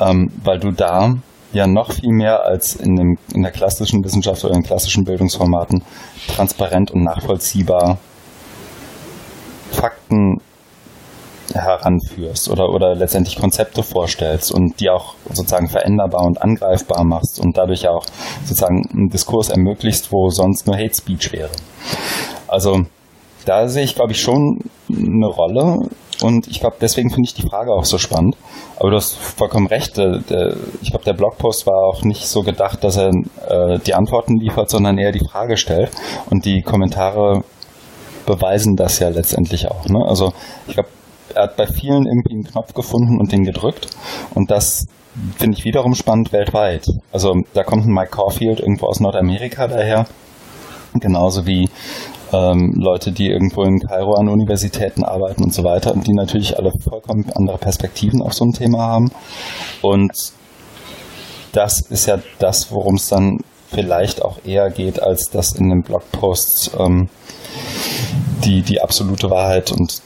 ähm, 0.00 0.30
weil 0.42 0.58
du 0.58 0.70
da 0.70 1.14
ja 1.52 1.66
noch 1.66 1.92
viel 1.92 2.12
mehr 2.12 2.44
als 2.44 2.74
in, 2.76 2.96
dem, 2.96 3.18
in 3.34 3.42
der 3.42 3.52
klassischen 3.52 4.04
Wissenschaft 4.04 4.44
oder 4.44 4.54
in 4.54 4.62
klassischen 4.62 5.04
Bildungsformaten 5.04 5.82
transparent 6.34 6.90
und 6.90 7.04
nachvollziehbar 7.04 7.98
Fakten 9.70 10.38
heranführst 11.54 12.48
oder, 12.48 12.68
oder 12.70 12.94
letztendlich 12.94 13.36
Konzepte 13.36 13.82
vorstellst 13.82 14.52
und 14.52 14.80
die 14.80 14.88
auch 14.88 15.14
sozusagen 15.30 15.68
veränderbar 15.68 16.24
und 16.24 16.40
angreifbar 16.40 17.04
machst 17.04 17.40
und 17.40 17.56
dadurch 17.56 17.88
auch 17.88 18.04
sozusagen 18.44 18.88
einen 18.92 19.08
Diskurs 19.08 19.50
ermöglicht, 19.50 20.10
wo 20.12 20.28
sonst 20.30 20.66
nur 20.66 20.76
Hate 20.76 20.94
Speech 20.94 21.32
wäre. 21.32 21.50
Also 22.48 22.82
da 23.44 23.68
sehe 23.68 23.84
ich, 23.84 23.94
glaube 23.94 24.12
ich, 24.12 24.20
schon 24.20 24.60
eine 24.88 25.26
Rolle 25.26 25.88
und 26.20 26.46
ich 26.46 26.60
glaube, 26.60 26.76
deswegen 26.80 27.10
finde 27.10 27.26
ich 27.26 27.34
die 27.34 27.48
Frage 27.48 27.72
auch 27.72 27.84
so 27.84 27.98
spannend. 27.98 28.36
Aber 28.78 28.90
du 28.90 28.96
hast 28.96 29.16
vollkommen 29.16 29.66
recht. 29.66 29.96
Der, 29.96 30.56
ich 30.80 30.90
glaube, 30.90 31.04
der 31.04 31.14
Blogpost 31.14 31.66
war 31.66 31.86
auch 31.86 32.02
nicht 32.02 32.26
so 32.26 32.42
gedacht, 32.42 32.84
dass 32.84 32.96
er 32.96 33.10
äh, 33.48 33.78
die 33.78 33.94
Antworten 33.94 34.36
liefert, 34.36 34.70
sondern 34.70 34.98
eher 34.98 35.12
die 35.12 35.24
Frage 35.24 35.56
stellt. 35.56 35.90
Und 36.30 36.44
die 36.44 36.62
Kommentare 36.62 37.42
beweisen 38.26 38.76
das 38.76 38.98
ja 38.98 39.08
letztendlich 39.08 39.68
auch. 39.68 39.86
Ne? 39.88 40.04
Also 40.06 40.32
ich 40.68 40.74
glaube, 40.74 40.90
er 41.34 41.44
hat 41.44 41.56
bei 41.56 41.66
vielen 41.66 42.06
irgendwie 42.06 42.34
einen 42.34 42.44
Knopf 42.44 42.74
gefunden 42.74 43.18
und 43.18 43.32
den 43.32 43.42
gedrückt. 43.42 43.88
Und 44.34 44.50
das 44.50 44.86
finde 45.36 45.58
ich 45.58 45.64
wiederum 45.64 45.94
spannend 45.94 46.32
weltweit. 46.32 46.86
Also 47.10 47.34
da 47.54 47.64
kommt 47.64 47.86
ein 47.86 47.92
Mike 47.92 48.10
Caulfield 48.10 48.60
irgendwo 48.60 48.86
aus 48.86 49.00
Nordamerika 49.00 49.66
daher. 49.66 50.06
Genauso 50.94 51.46
wie 51.46 51.70
ähm, 52.32 52.72
Leute, 52.76 53.12
die 53.12 53.28
irgendwo 53.28 53.62
in 53.62 53.78
Kairo 53.80 54.14
an 54.14 54.28
Universitäten 54.28 55.04
arbeiten 55.04 55.44
und 55.44 55.54
so 55.54 55.64
weiter 55.64 55.92
und 55.92 56.06
die 56.06 56.14
natürlich 56.14 56.56
alle 56.58 56.72
vollkommen 56.82 57.30
andere 57.34 57.58
Perspektiven 57.58 58.22
auf 58.22 58.34
so 58.34 58.44
ein 58.44 58.52
Thema 58.52 58.78
haben. 58.78 59.10
Und 59.82 60.32
das 61.52 61.80
ist 61.90 62.06
ja 62.06 62.18
das, 62.38 62.72
worum 62.72 62.94
es 62.94 63.08
dann 63.08 63.38
vielleicht 63.70 64.22
auch 64.22 64.38
eher 64.44 64.70
geht, 64.70 65.02
als 65.02 65.30
dass 65.30 65.52
in 65.52 65.68
den 65.68 65.82
Blogposts 65.82 66.70
ähm, 66.78 67.08
die, 68.44 68.62
die 68.62 68.80
absolute 68.80 69.30
Wahrheit 69.30 69.70
und 69.72 70.02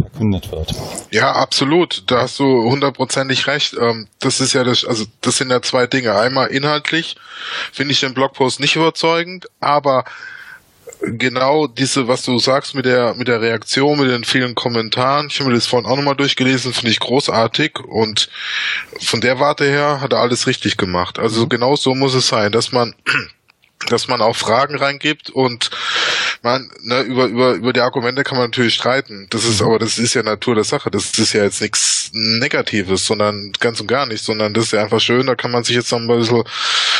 verkündet 0.00 0.50
wird. 0.50 0.74
Ja, 1.10 1.32
absolut. 1.32 2.04
Da 2.10 2.22
hast 2.22 2.38
du 2.38 2.44
hundertprozentig 2.44 3.46
recht. 3.46 3.74
Ähm, 3.80 4.08
das 4.20 4.40
ist 4.40 4.52
ja 4.52 4.64
das, 4.64 4.84
also 4.84 5.04
das 5.20 5.36
sind 5.38 5.50
ja 5.50 5.62
zwei 5.62 5.86
Dinge. 5.86 6.14
Einmal 6.14 6.48
inhaltlich 6.48 7.16
finde 7.72 7.92
ich 7.92 8.00
den 8.00 8.14
Blogpost 8.14 8.60
nicht 8.60 8.76
überzeugend, 8.76 9.46
aber 9.60 10.04
genau 11.06 11.66
diese, 11.66 12.08
was 12.08 12.22
du 12.22 12.38
sagst 12.38 12.74
mit 12.74 12.86
der, 12.86 13.14
mit 13.14 13.28
der 13.28 13.40
Reaktion, 13.40 13.98
mit 13.98 14.10
den 14.10 14.24
vielen 14.24 14.54
Kommentaren. 14.54 15.28
Ich 15.30 15.38
habe 15.40 15.50
mir 15.50 15.56
das 15.56 15.66
vorhin 15.66 15.88
auch 15.88 15.96
nochmal 15.96 16.16
durchgelesen, 16.16 16.72
finde 16.72 16.90
ich 16.90 17.00
großartig 17.00 17.78
und 17.80 18.30
von 19.00 19.20
der 19.20 19.38
Warte 19.40 19.64
her 19.64 20.00
hat 20.00 20.12
er 20.12 20.20
alles 20.20 20.46
richtig 20.46 20.76
gemacht. 20.76 21.18
Also 21.18 21.44
mhm. 21.44 21.48
genau 21.48 21.76
so 21.76 21.94
muss 21.94 22.14
es 22.14 22.28
sein, 22.28 22.52
dass 22.52 22.72
man 22.72 22.94
dass 23.88 24.08
man 24.08 24.22
auch 24.22 24.36
Fragen 24.36 24.76
reingibt 24.76 25.30
und 25.30 25.70
man 26.44 26.70
ne, 26.82 27.00
über 27.00 27.26
über 27.26 27.54
über 27.54 27.72
die 27.72 27.80
Argumente 27.80 28.22
kann 28.22 28.38
man 28.38 28.46
natürlich 28.46 28.74
streiten. 28.74 29.26
Das 29.30 29.44
ist 29.44 29.60
mhm. 29.60 29.66
aber 29.66 29.78
das 29.78 29.98
ist 29.98 30.14
ja 30.14 30.22
Natur 30.22 30.54
der 30.54 30.64
Sache. 30.64 30.90
Das 30.90 31.18
ist 31.18 31.32
ja 31.32 31.42
jetzt 31.42 31.60
nichts 31.60 32.10
Negatives, 32.12 33.06
sondern 33.06 33.52
ganz 33.58 33.80
und 33.80 33.86
gar 33.86 34.06
nicht, 34.06 34.22
sondern 34.22 34.54
das 34.54 34.66
ist 34.66 34.72
ja 34.72 34.82
einfach 34.82 35.00
schön. 35.00 35.26
Da 35.26 35.34
kann 35.34 35.50
man 35.50 35.64
sich 35.64 35.74
jetzt 35.74 35.90
noch 35.90 35.98
ein 35.98 36.06
bisschen 36.06 36.44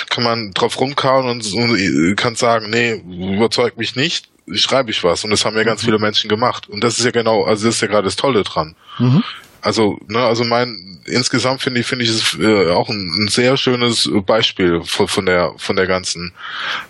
kann 0.08 0.24
man 0.24 0.52
drauf 0.52 0.80
rumkauen 0.80 1.28
und, 1.28 1.52
und 1.54 2.16
kann 2.16 2.36
sagen, 2.36 2.70
nee, 2.70 3.02
überzeugt 3.34 3.78
mich 3.78 3.96
nicht. 3.96 4.28
Schreibe 4.52 4.90
ich 4.90 5.02
was 5.04 5.24
und 5.24 5.30
das 5.30 5.44
haben 5.44 5.56
ja 5.56 5.62
ganz 5.62 5.82
mhm. 5.82 5.86
viele 5.86 5.98
Menschen 5.98 6.28
gemacht 6.28 6.68
und 6.68 6.84
das 6.84 6.98
ist 6.98 7.04
ja 7.04 7.10
genau, 7.10 7.44
also 7.44 7.66
das 7.66 7.76
ist 7.76 7.80
ja 7.80 7.88
gerade 7.88 8.04
das 8.04 8.16
Tolle 8.16 8.42
dran. 8.42 8.76
Mhm. 8.98 9.22
Also, 9.64 9.98
ne, 10.08 10.18
also 10.18 10.44
mein 10.44 11.00
insgesamt 11.06 11.62
finde 11.62 11.80
ich 11.80 11.86
finde 11.86 12.04
ich 12.04 12.10
es 12.10 12.38
äh, 12.38 12.70
auch 12.70 12.90
ein, 12.90 13.10
ein, 13.18 13.28
sehr 13.28 13.56
schönes 13.56 14.10
Beispiel 14.26 14.82
von, 14.84 15.08
von 15.08 15.24
der 15.24 15.54
von 15.56 15.74
der 15.74 15.86
ganzen 15.86 16.32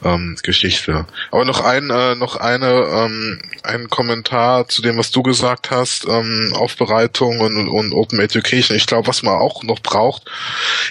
ähm, 0.04 0.36
Geschichte. 0.42 1.06
Aber 1.30 1.44
noch 1.44 1.60
ein 1.60 1.90
äh, 1.90 2.16
noch 2.16 2.34
eine 2.34 2.66
ähm, 2.66 3.38
ein 3.62 3.88
Kommentar 3.90 4.66
zu 4.66 4.82
dem, 4.82 4.98
was 4.98 5.12
du 5.12 5.22
gesagt 5.22 5.70
hast, 5.70 6.06
ähm, 6.08 6.52
Aufbereitung 6.56 7.40
und, 7.40 7.68
und 7.68 7.92
Open 7.92 8.18
Education. 8.18 8.76
Ich 8.76 8.86
glaube, 8.86 9.06
was 9.06 9.22
man 9.22 9.34
auch 9.34 9.62
noch 9.62 9.78
braucht, 9.78 10.28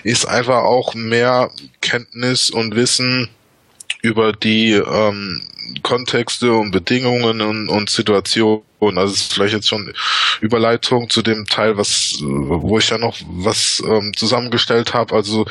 ist 0.04 0.26
einfach 0.26 0.64
auch 0.64 0.96
mehr 0.96 1.52
Kenntnis 1.82 2.50
und 2.50 2.76
Wissen 2.76 3.30
über 4.04 4.34
die 4.34 4.74
ähm, 4.74 5.42
Kontexte 5.82 6.54
und 6.54 6.72
Bedingungen 6.72 7.42
und, 7.42 7.70
und 7.70 7.90
Situationen 7.90 8.64
also 8.98 9.14
es 9.14 9.22
ist 9.22 9.34
vielleicht 9.34 9.54
jetzt 9.54 9.70
schon 9.70 9.94
Überleitung 10.42 11.10
zu 11.10 11.22
dem 11.22 11.46
Teil, 11.46 11.78
was, 11.78 12.18
wo 12.22 12.78
ich 12.78 12.90
ja 12.90 12.98
noch 12.98 13.18
was 13.28 13.82
ähm, 13.88 14.12
zusammengestellt 14.16 14.94
habe, 14.94 15.16
also 15.16 15.46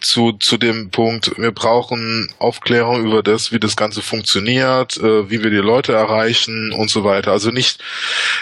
zu, 0.00 0.32
zu 0.32 0.56
dem 0.56 0.90
Punkt, 0.90 1.32
wir 1.36 1.52
brauchen 1.52 2.32
Aufklärung 2.38 3.04
über 3.04 3.22
das, 3.22 3.52
wie 3.52 3.60
das 3.60 3.76
Ganze 3.76 4.00
funktioniert, 4.00 4.96
äh, 4.96 5.30
wie 5.30 5.42
wir 5.42 5.50
die 5.50 5.56
Leute 5.56 5.92
erreichen 5.92 6.72
und 6.72 6.90
so 6.90 7.04
weiter. 7.04 7.32
Also 7.32 7.50
nicht, 7.50 7.82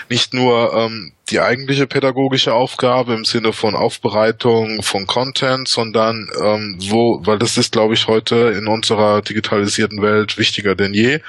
nicht 0.08 0.32
nur 0.32 0.72
ähm, 0.74 1.12
die 1.30 1.40
eigentliche 1.40 1.86
pädagogische 1.86 2.54
Aufgabe 2.54 3.14
im 3.14 3.24
Sinne 3.24 3.52
von 3.52 3.74
Aufbereitung 3.74 4.82
von 4.82 5.06
Content, 5.06 5.66
sondern 5.68 6.28
ähm, 6.40 6.78
wo, 6.88 7.20
weil 7.24 7.38
das 7.38 7.58
ist, 7.58 7.72
glaube 7.72 7.94
ich, 7.94 8.06
heute 8.06 8.54
in 8.56 8.68
unserer 8.68 9.22
digitalisierten 9.22 10.02
Welt 10.02 10.38
wichtiger 10.38 10.76
denn 10.76 10.94
je, 10.94 11.20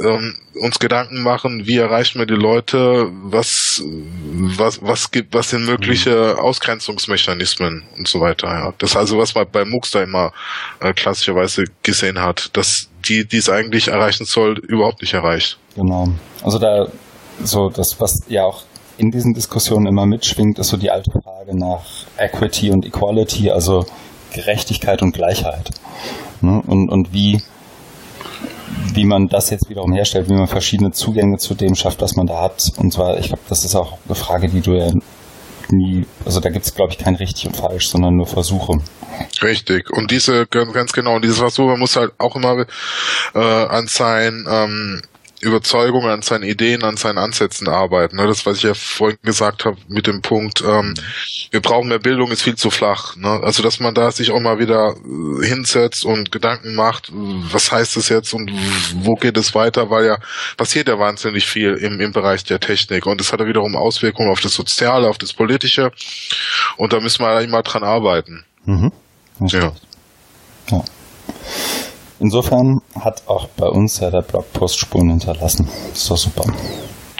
ähm, 0.00 0.36
uns 0.60 0.78
Gedanken 0.78 1.22
machen, 1.22 1.66
wie 1.66 1.78
erreichen 1.78 2.18
wir 2.18 2.26
die 2.26 2.34
Leute, 2.34 3.08
was, 3.24 3.82
was, 3.82 4.80
was 4.82 5.10
gibt, 5.10 5.34
was 5.34 5.50
sind 5.50 5.64
mögliche 5.64 6.38
Ausgrenzungsmechanismen 6.38 7.82
und 7.96 8.06
so 8.06 8.20
weiter. 8.20 8.48
Ja. 8.48 8.74
Das 8.78 8.90
ist 8.90 8.96
also, 8.96 9.18
was 9.18 9.34
man 9.34 9.46
bei 9.50 9.64
MOOCs 9.64 9.92
da 9.92 10.02
immer 10.02 10.32
äh, 10.80 10.92
klassischerweise 10.92 11.64
gesehen 11.82 12.20
hat, 12.20 12.50
dass 12.56 12.88
die, 13.08 13.26
die 13.26 13.38
es 13.38 13.48
eigentlich 13.48 13.88
erreichen 13.88 14.26
soll, 14.26 14.58
überhaupt 14.58 15.00
nicht 15.00 15.14
erreicht. 15.14 15.58
Genau. 15.74 16.08
Also 16.42 16.58
da, 16.58 16.88
so 17.42 17.68
das, 17.70 17.98
was 18.00 18.22
ja 18.28 18.44
auch 18.44 18.62
in 18.96 19.10
diesen 19.10 19.34
Diskussionen 19.34 19.86
immer 19.86 20.06
mitschwingt, 20.06 20.58
ist 20.58 20.68
so 20.68 20.76
die 20.76 20.90
alte 20.90 21.10
Frage 21.10 21.56
nach 21.56 21.84
Equity 22.16 22.70
und 22.70 22.86
Equality, 22.86 23.50
also 23.50 23.86
Gerechtigkeit 24.32 25.02
und 25.02 25.12
Gleichheit. 25.12 25.70
Ne? 26.40 26.62
Und, 26.66 26.90
und 26.90 27.12
wie 27.12 27.42
wie 28.92 29.04
man 29.04 29.28
das 29.28 29.50
jetzt 29.50 29.68
wiederum 29.68 29.92
herstellt, 29.92 30.28
wie 30.28 30.34
man 30.34 30.46
verschiedene 30.46 30.92
Zugänge 30.92 31.38
zu 31.38 31.54
dem 31.54 31.74
schafft, 31.74 32.00
was 32.00 32.16
man 32.16 32.26
da 32.26 32.40
hat. 32.40 32.62
Und 32.76 32.92
zwar, 32.92 33.18
ich 33.18 33.26
glaube, 33.26 33.42
das 33.48 33.64
ist 33.64 33.74
auch 33.74 33.98
eine 34.06 34.14
Frage, 34.14 34.48
die 34.48 34.60
du 34.60 34.74
ja 34.74 34.92
nie, 35.70 36.06
also 36.24 36.40
da 36.40 36.50
gibt 36.50 36.66
es, 36.66 36.74
glaube 36.74 36.92
ich, 36.92 36.98
kein 36.98 37.16
richtig 37.16 37.46
und 37.46 37.56
falsch, 37.56 37.88
sondern 37.88 38.16
nur 38.16 38.26
Versuche. 38.26 38.78
Richtig. 39.42 39.90
Und 39.90 40.10
diese, 40.10 40.46
ganz 40.46 40.92
genau, 40.92 41.16
und 41.16 41.24
dieses 41.24 41.38
Versuch, 41.38 41.66
man 41.66 41.78
muss 41.78 41.96
halt 41.96 42.12
auch 42.18 42.36
immer 42.36 42.66
äh, 43.34 43.38
an 43.38 43.86
sein 43.86 44.46
ähm, 44.48 45.02
Überzeugung, 45.44 46.06
an 46.06 46.22
seinen 46.22 46.44
Ideen, 46.44 46.82
an 46.82 46.96
seinen 46.96 47.18
Ansätzen 47.18 47.68
arbeiten. 47.68 48.16
Ne? 48.16 48.26
Das, 48.26 48.46
was 48.46 48.58
ich 48.58 48.62
ja 48.64 48.74
vorhin 48.74 49.18
gesagt 49.22 49.64
habe 49.64 49.76
mit 49.88 50.06
dem 50.06 50.22
Punkt, 50.22 50.62
ähm, 50.66 50.94
wir 51.50 51.60
brauchen 51.60 51.88
mehr 51.88 51.98
Bildung, 51.98 52.30
ist 52.30 52.42
viel 52.42 52.56
zu 52.56 52.70
flach. 52.70 53.16
Ne? 53.16 53.40
Also, 53.42 53.62
dass 53.62 53.80
man 53.80 53.94
da 53.94 54.10
sich 54.10 54.30
auch 54.30 54.40
mal 54.40 54.58
wieder 54.58 54.94
äh, 54.96 55.46
hinsetzt 55.46 56.04
und 56.04 56.32
Gedanken 56.32 56.74
macht, 56.74 57.10
was 57.12 57.70
heißt 57.70 57.96
das 57.96 58.08
jetzt 58.08 58.32
und 58.32 58.50
wo 58.96 59.14
geht 59.14 59.36
es 59.36 59.54
weiter, 59.54 59.90
weil 59.90 60.06
ja 60.06 60.18
passiert 60.56 60.88
ja 60.88 60.98
wahnsinnig 60.98 61.46
viel 61.46 61.74
im, 61.74 62.00
im 62.00 62.12
Bereich 62.12 62.44
der 62.44 62.60
Technik 62.60 63.06
und 63.06 63.20
es 63.20 63.32
hat 63.32 63.40
ja 63.40 63.46
wiederum 63.46 63.76
Auswirkungen 63.76 64.30
auf 64.30 64.40
das 64.40 64.54
Soziale, 64.54 65.08
auf 65.08 65.18
das 65.18 65.32
Politische 65.32 65.92
und 66.76 66.92
da 66.92 67.00
müssen 67.00 67.24
wir 67.24 67.46
mal 67.48 67.62
dran 67.62 67.84
arbeiten. 67.84 68.44
Mhm. 68.64 68.92
Ja. 69.40 69.72
ja. 70.70 70.84
Insofern 72.20 72.80
hat 72.98 73.22
auch 73.26 73.48
bei 73.56 73.66
uns 73.66 74.00
ja 74.00 74.10
der 74.10 74.22
Blogpost 74.22 74.78
Spuren 74.78 75.10
hinterlassen. 75.10 75.68
Ist 75.92 76.10
doch 76.10 76.16
super. 76.16 76.44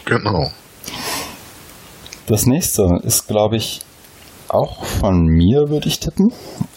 Genau. 0.05 0.51
Das 2.26 2.47
nächste 2.47 3.01
ist, 3.03 3.26
glaube 3.26 3.57
ich, 3.57 3.80
auch 4.49 4.84
von 4.84 5.26
mir, 5.26 5.68
würde 5.68 5.88
ich 5.88 6.01
tippen. 6.01 6.32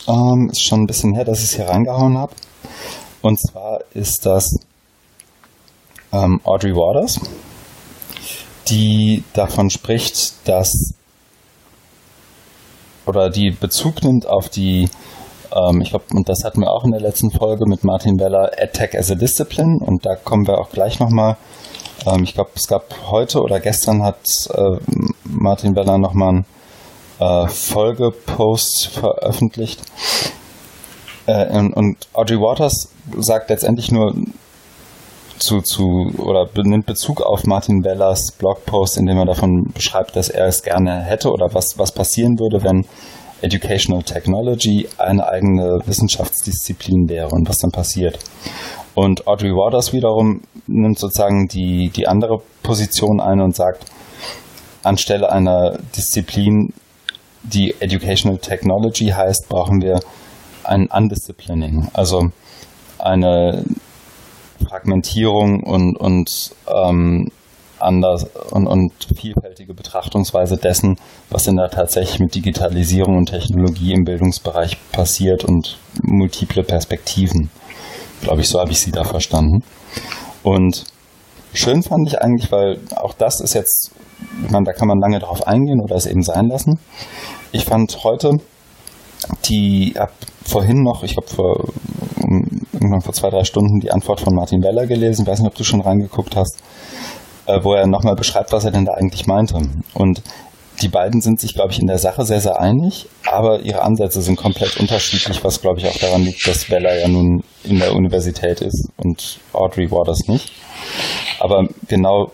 Ähm, 0.08 0.50
ist 0.52 0.64
schon 0.64 0.82
ein 0.82 0.88
bisschen 0.88 1.14
her, 1.14 1.26
dass 1.26 1.40
ich 1.40 1.46
es 1.46 1.56
hier 1.56 1.70
reingehauen 1.70 2.18
habe. 2.18 2.34
Und 3.22 3.40
zwar 3.40 3.80
ist 3.94 4.26
das 4.26 4.50
ähm, 6.12 6.42
Audrey 6.44 6.74
Waters, 6.74 7.20
die 8.68 9.24
davon 9.34 9.70
spricht, 9.70 10.48
dass 10.48 10.94
oder 13.06 13.30
die 13.30 13.52
Bezug 13.52 14.04
nimmt 14.04 14.28
auf 14.28 14.50
die, 14.50 14.90
ähm, 15.56 15.82
ich 15.82 15.90
glaube, 15.90 16.06
und 16.14 16.28
das 16.30 16.44
hatten 16.44 16.62
wir 16.62 16.72
auch 16.72 16.84
in 16.84 16.92
der 16.92 17.02
letzten 17.02 17.32
Folge 17.32 17.66
mit 17.68 17.84
Martin 17.84 18.20
Weller, 18.20 18.52
Attack 18.58 18.96
as 18.96 19.12
a 19.12 19.16
Discipline 19.16 19.78
und 19.80 20.06
da 20.06 20.16
kommen 20.16 20.48
wir 20.48 20.60
auch 20.60 20.70
gleich 20.70 21.00
nochmal. 21.00 21.38
Ähm, 22.06 22.24
ich 22.24 22.34
glaube, 22.34 22.52
es 22.56 22.68
gab 22.68 22.84
heute 23.10 23.42
oder 23.42 23.60
gestern 23.60 24.04
hat 24.04 24.18
äh, 24.54 24.78
Martin 25.24 25.76
Weller 25.76 25.98
nochmal 25.98 26.30
einen 26.30 26.46
äh, 27.20 27.48
Folgepost 27.48 28.88
veröffentlicht. 28.88 29.82
Äh, 31.26 31.58
und, 31.58 31.74
und 31.74 31.98
Audrey 32.14 32.38
Waters 32.38 32.90
sagt 33.18 33.50
letztendlich 33.50 33.92
nur, 33.92 34.14
zu, 35.40 35.62
zu 35.62 35.84
oder 36.18 36.50
nimmt 36.64 36.86
Bezug 36.86 37.22
auf 37.22 37.46
Martin 37.46 37.84
Wellers 37.84 38.32
Blogpost, 38.38 38.98
in 38.98 39.06
dem 39.06 39.18
er 39.18 39.26
davon 39.26 39.72
beschreibt, 39.74 40.16
dass 40.16 40.30
er 40.30 40.48
es 40.48 40.64
gerne 40.64 41.02
hätte 41.02 41.30
oder 41.30 41.54
was, 41.54 41.78
was 41.78 41.92
passieren 41.92 42.40
würde, 42.40 42.64
wenn 42.64 42.86
Educational 43.42 44.04
Technology 44.04 44.88
eine 44.98 45.28
eigene 45.28 45.80
Wissenschaftsdisziplin 45.86 47.08
wäre 47.08 47.30
und 47.30 47.48
was 47.48 47.58
dann 47.58 47.72
passiert. 47.72 48.20
Und 48.96 49.28
Audrey 49.28 49.52
Waters 49.52 49.94
wiederum 49.94 50.42
nimmt 50.66 50.98
sozusagen 50.98 51.48
die, 51.48 51.90
die 51.90 52.08
andere 52.08 52.42
Position 52.64 53.20
ein 53.20 53.40
und 53.42 53.56
sagt, 53.56 53.86
anstelle 54.84 55.32
einer 55.32 55.78
Disziplin, 55.96 56.74
die 57.44 57.76
Educational 57.80 58.40
Technology 58.40 59.08
heißt, 59.08 59.48
brauchen 59.50 59.82
wir 59.82 60.00
ein 60.64 60.88
Undisciplining, 60.88 61.90
also 61.94 62.30
eine 62.98 63.64
Fragmentierung 64.68 65.64
und, 65.64 65.96
und 65.96 66.56
ähm, 66.68 67.32
anders 67.80 68.26
und, 68.52 68.68
und 68.68 68.92
vielfältige 69.16 69.74
Betrachtungsweise 69.74 70.58
dessen, 70.58 70.98
was 71.30 71.44
denn 71.44 71.56
da 71.56 71.68
tatsächlich 71.68 72.20
mit 72.20 72.36
Digitalisierung 72.36 73.18
und 73.18 73.30
Technologie 73.30 73.94
im 73.94 74.04
Bildungsbereich 74.04 74.78
passiert 74.92 75.44
und 75.44 75.78
multiple 76.02 76.64
Perspektiven. 76.64 77.50
Glaube 78.22 78.42
ich, 78.42 78.50
so 78.50 78.60
habe 78.60 78.72
ich 78.72 78.80
sie 78.80 78.92
da 78.92 79.04
verstanden. 79.04 79.64
Und 80.44 80.86
schön 81.54 81.84
fand 81.84 82.08
ich 82.08 82.20
eigentlich, 82.20 82.52
weil 82.52 82.80
auch 82.96 83.14
das 83.14 83.40
ist 83.42 83.54
jetzt, 83.54 83.92
ich 84.44 84.52
meine, 84.52 84.66
da 84.66 84.74
kann 84.74 84.88
man 84.88 85.00
lange 85.00 85.20
drauf 85.20 85.46
eingehen 85.46 85.82
oder 85.82 85.96
es 85.96 86.06
eben 86.06 86.24
sein 86.24 86.48
lassen. 86.48 86.80
Ich 87.52 87.66
fand 87.66 88.04
heute 88.04 88.38
die, 89.46 89.94
hab 89.98 90.12
vorhin 90.44 90.84
noch, 90.84 91.04
ich 91.04 91.14
glaube 91.14 91.28
vor 91.28 91.66
irgendwann 92.74 93.02
vor 93.02 93.14
zwei, 93.14 93.30
drei 93.30 93.44
Stunden 93.44 93.80
die 93.80 93.92
Antwort 93.92 94.20
von 94.22 94.34
Martin 94.34 94.62
Weller 94.62 94.86
gelesen. 94.86 95.24
Ich 95.24 95.28
weiß 95.28 95.40
nicht, 95.40 95.50
ob 95.50 95.56
du 95.56 95.64
schon 95.64 95.82
reingeguckt 95.82 96.36
hast, 96.36 96.62
äh, 97.48 97.64
wo 97.64 97.74
er 97.74 97.88
nochmal 97.88 98.16
beschreibt, 98.16 98.52
was 98.52 98.66
er 98.66 98.72
denn 98.72 98.86
da 98.86 98.94
eigentlich 98.94 99.28
meinte. 99.28 99.60
Und 99.94 100.22
die 100.82 100.90
beiden 100.90 101.22
sind 101.22 101.40
sich, 101.40 101.56
glaube 101.56 101.72
ich, 101.72 101.80
in 101.80 101.88
der 101.88 101.98
Sache 101.98 102.24
sehr, 102.24 102.40
sehr 102.40 102.60
einig, 102.60 103.08
aber 103.26 103.62
ihre 103.62 103.82
Ansätze 103.82 104.22
sind 104.22 104.36
komplett 104.36 104.78
unterschiedlich, 104.78 105.44
was, 105.44 105.62
glaube 105.62 105.80
ich, 105.80 105.88
auch 105.88 105.98
daran 105.98 106.24
liegt, 106.24 106.48
dass 106.48 106.70
Weller 106.70 107.00
ja 107.00 107.08
nun 107.08 107.44
in 107.64 107.80
der 107.80 107.96
Universität 107.96 108.62
ist 108.62 108.90
und 108.98 109.40
Audrey 109.54 109.90
Waters 109.90 110.28
nicht. 110.28 110.52
Aber 111.40 111.68
genau 111.88 112.32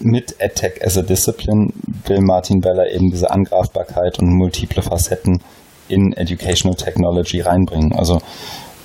mit 0.00 0.36
AdTech 0.40 0.82
as 0.82 0.96
a 0.96 1.02
Discipline 1.02 1.72
will 2.06 2.20
Martin 2.20 2.64
Weller 2.64 2.90
eben 2.90 3.10
diese 3.10 3.30
Angreifbarkeit 3.30 4.18
und 4.18 4.32
multiple 4.38 4.82
Facetten 4.82 5.42
in 5.88 6.14
Educational 6.14 6.74
Technology 6.74 7.40
reinbringen. 7.40 7.92
Also 7.92 8.16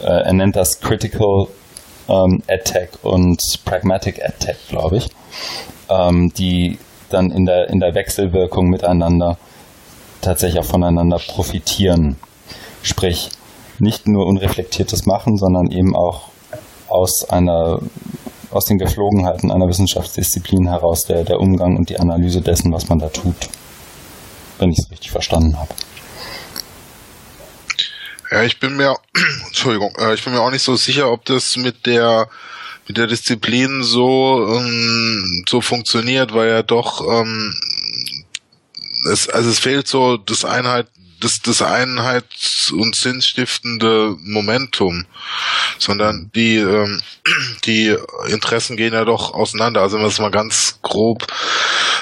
äh, 0.01 0.25
er 0.25 0.33
nennt 0.33 0.57
das 0.57 0.81
Critical 0.81 1.47
ähm, 2.09 2.41
AdTech 2.47 2.89
und 3.03 3.41
Pragmatic 3.63 4.21
AdTech, 4.23 4.57
glaube 4.69 4.97
ich, 4.97 5.07
ähm, 5.89 6.31
die 6.37 6.79
dann 7.09 7.31
in 7.31 7.45
der, 7.45 7.69
in 7.69 7.79
der 7.79 7.95
Wechselwirkung 7.95 8.69
miteinander 8.69 9.37
tatsächlich 10.21 10.59
auch 10.59 10.69
voneinander 10.69 11.19
profitieren. 11.19 12.17
Sprich, 12.83 13.29
nicht 13.79 14.07
nur 14.07 14.25
unreflektiertes 14.25 15.05
Machen, 15.05 15.37
sondern 15.37 15.71
eben 15.71 15.95
auch 15.95 16.29
aus 16.87 17.29
einer 17.29 17.79
aus 18.49 18.65
den 18.65 18.77
Geflogenheiten 18.77 19.51
einer 19.51 19.67
Wissenschaftsdisziplin 19.67 20.69
heraus 20.69 21.03
der, 21.03 21.23
der 21.23 21.39
Umgang 21.39 21.75
und 21.75 21.89
die 21.89 21.99
Analyse 21.99 22.41
dessen, 22.41 22.71
was 22.71 22.87
man 22.87 22.97
da 22.97 23.09
tut. 23.09 23.35
Wenn 24.57 24.71
ich 24.71 24.79
es 24.79 24.89
richtig 24.89 25.11
verstanden 25.11 25.59
habe. 25.59 25.69
Ja, 28.31 28.43
ich 28.43 28.59
bin 28.59 28.75
mir, 28.75 28.95
Entschuldigung, 29.47 29.93
äh, 29.99 30.13
ich 30.13 30.23
bin 30.23 30.33
mir 30.33 30.41
auch 30.41 30.51
nicht 30.51 30.63
so 30.63 30.75
sicher, 30.75 31.11
ob 31.11 31.25
das 31.25 31.57
mit 31.57 31.85
der 31.85 32.27
mit 32.87 32.97
der 32.97 33.07
Disziplin 33.07 33.83
so 33.83 34.47
ähm, 34.55 35.45
so 35.47 35.61
funktioniert, 35.61 36.33
weil 36.33 36.49
ja 36.49 36.63
doch 36.63 37.01
ähm, 37.01 37.53
es, 39.11 39.29
also 39.29 39.49
es 39.49 39.59
fehlt 39.59 39.87
so 39.87 40.17
das 40.17 40.45
Einheit 40.45 40.87
das, 41.19 41.41
das 41.41 41.61
Einheits- 41.61 42.71
und 42.71 42.95
sinnstiftende 42.95 44.15
Momentum, 44.21 45.05
sondern 45.79 46.29
die, 46.35 46.57
ähm, 46.57 47.01
die 47.65 47.95
Interessen 48.27 48.77
gehen 48.77 48.93
ja 48.93 49.05
doch 49.05 49.33
auseinander. 49.33 49.81
Also 49.81 49.95
wenn 49.95 50.03
man 50.03 50.11
es 50.11 50.19
mal 50.19 50.31
ganz 50.31 50.79
grob 50.81 51.25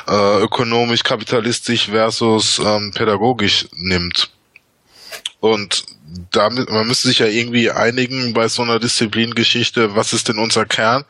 äh, 0.07 0.41
ökonomisch, 0.41 1.03
kapitalistisch 1.03 1.87
versus 1.87 2.59
ähm, 2.59 2.91
pädagogisch 2.93 3.67
nimmt. 3.73 4.34
Und 5.45 5.85
damit, 6.31 6.69
man 6.69 6.87
müsste 6.87 7.07
sich 7.07 7.19
ja 7.19 7.27
irgendwie 7.27 7.69
einigen 7.69 8.33
bei 8.33 8.47
so 8.47 8.63
einer 8.63 8.79
Disziplingeschichte, 8.79 9.95
was 9.95 10.13
ist 10.13 10.27
denn 10.27 10.39
unser 10.39 10.65
Kern, 10.65 11.05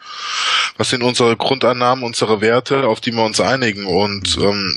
was 0.77 0.89
sind 0.89 1.03
unsere 1.03 1.37
Grundannahmen, 1.37 2.03
unsere 2.03 2.41
Werte, 2.41 2.87
auf 2.87 2.99
die 2.99 3.11
wir 3.13 3.23
uns 3.23 3.39
einigen? 3.39 3.85
Und 3.85 4.37
ähm, 4.37 4.75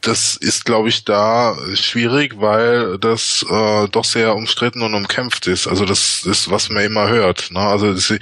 das 0.00 0.36
ist, 0.36 0.64
glaube 0.64 0.88
ich, 0.88 1.04
da 1.04 1.56
schwierig, 1.74 2.34
weil 2.40 2.98
das 2.98 3.44
äh, 3.48 3.88
doch 3.88 4.04
sehr 4.04 4.34
umstritten 4.34 4.82
und 4.82 4.94
umkämpft 4.94 5.46
ist. 5.46 5.66
Also 5.66 5.84
das 5.84 6.24
ist, 6.24 6.50
was 6.50 6.70
man 6.70 6.84
immer 6.84 7.08
hört. 7.08 7.50
Ne? 7.50 7.60
Also 7.60 7.92
diese, 7.92 8.18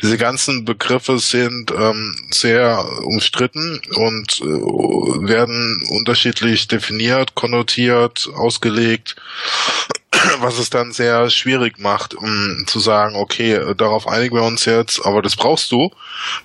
diese 0.00 0.18
ganzen 0.18 0.64
Begriffe 0.64 1.18
sind 1.18 1.70
ähm, 1.70 2.16
sehr 2.30 2.84
umstritten 3.04 3.80
und 3.94 4.40
äh, 4.40 4.44
werden 4.44 5.86
unterschiedlich 5.90 6.68
definiert, 6.68 7.34
konnotiert, 7.34 8.28
ausgelegt 8.34 9.16
was 10.40 10.58
es 10.58 10.70
dann 10.70 10.92
sehr 10.92 11.30
schwierig 11.30 11.78
macht, 11.78 12.14
um 12.14 12.64
zu 12.66 12.80
sagen, 12.80 13.16
okay, 13.16 13.60
darauf 13.76 14.06
einigen 14.08 14.36
wir 14.36 14.42
uns 14.42 14.64
jetzt, 14.64 15.04
aber 15.04 15.22
das 15.22 15.36
brauchst 15.36 15.72
du, 15.72 15.90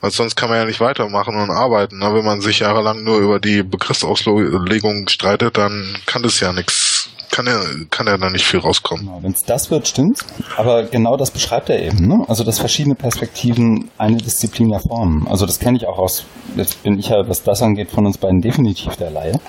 weil 0.01 0.11
sonst 0.11 0.35
kann 0.35 0.49
man 0.49 0.59
ja 0.59 0.65
nicht 0.65 0.79
weitermachen 0.79 1.35
und 1.35 1.51
arbeiten. 1.51 1.99
Ne? 1.99 2.13
Wenn 2.13 2.25
man 2.25 2.41
sich 2.41 2.59
jahrelang 2.59 3.03
nur 3.03 3.19
über 3.19 3.39
die 3.39 3.63
Begriffsauslegung 3.63 5.07
streitet, 5.09 5.57
dann 5.57 5.97
kann 6.05 6.23
das 6.23 6.39
ja 6.39 6.53
nichts, 6.53 7.09
kann 7.31 7.45
ja, 7.45 7.59
kann 7.89 8.07
ja 8.07 8.17
da 8.17 8.29
nicht 8.29 8.45
viel 8.45 8.59
rauskommen. 8.59 9.05
Genau, 9.05 9.19
Wenn 9.21 9.31
es 9.31 9.43
das 9.43 9.69
wird, 9.69 9.87
stimmt. 9.87 10.19
Aber 10.55 10.83
genau 10.83 11.17
das 11.17 11.31
beschreibt 11.31 11.69
er 11.69 11.79
eben. 11.79 12.07
Ne? 12.07 12.25
Also 12.27 12.43
dass 12.43 12.59
verschiedene 12.59 12.95
Perspektiven 12.95 13.89
eine 13.97 14.17
Disziplin 14.17 14.69
ja 14.69 14.79
formen. 14.79 15.27
Also 15.27 15.45
das 15.45 15.59
kenne 15.59 15.77
ich 15.77 15.87
auch 15.87 15.97
aus, 15.97 16.25
jetzt 16.55 16.83
bin 16.83 16.97
ich 16.97 17.09
ja, 17.09 17.27
was 17.27 17.43
das 17.43 17.61
angeht, 17.61 17.91
von 17.91 18.05
uns 18.05 18.17
beiden 18.17 18.41
definitiv 18.41 18.95
der 18.95 19.11
Laie. 19.11 19.39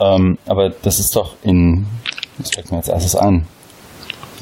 Ähm, 0.00 0.38
aber 0.46 0.70
das 0.70 0.98
ist 0.98 1.14
doch 1.14 1.36
in 1.42 1.86
das 2.40 2.50
fällt 2.54 2.70
mir 2.70 2.78
als 2.78 2.88
erstes 2.88 3.16
ein. 3.16 3.46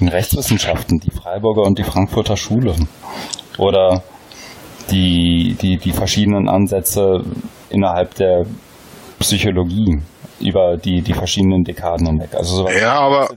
In 0.01 0.09
Rechtswissenschaften, 0.09 1.01
die 1.01 1.11
Freiburger 1.11 1.62
und 1.62 1.78
die 1.78 1.84
Frankfurter 1.84 2.36
Schule. 2.36 2.74
Oder 3.59 4.03
die, 4.90 5.57
die, 5.61 5.76
die 5.76 5.92
verschiedenen 5.92 6.49
Ansätze 6.49 7.24
innerhalb 7.70 8.14
der 8.14 8.46
Psychologie 9.18 10.01
über 10.40 10.76
die, 10.76 11.03
die 11.03 11.14
verschiedenen 11.14 11.64
Dekaden 11.64 12.07
hinweg. 12.07 12.34
Also 12.34 12.57
sowas 12.57 12.74
ja, 12.80 12.94
aber 12.94 13.28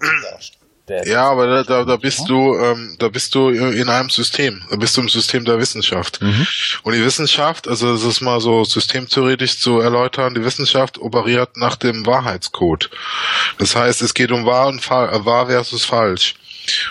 der 0.87 1.07
ja, 1.07 1.29
aber 1.29 1.47
da, 1.47 1.63
da, 1.63 1.85
da 1.85 1.95
bist 1.95 2.27
du, 2.27 2.55
ähm, 2.55 2.95
da 2.99 3.07
bist 3.07 3.33
du 3.35 3.49
in 3.49 3.87
einem 3.87 4.09
System. 4.09 4.61
Da 4.69 4.75
bist 4.75 4.97
du 4.97 5.01
im 5.01 5.09
System 5.09 5.45
der 5.45 5.57
Wissenschaft. 5.57 6.21
Mhm. 6.21 6.47
Und 6.83 6.93
die 6.93 7.03
Wissenschaft, 7.03 7.67
also 7.67 7.93
das 7.93 8.03
ist 8.03 8.21
mal 8.21 8.39
so 8.39 8.63
systemtheoretisch 8.63 9.59
zu 9.59 9.79
erläutern, 9.79 10.33
die 10.33 10.43
Wissenschaft 10.43 10.99
operiert 10.99 11.55
nach 11.55 11.75
dem 11.75 12.05
Wahrheitscode. 12.05 12.89
Das 13.57 13.75
heißt, 13.75 14.01
es 14.01 14.13
geht 14.13 14.31
um 14.31 14.45
wahr 14.45 14.67
und 14.67 14.87
wahr 14.89 15.47
versus 15.47 15.85
falsch. 15.85 16.35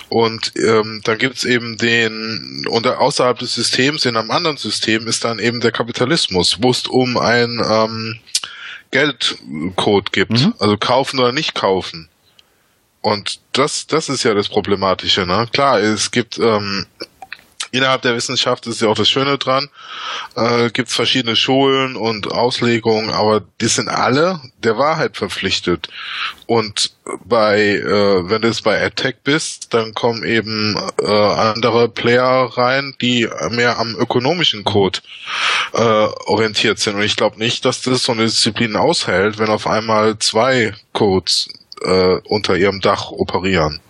Und 0.09 0.53
ähm, 0.57 1.01
dann 1.05 1.19
gibt's 1.19 1.45
eben 1.45 1.77
den, 1.79 2.67
und 2.69 2.87
außerhalb 2.87 3.39
des 3.39 3.55
Systems, 3.55 4.05
in 4.05 4.17
einem 4.17 4.31
anderen 4.31 4.57
System, 4.57 5.07
ist 5.07 5.25
dann 5.25 5.39
eben 5.39 5.61
der 5.61 5.73
Kapitalismus, 5.73 6.59
wo 6.61 6.71
es 6.71 6.87
um 6.87 7.17
ein 7.17 7.63
ähm, 7.65 8.21
Geldcode 8.91 10.13
gibt. 10.13 10.33
Mhm. 10.33 10.55
Also 10.59 10.77
kaufen 10.77 11.21
oder 11.21 11.33
nicht 11.33 11.55
kaufen. 11.55 12.09
Und 13.03 13.41
das, 13.53 13.87
das 13.87 14.09
ist 14.09 14.25
ja 14.25 14.35
das 14.35 14.49
Problematische, 14.49 15.27
ne? 15.27 15.49
Klar, 15.53 15.81
es 15.81 16.11
gibt 16.11 16.39
ähm, 16.39 16.87
innerhalb 17.71 18.03
der 18.03 18.15
Wissenschaft 18.15 18.67
ist 18.67 18.81
ja 18.81 18.89
auch 18.89 18.97
das 18.97 19.09
Schöne 19.09 19.39
dran, 19.39 19.69
äh, 20.37 20.71
gibt 20.71 20.89
es 20.89 20.95
verschiedene 20.95 21.37
Schulen 21.37 21.97
und 21.97 22.31
Auslegungen, 22.33 23.11
aber 23.11 23.43
die 23.61 23.69
sind 23.69 23.89
alle 23.89 24.41
der 24.59 24.79
Wahrheit 24.79 25.17
verpflichtet. 25.17 25.89
Und 26.47 26.93
bei, 27.25 27.61
äh, 27.61 28.29
wenn 28.29 28.43
du 28.43 28.49
jetzt 28.49 28.65
bei 28.65 28.85
AdTech 28.85 29.17
bist, 29.23 29.73
dann 29.75 29.95
kommen 29.95 30.25
eben 30.25 30.77
äh, 31.01 31.07
andere 31.07 31.89
Player 31.89 32.51
rein, 32.57 32.95
die 33.01 33.29
mehr 33.51 33.79
am 33.79 33.95
ökonomischen 33.97 34.65
Code 34.65 35.01
äh, 35.73 35.79
orientiert 35.79 36.79
sind. 36.79 36.97
Und 36.97 37.03
ich 37.03 37.17
glaube 37.17 37.39
nicht, 37.39 37.65
dass 37.65 37.83
das 37.83 38.03
so 38.03 38.13
eine 38.13 38.25
Disziplin 38.25 38.77
aushält, 38.77 39.39
wenn 39.39 39.49
auf 39.49 39.67
einmal 39.67 40.19
zwei 40.19 40.75
Codes 40.93 41.49
äh, 41.83 42.17
unter 42.25 42.57
ihrem 42.57 42.81
Dach 42.81 43.11
operieren. 43.11 43.81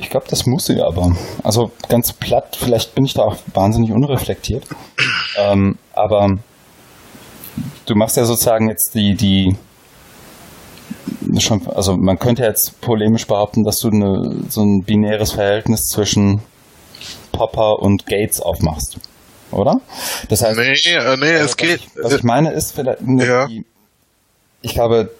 Ich 0.00 0.08
glaube, 0.08 0.26
das 0.28 0.46
muss 0.46 0.66
sie 0.66 0.80
aber. 0.80 1.14
Also 1.44 1.70
ganz 1.88 2.12
platt, 2.12 2.56
vielleicht 2.58 2.94
bin 2.94 3.04
ich 3.04 3.14
da 3.14 3.22
auch 3.22 3.36
wahnsinnig 3.52 3.92
unreflektiert. 3.92 4.64
Ähm, 5.36 5.78
aber 5.92 6.38
du 7.86 7.94
machst 7.94 8.16
ja 8.16 8.24
sozusagen 8.24 8.68
jetzt 8.68 8.94
die, 8.94 9.14
die 9.14 9.56
schon, 11.38 11.66
also 11.68 11.96
man 11.96 12.18
könnte 12.18 12.42
jetzt 12.42 12.80
polemisch 12.80 13.26
behaupten, 13.26 13.62
dass 13.62 13.78
du 13.78 13.88
eine, 13.88 14.42
so 14.48 14.62
ein 14.62 14.82
binäres 14.84 15.32
Verhältnis 15.32 15.88
zwischen 15.88 16.40
Popper 17.32 17.78
und 17.80 18.06
Gates 18.06 18.40
aufmachst. 18.40 18.98
Oder? 19.52 19.80
Das 20.28 20.42
heißt, 20.42 20.58
nee, 20.58 20.94
äh, 20.94 21.16
nee, 21.18 21.32
es 21.32 21.56
geht. 21.56 21.80
Ich, 21.80 21.88
was 22.02 22.12
ich 22.12 22.22
meine 22.22 22.52
ist, 22.52 22.72
vielleicht, 22.72 23.00
ja. 23.02 23.46
die, 23.46 23.64
ich 24.62 24.74
glaube, 24.74 25.10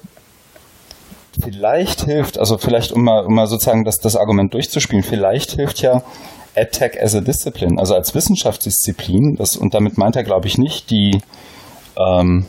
vielleicht 1.43 2.05
hilft, 2.05 2.39
also 2.39 2.59
vielleicht 2.59 2.93
um 2.93 3.05
mal, 3.05 3.25
um 3.25 3.35
mal 3.35 3.47
sozusagen 3.47 3.85
das, 3.85 3.99
das 3.99 4.17
Argument 4.17 4.53
durchzuspielen, 4.53 5.03
vielleicht 5.03 5.53
hilft 5.53 5.81
ja 5.81 6.03
AdTech 6.57 7.01
as 7.01 7.15
a 7.15 7.21
Discipline, 7.21 7.79
also 7.79 7.95
als 7.95 8.15
Wissenschaftsdisziplin, 8.15 9.37
das, 9.37 9.57
und 9.57 9.75
damit 9.75 9.99
meint 9.99 10.17
er, 10.17 10.25
glaube 10.25 10.49
ich, 10.49 10.59
nicht 10.59 10.91
die 10.91 11.21
ähm, 11.97 12.47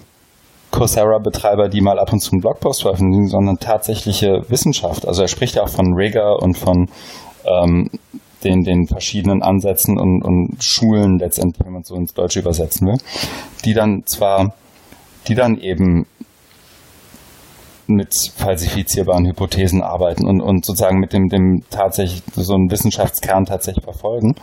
Coursera-Betreiber, 0.72 1.70
die 1.70 1.82
mal 1.82 2.00
ab 2.00 2.12
und 2.14 2.20
zu 2.20 2.32
einen 2.32 2.42
Blogpost 2.42 2.82
veröffentlichen, 2.82 3.28
sondern 3.28 3.58
tatsächliche 3.58 4.44
Wissenschaft. 4.48 5.08
Also 5.08 5.22
er 5.22 5.28
spricht 5.28 5.56
ja 5.56 5.64
auch 5.64 5.70
von 5.70 5.94
Rigor 5.94 6.42
und 6.42 6.58
von 6.58 6.88
ähm, 7.46 7.90
den, 8.44 8.64
den 8.64 8.88
verschiedenen 8.88 9.44
Ansätzen 9.44 10.00
und, 10.00 10.24
und 10.24 10.64
Schulen 10.64 11.20
letztendlich, 11.20 11.66
wenn 11.66 11.74
man 11.74 11.84
so 11.84 11.96
ins 11.96 12.14
Deutsche 12.14 12.40
übersetzen 12.40 12.88
will, 12.88 12.98
die 13.66 13.74
dann 13.74 14.04
zwar, 14.06 14.54
die 15.28 15.36
dann 15.36 15.58
eben 15.58 16.08
mit 17.88 18.14
falsifizierbaren 18.36 19.26
Hypothesen 19.28 19.82
arbeiten 19.82 20.28
und, 20.28 20.42
und 20.42 20.66
sozusagen 20.66 21.00
mit 21.00 21.14
dem, 21.14 21.28
dem 21.30 21.64
tatsächlich 21.70 22.24
so 22.36 22.54
einen 22.54 22.72
Wissenschaftskern 22.72 23.46
tatsächlich 23.46 23.84
verfolgen. 23.84 24.36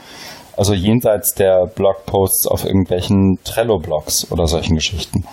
Also 0.56 0.74
jenseits 0.74 1.34
der 1.34 1.66
Blogposts 1.66 2.48
auf 2.48 2.64
irgendwelchen 2.64 3.38
Trello-Blogs 3.44 4.32
oder 4.32 4.46
solchen 4.46 4.74
Geschichten. 4.74 5.24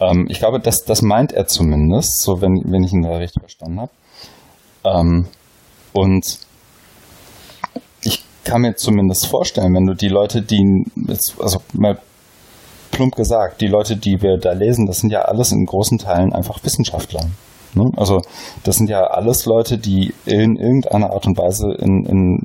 Ähm, 0.00 0.26
ich 0.28 0.38
glaube, 0.38 0.60
das, 0.60 0.84
das 0.84 1.02
meint 1.02 1.32
er 1.32 1.46
zumindest, 1.46 2.22
so 2.22 2.40
wenn, 2.40 2.62
wenn 2.66 2.84
ich 2.84 2.92
ihn 2.92 3.02
da 3.02 3.16
richtig 3.16 3.42
verstanden 3.42 3.80
habe. 3.80 3.90
Ähm, 4.84 5.28
und 5.92 6.38
ich 8.02 8.22
kann 8.44 8.62
mir 8.62 8.74
zumindest 8.76 9.26
vorstellen, 9.26 9.74
wenn 9.74 9.86
du 9.86 9.94
die 9.94 10.08
Leute, 10.08 10.42
die, 10.42 10.84
also 11.38 11.62
mal 11.72 11.98
plump 12.90 13.14
gesagt, 13.14 13.60
die 13.60 13.66
Leute, 13.66 13.96
die 13.96 14.20
wir 14.20 14.38
da 14.38 14.52
lesen, 14.52 14.86
das 14.86 15.00
sind 15.00 15.10
ja 15.10 15.22
alles 15.22 15.52
in 15.52 15.64
großen 15.64 15.98
Teilen 15.98 16.32
einfach 16.32 16.62
Wissenschaftler. 16.64 17.22
Ne? 17.74 17.84
Also 17.96 18.20
das 18.64 18.76
sind 18.76 18.90
ja 18.90 19.04
alles 19.04 19.46
Leute, 19.46 19.78
die 19.78 20.12
in 20.24 20.56
irgendeiner 20.56 21.10
Art 21.12 21.26
und 21.26 21.38
Weise 21.38 21.72
in, 21.78 22.04
in, 22.04 22.38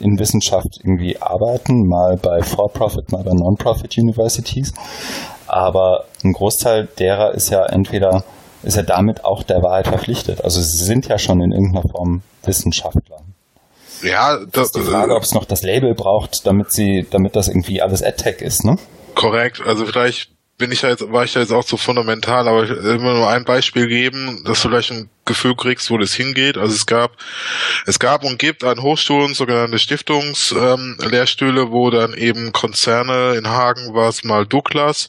in 0.00 0.18
Wissenschaft 0.18 0.80
irgendwie 0.82 1.20
arbeiten, 1.20 1.86
mal 1.86 2.16
bei 2.16 2.42
For-Profit, 2.42 3.12
mal 3.12 3.22
bei 3.22 3.32
Non-Profit 3.32 3.96
Universities. 3.98 4.72
Aber 5.46 6.04
ein 6.24 6.32
Großteil 6.32 6.88
derer 6.98 7.34
ist 7.34 7.50
ja 7.50 7.64
entweder, 7.66 8.24
ist 8.62 8.76
ja 8.76 8.82
damit 8.82 9.24
auch 9.24 9.42
der 9.42 9.62
Wahrheit 9.62 9.86
verpflichtet. 9.86 10.42
Also 10.42 10.60
sie 10.60 10.84
sind 10.84 11.06
ja 11.06 11.18
schon 11.18 11.40
in 11.40 11.52
irgendeiner 11.52 11.88
Form 11.88 12.22
Wissenschaftler. 12.44 13.18
Ja, 14.02 14.38
das, 14.38 14.50
das 14.50 14.66
ist 14.66 14.76
die 14.76 14.90
Frage, 14.90 15.12
äh, 15.12 15.16
ob 15.16 15.22
es 15.22 15.34
noch 15.34 15.44
das 15.44 15.62
Label 15.62 15.94
braucht, 15.94 16.46
damit 16.46 16.72
sie, 16.72 17.06
damit 17.10 17.36
das 17.36 17.48
irgendwie 17.48 17.80
alles 17.80 18.02
AdTech 18.02 18.40
ist, 18.40 18.64
ne? 18.64 18.76
Korrekt. 19.14 19.60
Also 19.60 19.86
vielleicht 19.86 20.30
bin 20.56 20.70
ich 20.70 20.80
da 20.80 20.88
jetzt, 20.88 21.10
war 21.12 21.24
ich 21.24 21.32
da 21.32 21.40
jetzt 21.40 21.52
auch 21.52 21.64
zu 21.64 21.76
fundamental, 21.76 22.46
aber 22.46 22.64
ich 22.64 22.70
will 22.70 22.98
nur 22.98 23.28
ein 23.28 23.44
Beispiel 23.44 23.88
geben, 23.88 24.44
dass 24.44 24.62
du 24.62 24.68
vielleicht 24.68 24.92
ein 24.92 25.10
Gefühl 25.24 25.56
kriegst, 25.56 25.90
wo 25.90 25.98
das 25.98 26.14
hingeht. 26.14 26.56
Also 26.56 26.74
es 26.74 26.86
gab, 26.86 27.16
es 27.86 27.98
gab 27.98 28.22
und 28.24 28.38
gibt 28.38 28.62
an 28.62 28.80
Hochschulen 28.80 29.34
sogenannte 29.34 29.78
Stiftungslehrstühle, 29.78 31.62
ähm, 31.62 31.70
wo 31.72 31.90
dann 31.90 32.14
eben 32.14 32.52
Konzerne 32.52 33.34
in 33.34 33.48
Hagen 33.48 33.94
war 33.94 34.08
es 34.08 34.22
mal 34.22 34.46
Douglas 34.46 35.08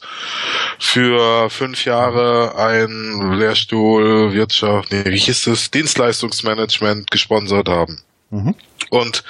für 0.80 1.48
fünf 1.48 1.84
Jahre 1.84 2.56
ein 2.56 3.38
Lehrstuhl 3.38 4.32
Wirtschaft, 4.32 4.90
nee, 4.90 5.04
wie 5.04 5.18
hieß 5.18 5.46
es, 5.46 5.70
Dienstleistungsmanagement 5.70 7.10
gesponsert 7.10 7.68
haben. 7.68 8.02
Mhm. 8.30 8.54
Und 8.90 9.24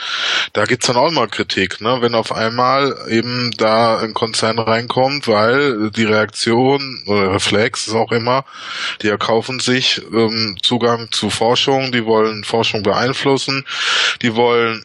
da 0.53 0.65
gibt's 0.65 0.87
dann 0.87 0.97
auch 0.97 1.09
immer 1.09 1.27
Kritik, 1.27 1.81
ne? 1.81 1.99
wenn 2.01 2.15
auf 2.15 2.33
einmal 2.33 2.97
eben 3.09 3.51
da 3.57 3.99
ein 3.99 4.15
Konzern 4.15 4.59
reinkommt, 4.59 5.29
weil 5.29 5.91
die 5.91 6.05
Reaktion 6.05 7.03
oder 7.07 7.35
Reflex 7.35 7.87
ist 7.87 7.95
auch 7.95 8.13
immer, 8.13 8.45
die 9.03 9.09
erkaufen 9.09 9.61
sich 9.61 10.03
ähm, 10.13 10.57
Zugang 10.63 11.11
zu 11.11 11.31
Forschung, 11.31 11.93
die 11.93 12.05
wollen 12.05 12.45
Forschung 12.45 12.83
beeinflussen, 12.83 13.65
die 14.23 14.35
wollen 14.35 14.85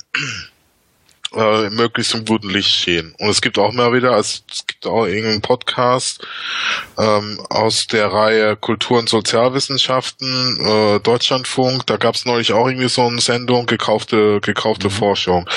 äh, 1.34 1.70
möglichst 1.70 2.14
im 2.14 2.26
guten 2.26 2.50
Licht 2.50 2.70
stehen. 2.70 3.16
Und 3.20 3.30
es 3.30 3.42
gibt 3.42 3.58
auch 3.58 3.72
mal 3.72 3.94
wieder, 3.94 4.18
es, 4.18 4.44
es 4.52 4.68
gibt 4.68 4.86
auch 4.86 5.06
irgendeinen 5.06 5.42
Podcast 5.42 6.26
ähm, 6.98 7.40
aus 7.50 7.88
der 7.88 8.08
Reihe 8.08 8.56
Kultur- 8.56 9.00
und 9.00 9.10
Sozialwissenschaften, 9.10 10.58
äh, 10.60 11.00
Deutschlandfunk, 11.00 11.88
da 11.88 11.98
gab 11.98 12.16
es 12.16 12.26
neulich 12.26 12.54
auch 12.54 12.68
irgendwie 12.68 12.90
so 12.90 13.04
eine 13.04 13.22
Sendung, 13.22 13.66
gekaufte, 13.66 14.42
gekaufte 14.42 14.88
mhm. 14.88 14.92
Forschung, 14.92 15.50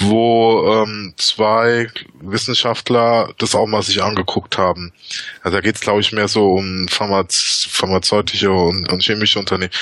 wo 0.00 0.82
ähm, 0.82 1.14
zwei 1.16 1.88
Wissenschaftler 2.20 3.32
das 3.38 3.54
auch 3.54 3.66
mal 3.66 3.82
sich 3.82 4.02
angeguckt 4.02 4.58
haben. 4.58 4.92
Also 5.42 5.56
da 5.56 5.60
geht 5.60 5.76
es, 5.76 5.80
glaube 5.80 6.00
ich, 6.00 6.12
mehr 6.12 6.28
so 6.28 6.52
um 6.52 6.88
Pharmaz 6.88 7.66
pharmazeutische 7.70 8.50
und, 8.50 8.90
und, 8.90 9.02
chemische 9.02 9.38
Unternehmen. 9.38 9.72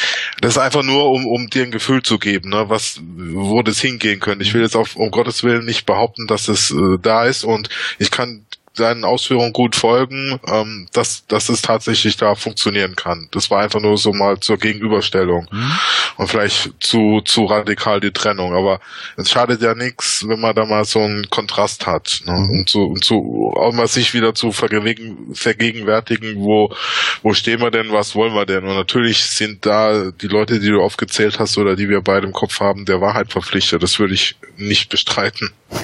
Das 0.40 0.53
ist 0.53 0.59
einfach 0.59 0.82
nur, 0.82 1.11
um, 1.11 1.26
um 1.26 1.49
dir 1.49 1.64
ein 1.64 1.70
Gefühl 1.70 2.03
zu 2.03 2.18
geben, 2.18 2.51
ne, 2.51 2.68
was, 2.68 3.01
wo 3.03 3.62
das 3.62 3.80
hingehen 3.80 4.20
könnte. 4.20 4.44
Ich 4.44 4.55
will 4.55 4.62
jetzt 4.62 4.76
auch 4.76 4.88
um 4.94 5.11
Gottes 5.11 5.36
Willen 5.43 5.64
nicht 5.64 5.87
behaupten, 5.87 6.26
dass 6.26 6.49
es 6.49 6.70
äh, 6.70 6.99
da 7.01 7.24
ist 7.24 7.45
und 7.45 7.68
ich 7.99 8.11
kann 8.11 8.47
seinen 8.76 9.05
Ausführungen 9.05 9.53
gut 9.53 9.74
folgen, 9.74 10.39
ähm, 10.47 10.87
dass, 10.93 11.26
dass 11.26 11.49
es 11.49 11.62
tatsächlich 11.62 12.16
da 12.16 12.34
funktionieren 12.34 12.95
kann. 12.95 13.28
Das 13.32 13.51
war 13.51 13.61
einfach 13.61 13.80
nur 13.80 13.97
so 13.97 14.12
mal 14.12 14.39
zur 14.41 14.59
Gegenüberstellung 14.59 15.49
mhm. 15.51 15.72
und 16.18 16.28
vielleicht 16.28 16.72
zu, 16.80 17.22
zu 17.24 17.47
radikal 17.47 18.01
die 18.01 18.12
Trennung. 18.12 18.55
Aber 18.55 18.80
es 19.16 19.30
schadet 19.30 19.62
ja 19.62 19.74
nichts, 19.74 20.28
wenn 20.28 20.41
man 20.41 20.55
da 20.55 20.66
mal 20.66 20.84
so 20.84 21.01
einen 21.01 21.30
Kontrast 21.30 21.87
hat 21.87 22.20
ne? 22.26 22.32
mhm. 22.32 22.51
und, 22.51 22.68
zu, 22.68 22.84
und 22.84 23.05
zu 23.05 23.53
auch 23.57 23.72
mal 23.72 23.89
sich 23.89 24.12
wieder 24.12 24.34
zu 24.34 24.53
vergegenwärtigen, 24.53 26.37
wo, 26.37 26.74
wo 27.22 27.32
stehen 27.32 27.61
wir 27.61 27.70
denn, 27.70 27.93
was 27.93 28.14
wollen 28.14 28.34
wir 28.34 28.47
denn? 28.47 28.64
Und 28.64 28.74
natürlich 28.74 29.24
sind 29.24 29.64
da 29.64 30.11
die 30.11 30.28
Leute, 30.28 30.61
die 30.61 30.68
du 30.68 30.82
aufgezählt 30.82 31.39
hast 31.39 31.57
oder 31.57 31.76
die 31.76 31.89
wir 31.89 32.03
beide 32.03 32.26
im 32.26 32.32
Kopf 32.32 32.61
haben, 32.61 32.84
der 32.84 33.01
Wahrheit 33.01 33.32
verpflichtet. 33.32 33.82
Das 33.82 33.99
würde 33.99 34.14
ich 34.14 34.37
nicht 34.57 34.88
bestreiten. 34.88 35.50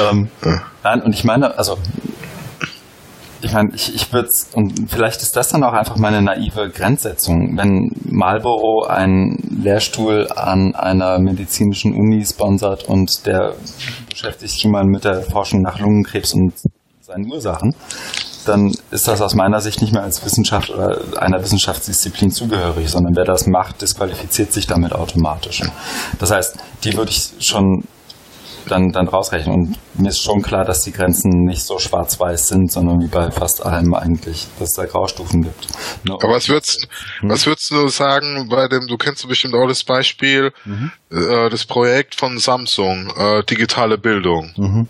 ähm, 0.00 0.28
ja. 0.44 0.62
Nein, 0.82 1.02
und 1.02 1.14
ich 1.14 1.24
meine, 1.24 1.56
also 1.58 1.78
ich 3.42 3.52
meine, 3.52 3.70
ich, 3.74 3.94
ich 3.94 4.12
würde 4.12 4.28
und 4.54 4.90
vielleicht 4.90 5.22
ist 5.22 5.34
das 5.34 5.48
dann 5.48 5.64
auch 5.64 5.72
einfach 5.72 5.96
meine 5.96 6.20
naive 6.20 6.68
Grenzsetzung, 6.70 7.56
wenn 7.56 7.90
Marlboro 8.04 8.84
einen 8.86 9.62
Lehrstuhl 9.62 10.28
an 10.34 10.74
einer 10.74 11.18
medizinischen 11.18 11.94
Uni 11.94 12.24
sponsert 12.24 12.84
und 12.84 13.26
der 13.26 13.54
beschäftigt 14.08 14.52
sich 14.52 14.64
mal 14.66 14.84
mit 14.84 15.04
der 15.04 15.22
Forschung 15.22 15.62
nach 15.62 15.78
Lungenkrebs 15.78 16.34
und 16.34 16.52
seinen 17.00 17.30
Ursachen, 17.32 17.74
dann 18.50 18.72
ist 18.90 19.08
das 19.08 19.20
aus 19.22 19.34
meiner 19.34 19.60
Sicht 19.60 19.80
nicht 19.80 19.92
mehr 19.92 20.02
als 20.02 20.24
Wissenschaft 20.24 20.70
oder 20.70 21.00
einer 21.18 21.42
Wissenschaftsdisziplin 21.42 22.30
zugehörig, 22.30 22.90
sondern 22.90 23.14
wer 23.16 23.24
das 23.24 23.46
macht, 23.46 23.80
disqualifiziert 23.80 24.52
sich 24.52 24.66
damit 24.66 24.92
automatisch. 24.92 25.62
Das 26.18 26.30
heißt, 26.30 26.56
die 26.84 26.96
würde 26.96 27.10
ich 27.10 27.30
schon 27.38 27.84
dann, 28.66 28.90
dann 28.90 29.08
rausrechnen. 29.08 29.54
Und 29.54 29.78
mir 29.94 30.08
ist 30.08 30.22
schon 30.22 30.42
klar, 30.42 30.64
dass 30.64 30.82
die 30.82 30.92
Grenzen 30.92 31.30
nicht 31.44 31.64
so 31.64 31.78
schwarz-weiß 31.78 32.48
sind, 32.48 32.70
sondern 32.70 33.00
wie 33.00 33.08
bei 33.08 33.30
fast 33.30 33.64
allem 33.64 33.94
eigentlich, 33.94 34.46
dass 34.58 34.70
es 34.70 34.74
da 34.74 34.84
Graustufen 34.84 35.42
gibt. 35.42 35.66
No. 36.04 36.18
Aber 36.22 36.34
was 36.34 36.48
würdest, 36.48 36.88
hm? 37.20 37.30
was 37.30 37.46
würdest 37.46 37.70
du 37.70 37.88
sagen 37.88 38.48
bei 38.48 38.68
dem, 38.68 38.86
du 38.86 38.96
kennst 38.96 39.26
bestimmt 39.28 39.54
auch 39.54 39.66
das 39.66 39.84
Beispiel, 39.84 40.52
mhm. 40.64 40.92
äh, 41.10 41.48
das 41.48 41.64
Projekt 41.64 42.14
von 42.14 42.38
Samsung, 42.38 43.12
äh, 43.16 43.42
digitale 43.44 43.98
Bildung. 43.98 44.52
Mhm. 44.56 44.88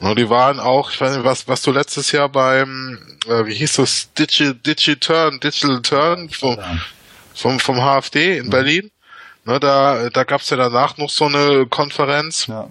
Ja, 0.00 0.14
die 0.14 0.30
waren 0.30 0.60
auch, 0.60 0.90
ich 0.90 1.00
weiß 1.00 1.16
nicht, 1.16 1.24
was, 1.24 1.46
was 1.46 1.62
du 1.62 1.72
letztes 1.72 2.10
Jahr 2.12 2.28
beim, 2.28 2.98
äh, 3.26 3.44
wie 3.46 3.54
hieß 3.54 3.74
das, 3.74 4.12
Digi, 4.14 4.54
Digiturn, 4.54 5.40
Digital 5.40 5.82
Turn 5.82 6.30
vom, 6.30 6.58
vom, 7.34 7.60
vom 7.60 7.76
HFD 7.76 8.38
in 8.38 8.46
mhm. 8.46 8.50
Berlin. 8.50 8.90
Ne, 9.44 9.58
da 9.58 10.10
da 10.10 10.24
gab 10.24 10.42
es 10.42 10.50
ja 10.50 10.56
danach 10.56 10.98
noch 10.98 11.10
so 11.10 11.26
eine 11.26 11.66
Konferenz. 11.66 12.46
Ja. 12.46 12.70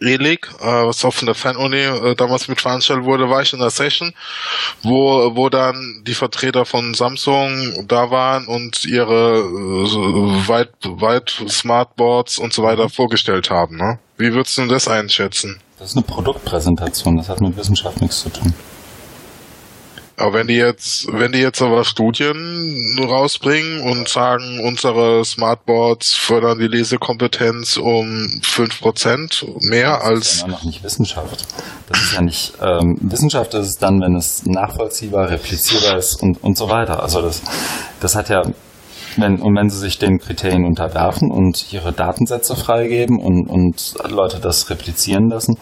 ELIG, 0.00 0.46
äh, 0.60 0.86
was 0.86 1.04
auch 1.04 1.12
von 1.12 1.26
der 1.26 1.34
Fan-Uni 1.34 1.76
äh, 1.76 2.14
damals 2.14 2.46
mit 2.46 2.60
veranstaltet 2.60 3.04
wurde, 3.04 3.28
war 3.30 3.42
ich 3.42 3.52
in 3.52 3.58
der 3.58 3.70
Session, 3.70 4.14
wo, 4.82 5.34
wo 5.34 5.48
dann 5.48 6.02
die 6.06 6.14
Vertreter 6.14 6.64
von 6.64 6.94
Samsung 6.94 7.84
da 7.88 8.10
waren 8.10 8.46
und 8.46 8.84
ihre 8.84 9.38
äh, 9.40 10.48
weit, 10.48 10.70
weit 10.84 11.42
Smartboards 11.48 12.38
und 12.38 12.52
so 12.52 12.62
weiter 12.62 12.84
mhm. 12.84 12.90
vorgestellt 12.90 13.50
haben. 13.50 13.76
Ne? 13.76 13.98
Wie 14.16 14.32
würdest 14.32 14.56
du 14.58 14.66
das 14.66 14.86
einschätzen? 14.86 15.60
Das 15.78 15.90
ist 15.90 15.96
eine 15.96 16.04
Produktpräsentation, 16.04 17.16
das 17.16 17.28
hat 17.28 17.40
mit 17.40 17.56
Wissenschaft 17.56 18.00
nichts 18.00 18.20
zu 18.20 18.30
tun. 18.30 18.52
Aber 20.16 20.32
wenn 20.32 20.48
die 20.48 20.54
jetzt, 20.54 21.06
wenn 21.12 21.30
die 21.30 21.38
jetzt 21.38 21.62
aber 21.62 21.84
Studien 21.84 22.98
rausbringen 23.00 23.82
und 23.82 24.08
sagen, 24.08 24.58
unsere 24.64 25.24
Smartboards 25.24 26.14
fördern 26.14 26.58
die 26.58 26.66
Lesekompetenz 26.66 27.76
um 27.76 28.40
fünf 28.42 28.80
Prozent 28.80 29.46
mehr 29.60 30.02
als. 30.02 30.20
Das 30.20 30.32
ist 30.32 30.42
ja 30.42 30.48
noch 30.48 30.64
nicht 30.64 30.82
Wissenschaft. 30.82 31.46
Das 31.88 32.02
ist 32.02 32.12
ja 32.14 32.22
nicht, 32.22 32.54
ähm, 32.60 32.98
Wissenschaft 33.00 33.54
ist 33.54 33.66
es 33.68 33.76
dann, 33.76 34.00
wenn 34.00 34.16
es 34.16 34.44
nachvollziehbar, 34.44 35.30
replizierbar 35.30 35.96
ist 35.98 36.20
und, 36.20 36.42
und 36.42 36.58
so 36.58 36.68
weiter. 36.68 37.00
Also 37.00 37.22
das, 37.22 37.40
das 38.00 38.16
hat 38.16 38.28
ja, 38.28 38.42
wenn, 39.18 39.40
und 39.40 39.56
wenn 39.56 39.68
sie 39.68 39.78
sich 39.78 39.98
den 39.98 40.18
Kriterien 40.18 40.64
unterwerfen 40.64 41.30
und 41.30 41.72
ihre 41.72 41.92
Datensätze 41.92 42.56
freigeben 42.56 43.18
und, 43.18 43.48
und 43.48 43.94
Leute 44.08 44.40
das 44.40 44.70
replizieren 44.70 45.28
lassen, 45.28 45.56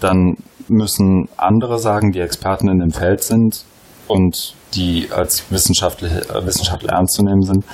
dann 0.00 0.36
müssen 0.68 1.28
andere 1.36 1.78
sagen, 1.78 2.12
die 2.12 2.20
Experten 2.20 2.68
in 2.68 2.80
dem 2.80 2.90
Feld 2.90 3.22
sind, 3.22 3.64
und 4.08 4.54
die 4.74 5.08
als 5.10 5.50
wissenschaftliche, 5.50 6.28
äh, 6.28 6.46
Wissenschaftler 6.46 6.92
ernst 6.92 7.14
zu 7.14 7.22
nehmen 7.22 7.42
sind, 7.42 7.64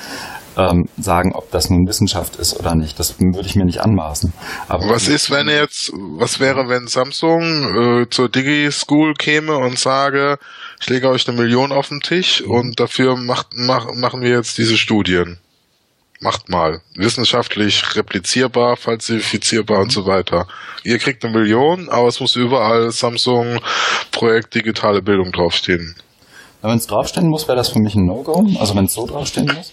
ähm, 0.56 0.88
sagen, 0.98 1.32
ob 1.34 1.50
das 1.50 1.70
nun 1.70 1.86
Wissenschaft 1.86 2.36
ist 2.36 2.58
oder 2.58 2.74
nicht. 2.74 2.98
Das 2.98 3.20
würde 3.20 3.46
ich 3.46 3.56
mir 3.56 3.64
nicht 3.64 3.80
anmaßen. 3.80 4.32
Aber 4.68 4.88
was 4.88 5.08
ist, 5.08 5.30
wenn 5.30 5.48
jetzt, 5.48 5.92
was 5.92 6.40
wäre, 6.40 6.68
wenn 6.68 6.86
Samsung 6.86 8.02
äh, 8.02 8.10
zur 8.10 8.28
Digi-School 8.28 9.14
käme 9.14 9.56
und 9.56 9.78
sage, 9.78 10.38
ich 10.80 10.88
lege 10.88 11.08
euch 11.08 11.28
eine 11.28 11.36
Million 11.36 11.72
auf 11.72 11.88
den 11.88 12.00
Tisch 12.00 12.42
mhm. 12.44 12.50
und 12.50 12.80
dafür 12.80 13.16
macht, 13.16 13.48
mach, 13.54 13.86
machen 13.94 14.20
wir 14.20 14.30
jetzt 14.30 14.58
diese 14.58 14.76
Studien? 14.76 15.38
Macht 16.20 16.48
mal. 16.48 16.80
Wissenschaftlich 16.94 17.96
replizierbar, 17.96 18.76
falsifizierbar 18.76 19.78
mhm. 19.78 19.82
und 19.84 19.92
so 19.92 20.06
weiter. 20.06 20.46
Ihr 20.84 20.98
kriegt 20.98 21.24
eine 21.24 21.36
Million, 21.36 21.88
aber 21.88 22.08
es 22.08 22.20
muss 22.20 22.36
überall 22.36 22.90
Samsung 22.92 23.60
Projekt 24.12 24.54
digitale 24.54 25.02
Bildung 25.02 25.32
draufstehen. 25.32 25.96
Wenn 26.62 26.76
es 26.76 26.86
draufstehen 26.86 27.28
muss, 27.28 27.48
wäre 27.48 27.56
das 27.56 27.70
für 27.70 27.80
mich 27.80 27.96
ein 27.96 28.06
No-Go. 28.06 28.46
Also 28.60 28.76
wenn 28.76 28.84
es 28.84 28.94
so 28.94 29.04
draufstehen 29.04 29.50
muss. 29.54 29.72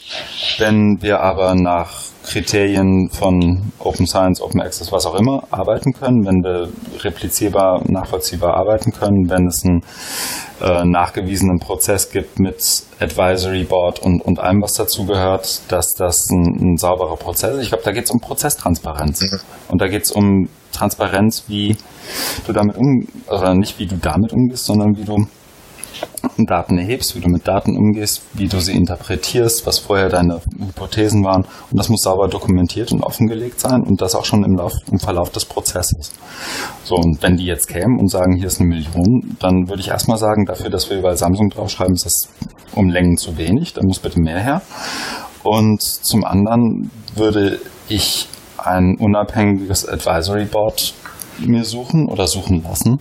Wenn 0.57 0.97
wir 1.01 1.21
aber 1.21 1.53
nach 1.53 2.01
Kriterien 2.23 3.09
von 3.11 3.71
Open 3.79 4.07
Science, 4.07 4.41
Open 4.41 4.59
Access, 4.61 4.91
was 4.91 5.05
auch 5.05 5.15
immer, 5.15 5.43
arbeiten 5.51 5.93
können, 5.93 6.25
wenn 6.25 6.43
wir 6.43 6.69
replizierbar, 7.03 7.83
nachvollziehbar 7.87 8.55
arbeiten 8.55 8.91
können, 8.91 9.29
wenn 9.29 9.47
es 9.47 9.63
einen 9.63 9.81
äh, 10.61 10.83
nachgewiesenen 10.83 11.59
Prozess 11.59 12.11
gibt 12.11 12.39
mit 12.39 12.57
Advisory 12.99 13.63
Board 13.63 13.99
und, 13.99 14.21
und 14.21 14.39
allem, 14.39 14.61
was 14.61 14.73
dazugehört, 14.73 15.61
dass 15.69 15.93
das 15.93 16.27
ein, 16.31 16.73
ein 16.73 16.77
sauberer 16.77 17.15
Prozess 17.17 17.55
ist. 17.55 17.63
Ich 17.63 17.69
glaube, 17.69 17.83
da 17.83 17.91
geht 17.91 18.05
es 18.05 18.11
um 18.11 18.19
Prozesstransparenz. 18.19 19.21
Mhm. 19.21 19.39
Und 19.69 19.81
da 19.81 19.87
geht 19.87 20.03
es 20.03 20.11
um 20.11 20.49
Transparenz, 20.71 21.45
wie 21.47 21.75
du 22.45 22.53
damit 22.53 22.77
um, 22.77 23.07
oder 23.27 23.53
nicht 23.55 23.79
wie 23.79 23.87
du 23.87 23.97
damit 23.97 24.33
umgehst, 24.33 24.65
sondern 24.65 24.95
wie 24.97 25.03
du 25.03 25.25
Daten 26.45 26.77
erhebst, 26.77 27.15
wie 27.15 27.19
du 27.19 27.29
mit 27.29 27.47
Daten 27.47 27.77
umgehst, 27.77 28.21
wie 28.33 28.47
du 28.47 28.59
sie 28.59 28.73
interpretierst, 28.73 29.65
was 29.65 29.79
vorher 29.79 30.09
deine 30.09 30.41
Hypothesen 30.57 31.23
waren. 31.23 31.43
Und 31.43 31.77
das 31.77 31.89
muss 31.89 32.03
sauber 32.03 32.27
dokumentiert 32.27 32.91
und 32.91 33.03
offengelegt 33.03 33.59
sein 33.59 33.81
und 33.83 34.01
das 34.01 34.15
auch 34.15 34.25
schon 34.25 34.43
im, 34.43 34.55
Lauf, 34.55 34.73
im 34.91 34.99
Verlauf 34.99 35.29
des 35.31 35.45
Prozesses. 35.45 36.13
So, 36.83 36.95
und 36.95 37.21
wenn 37.21 37.35
die 37.35 37.45
jetzt 37.45 37.67
kämen 37.67 37.99
und 37.99 38.09
sagen, 38.09 38.35
hier 38.35 38.47
ist 38.47 38.59
eine 38.59 38.69
Million, 38.69 39.35
dann 39.39 39.67
würde 39.67 39.81
ich 39.81 39.89
erstmal 39.89 40.17
sagen, 40.17 40.45
dafür, 40.45 40.69
dass 40.69 40.89
wir 40.89 40.99
überall 40.99 41.17
Samsung 41.17 41.49
draufschreiben, 41.49 41.93
ist 41.93 42.05
das 42.05 42.29
um 42.75 42.89
Längen 42.89 43.17
zu 43.17 43.37
wenig, 43.37 43.73
da 43.73 43.81
muss 43.83 43.99
bitte 43.99 44.19
mehr 44.19 44.39
her. 44.39 44.61
Und 45.43 45.81
zum 45.81 46.23
anderen 46.23 46.91
würde 47.15 47.59
ich 47.87 48.27
ein 48.57 48.97
unabhängiges 48.99 49.87
Advisory 49.87 50.45
Board 50.45 50.93
mir 51.39 51.63
suchen 51.63 52.09
oder 52.09 52.27
suchen 52.27 52.63
lassen, 52.63 52.99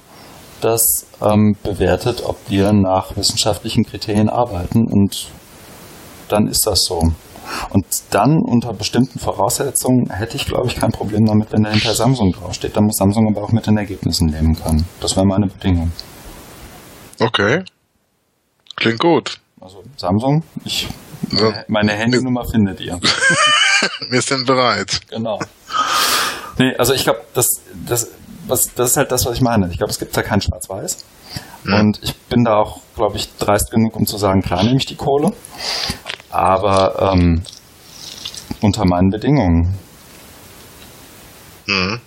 das 0.60 1.06
ähm, 1.20 1.56
bewertet, 1.62 2.22
ob 2.24 2.36
wir 2.48 2.72
nach 2.72 3.16
wissenschaftlichen 3.16 3.84
Kriterien 3.84 4.28
arbeiten 4.28 4.86
und 4.86 5.28
dann 6.28 6.46
ist 6.46 6.66
das 6.66 6.84
so. 6.84 7.00
Und 7.70 7.86
dann 8.10 8.38
unter 8.38 8.74
bestimmten 8.74 9.18
Voraussetzungen 9.18 10.10
hätte 10.10 10.36
ich, 10.36 10.44
glaube 10.44 10.66
ich, 10.66 10.76
kein 10.76 10.92
Problem 10.92 11.24
damit, 11.24 11.50
wenn 11.52 11.62
dahinter 11.62 11.94
Samsung 11.94 12.32
draufsteht. 12.32 12.76
Dann 12.76 12.84
muss 12.84 12.96
Samsung 12.96 13.26
aber 13.30 13.44
auch 13.44 13.52
mit 13.52 13.66
den 13.66 13.78
Ergebnissen 13.78 14.28
leben 14.28 14.54
können. 14.54 14.84
Das 15.00 15.16
wäre 15.16 15.24
meine 15.24 15.46
Bedingung. 15.46 15.90
Okay. 17.20 17.64
Klingt 18.76 19.00
gut. 19.00 19.40
Also 19.60 19.82
Samsung, 19.96 20.44
ich 20.64 20.88
ja. 21.32 21.64
meine 21.68 21.92
Handynummer 21.92 22.44
findet 22.44 22.80
ihr. 22.80 22.98
Wir 24.10 24.22
sind 24.22 24.46
bereit. 24.46 25.00
Genau. 25.08 25.38
Nee, 26.58 26.74
also 26.76 26.92
ich 26.94 27.04
glaube, 27.04 27.20
das, 27.34 27.48
das 27.86 28.10
was, 28.48 28.74
das 28.74 28.90
ist 28.90 28.96
halt 28.96 29.12
das, 29.12 29.26
was 29.26 29.34
ich 29.34 29.40
meine. 29.40 29.68
Ich 29.70 29.78
glaube, 29.78 29.90
es 29.90 29.98
gibt 29.98 30.16
da 30.16 30.22
kein 30.22 30.40
Schwarz-Weiß. 30.40 31.04
Mhm. 31.64 31.74
Und 31.74 32.00
ich 32.02 32.16
bin 32.28 32.44
da 32.44 32.56
auch, 32.56 32.80
glaube 32.94 33.16
ich, 33.16 33.28
dreist 33.36 33.70
genug, 33.70 33.96
um 33.96 34.06
zu 34.06 34.16
sagen, 34.16 34.42
klar 34.42 34.62
nehme 34.62 34.76
ich 34.76 34.86
die 34.86 34.96
Kohle. 34.96 35.32
Aber 36.30 37.12
ähm, 37.12 37.42
unter 38.60 38.84
meinen 38.84 39.10
Bedingungen. 39.10 39.74
Mhm. 41.66 42.00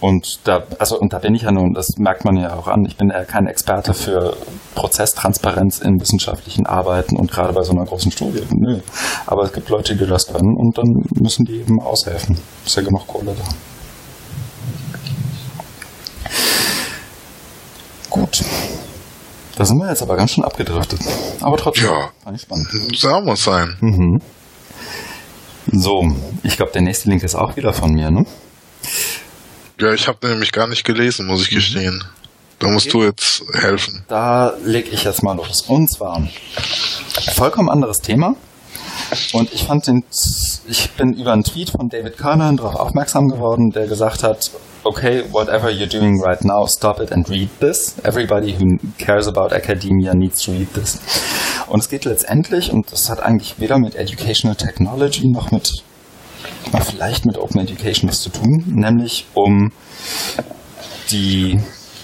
Und 0.00 0.40
da, 0.44 0.62
also, 0.78 0.96
und 0.98 1.12
da 1.12 1.18
bin 1.18 1.34
ich 1.34 1.42
ja 1.42 1.50
nun, 1.50 1.72
das 1.74 1.88
merkt 1.98 2.24
man 2.24 2.36
ja 2.36 2.54
auch 2.54 2.68
an, 2.68 2.84
ich 2.86 2.96
bin 2.96 3.10
ja 3.10 3.24
kein 3.24 3.48
Experte 3.48 3.94
für 3.94 4.36
Prozesstransparenz 4.76 5.80
in 5.80 6.00
wissenschaftlichen 6.00 6.66
Arbeiten 6.66 7.16
und 7.18 7.32
gerade 7.32 7.52
bei 7.52 7.62
so 7.62 7.72
einer 7.72 7.84
großen 7.84 8.12
Studie. 8.12 8.42
Nö. 8.54 8.78
Aber 9.26 9.42
es 9.42 9.52
gibt 9.52 9.68
Leute, 9.70 9.96
die 9.96 10.06
das 10.06 10.28
können 10.28 10.56
und 10.56 10.78
dann 10.78 10.86
müssen 11.20 11.44
die 11.44 11.60
eben 11.60 11.80
aushelfen. 11.80 12.38
Ist 12.64 12.76
ja 12.76 12.82
genug 12.82 13.08
Kohle 13.08 13.34
da. 13.36 13.44
Gut. 18.18 18.42
Da 19.56 19.64
sind 19.64 19.78
wir 19.78 19.88
jetzt 19.88 20.02
aber 20.02 20.16
ganz 20.16 20.32
schön 20.32 20.44
abgedriftet. 20.44 21.00
Aber 21.40 21.56
trotzdem, 21.56 21.86
ja, 21.86 22.10
fand 22.22 22.36
ich 22.36 22.42
spannend. 22.42 22.68
Soll 22.96 23.22
muss 23.24 23.44
sein. 23.44 23.76
Mhm. 23.80 24.20
So, 25.72 26.10
ich 26.42 26.56
glaube, 26.56 26.72
der 26.72 26.82
nächste 26.82 27.10
Link 27.10 27.22
ist 27.22 27.34
auch 27.34 27.56
wieder 27.56 27.72
von 27.72 27.92
mir, 27.92 28.10
ne? 28.10 28.24
Ja, 29.80 29.92
ich 29.92 30.08
habe 30.08 30.26
nämlich 30.28 30.52
gar 30.52 30.66
nicht 30.66 30.84
gelesen, 30.84 31.26
muss 31.26 31.42
ich 31.42 31.50
mhm. 31.50 31.56
gestehen. 31.56 32.04
Da 32.58 32.68
musst 32.68 32.88
okay. 32.88 32.98
du 32.98 33.04
jetzt 33.04 33.42
helfen. 33.52 34.04
Da 34.08 34.54
leg 34.64 34.92
ich 34.92 35.04
jetzt 35.04 35.22
mal 35.22 35.36
los. 35.36 35.62
Und 35.62 35.88
zwar 35.88 36.26
vollkommen 37.34 37.68
anderes 37.68 37.98
Thema. 37.98 38.34
Und 39.32 39.52
ich 39.52 39.64
fand 39.64 39.86
den, 39.86 40.04
ich 40.66 40.90
bin 40.92 41.12
über 41.12 41.32
einen 41.32 41.44
Tweet 41.44 41.70
von 41.70 41.88
David 41.88 42.18
Kernan 42.18 42.56
darauf 42.56 42.74
aufmerksam 42.74 43.28
geworden, 43.28 43.70
der 43.70 43.86
gesagt 43.86 44.22
hat, 44.22 44.50
okay, 44.84 45.22
whatever 45.30 45.70
you're 45.70 45.88
doing 45.88 46.20
right 46.20 46.42
now, 46.44 46.66
stop 46.66 47.00
it 47.00 47.10
and 47.10 47.28
read 47.28 47.48
this. 47.60 47.98
Everybody 48.04 48.52
who 48.52 48.78
cares 48.98 49.26
about 49.26 49.52
academia 49.52 50.14
needs 50.14 50.42
to 50.42 50.52
read 50.52 50.72
this. 50.74 51.00
Und 51.68 51.80
es 51.80 51.88
geht 51.88 52.04
letztendlich, 52.04 52.72
und 52.72 52.90
das 52.92 53.10
hat 53.10 53.20
eigentlich 53.20 53.60
weder 53.60 53.78
mit 53.78 53.94
Educational 53.94 54.56
Technology 54.56 55.28
noch 55.28 55.50
mit, 55.50 55.82
na, 56.72 56.80
vielleicht 56.80 57.26
mit 57.26 57.36
Open 57.36 57.60
Education 57.60 58.08
was 58.08 58.22
zu 58.22 58.30
tun, 58.30 58.64
nämlich 58.66 59.26
um 59.34 59.70
die, 61.10 61.58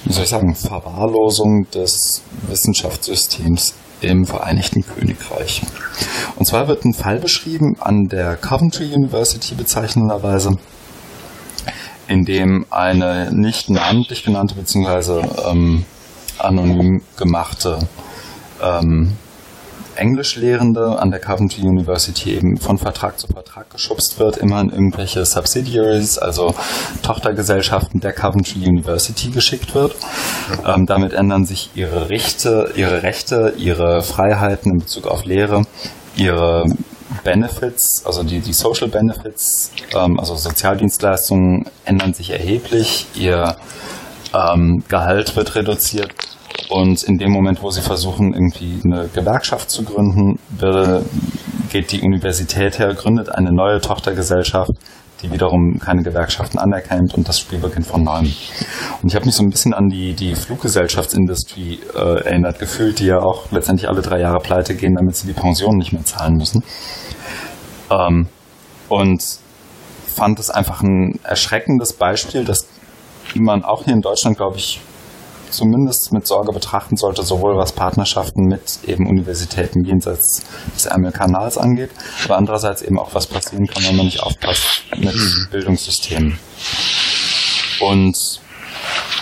wie 0.05 0.13
soll 0.13 0.25
ich 0.25 0.31
sagen, 0.31 0.55
Verwahrlosung 0.55 1.67
des 1.73 2.23
Wissenschaftssystems 2.49 3.75
im 4.01 4.27
Vereinigten 4.27 4.83
Königreich. 4.83 5.63
Und 6.37 6.47
zwar 6.47 6.69
wird 6.69 6.85
ein 6.85 6.93
Fall 6.93 7.21
beschrieben 7.21 7.77
an 7.81 8.09
der 8.11 8.37
Coventry 8.37 8.93
University 8.93 9.55
bezeichnenderweise, 9.55 10.57
in 12.09 12.25
dem 12.25 12.67
eine 12.71 13.31
nicht 13.33 13.71
namentlich 13.71 14.25
genannte 14.25 14.55
bzw. 14.55 15.23
Ähm, 15.49 15.85
anonym 16.39 17.03
gemachte 17.17 17.79
ähm, 18.63 19.17
Englischlehrende 19.97 20.99
an 20.99 21.11
der 21.11 21.21
Coventry 21.21 21.63
University 21.63 22.35
eben 22.35 22.57
von 22.57 22.79
Vertrag 22.79 23.19
zu 23.19 23.29
Vertrag 23.29 23.71
geschubst 23.71 24.19
wird, 24.19 24.37
immer 24.37 24.61
in 24.61 24.71
irgendwelche 24.71 25.25
Subsidiaries, 25.25 26.19
also 26.19 26.55
Tochtergesellschaften 27.03 28.01
der 28.01 28.13
Coventry 28.13 28.67
University 28.67 29.31
geschickt 29.31 29.75
wird. 29.75 29.95
Ähm, 30.67 30.87
damit 30.87 31.13
ändern 31.13 31.45
sich 31.45 31.71
ihre 31.75 32.11
Rechte, 32.11 32.73
ihre 32.77 33.03
Rechte, 33.03 33.55
ihre 33.57 34.03
Freiheiten 34.03 34.73
in 34.73 34.79
Bezug 34.79 35.07
auf 35.07 35.25
Lehre, 35.25 35.63
ihre 36.17 36.65
Benefits, 37.23 38.03
also 38.05 38.23
die, 38.23 38.41
die 38.41 38.53
Social 38.53 38.89
Benefits, 38.89 39.71
ähm, 39.95 40.19
also 40.19 40.35
Sozialdienstleistungen 40.35 41.65
ändern 41.85 42.15
sich 42.15 42.31
erheblich, 42.31 43.07
ihr 43.15 43.57
ähm, 44.35 44.83
Gehalt 44.89 45.37
wird 45.37 45.55
reduziert. 45.55 46.13
Und 46.71 47.03
in 47.03 47.19
dem 47.19 47.31
Moment, 47.31 47.63
wo 47.63 47.71
sie 47.71 47.83
versuchen, 47.83 48.33
irgendwie 48.33 48.81
eine 48.85 49.09
Gewerkschaft 49.09 49.71
zu 49.71 49.85
gründen, 49.85 50.39
wird, 50.51 51.05
geht 51.71 51.93
die 51.93 52.01
Universität 52.01 52.79
her, 52.79 52.95
gründet 52.95 53.29
eine 53.29 53.51
neue 53.53 53.81
Tochtergesellschaft, 53.81 54.73
die 55.25 55.33
wiederum 55.33 55.79
keine 55.79 56.03
Gewerkschaften 56.03 56.59
anerkennt 56.59 57.15
und 57.15 57.27
das 57.29 57.41
Spiel 57.41 57.59
beginnt 57.59 57.87
von 57.87 58.05
neuem. 58.05 58.33
Und 59.03 59.09
ich 59.09 59.15
habe 59.15 59.25
mich 59.25 59.35
so 59.35 59.43
ein 59.43 59.51
bisschen 59.51 59.75
an 59.75 59.89
die, 59.89 60.15
die 60.15 60.35
Fluggesellschaftsindustrie 60.35 61.81
äh, 61.95 62.25
erinnert 62.25 62.59
gefühlt, 62.59 62.99
die 62.99 63.07
ja 63.07 63.21
auch 63.21 63.51
letztendlich 63.51 63.89
alle 63.89 64.03
drei 64.03 64.21
Jahre 64.21 64.39
pleite 64.39 64.75
gehen, 64.75 64.95
damit 64.95 65.17
sie 65.17 65.27
die 65.27 65.33
Pensionen 65.33 65.79
nicht 65.79 65.93
mehr 65.93 66.05
zahlen 66.05 66.35
müssen. 66.37 66.63
Ähm, 67.91 68.29
und 68.89 69.23
fand 70.07 70.39
es 70.39 70.51
einfach 70.51 70.83
ein 70.83 71.19
erschreckendes 71.23 71.95
Beispiel, 71.95 72.45
dass 72.45 72.69
man 73.35 73.65
auch 73.65 73.85
hier 73.85 73.95
in 73.95 74.01
Deutschland, 74.01 74.37
glaube 74.37 74.59
ich, 74.59 74.81
zumindest 75.55 76.13
mit 76.13 76.27
Sorge 76.27 76.53
betrachten 76.53 76.97
sollte, 76.97 77.23
sowohl 77.23 77.57
was 77.57 77.73
Partnerschaften 77.73 78.45
mit 78.45 78.81
eben 78.87 79.07
Universitäten 79.07 79.85
jenseits 79.85 80.43
des 80.75 80.87
Ärmelkanals 80.87 81.59
angeht, 81.59 81.91
aber 82.25 82.37
andererseits 82.37 82.83
eben 82.83 82.99
auch 82.99 83.15
was 83.15 83.27
passieren 83.27 83.67
kann, 83.67 83.85
wenn 83.85 83.97
man 83.97 84.07
nicht 84.07 84.23
aufpasst 84.23 84.85
mit 84.97 85.15
mhm. 85.15 85.49
Bildungssystemen. 85.51 86.39
Und 87.81 88.41